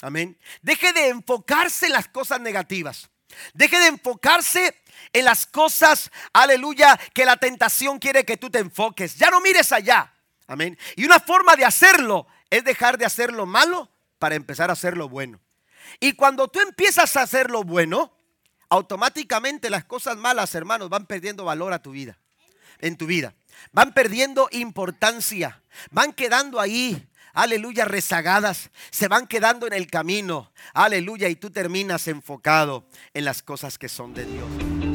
Amén. 0.00 0.36
Deje 0.62 0.92
de 0.92 1.08
enfocarse 1.08 1.86
en 1.86 1.92
las 1.92 2.08
cosas 2.08 2.40
negativas. 2.40 3.11
Deje 3.54 3.78
de 3.78 3.86
enfocarse 3.86 4.74
en 5.12 5.24
las 5.24 5.46
cosas, 5.46 6.10
aleluya, 6.32 6.98
que 7.14 7.24
la 7.24 7.36
tentación 7.36 7.98
quiere 7.98 8.24
que 8.24 8.36
tú 8.36 8.50
te 8.50 8.58
enfoques. 8.58 9.16
Ya 9.16 9.30
no 9.30 9.40
mires 9.40 9.72
allá. 9.72 10.12
Amén. 10.46 10.78
Y 10.96 11.04
una 11.04 11.20
forma 11.20 11.56
de 11.56 11.64
hacerlo 11.64 12.26
es 12.50 12.64
dejar 12.64 12.98
de 12.98 13.04
hacer 13.04 13.32
lo 13.32 13.46
malo 13.46 13.88
para 14.18 14.34
empezar 14.34 14.70
a 14.70 14.74
hacer 14.74 14.96
lo 14.96 15.08
bueno. 15.08 15.40
Y 16.00 16.12
cuando 16.12 16.48
tú 16.48 16.60
empiezas 16.60 17.16
a 17.16 17.22
hacer 17.22 17.50
lo 17.50 17.64
bueno, 17.64 18.12
automáticamente 18.68 19.70
las 19.70 19.84
cosas 19.84 20.16
malas, 20.16 20.54
hermanos, 20.54 20.88
van 20.88 21.06
perdiendo 21.06 21.44
valor 21.44 21.72
a 21.72 21.82
tu 21.82 21.90
vida, 21.90 22.18
en 22.78 22.96
tu 22.96 23.06
vida. 23.06 23.34
Van 23.72 23.92
perdiendo 23.92 24.48
importancia, 24.50 25.62
van 25.90 26.12
quedando 26.12 26.58
ahí 26.58 27.06
aleluya, 27.32 27.84
rezagadas, 27.84 28.70
se 28.90 29.08
van 29.08 29.26
quedando 29.26 29.66
en 29.66 29.72
el 29.72 29.86
camino, 29.86 30.52
aleluya, 30.74 31.28
y 31.28 31.36
tú 31.36 31.50
terminas 31.50 32.08
enfocado 32.08 32.86
en 33.14 33.24
las 33.24 33.42
cosas 33.42 33.78
que 33.78 33.88
son 33.88 34.14
de 34.14 34.24
Dios. 34.24 34.91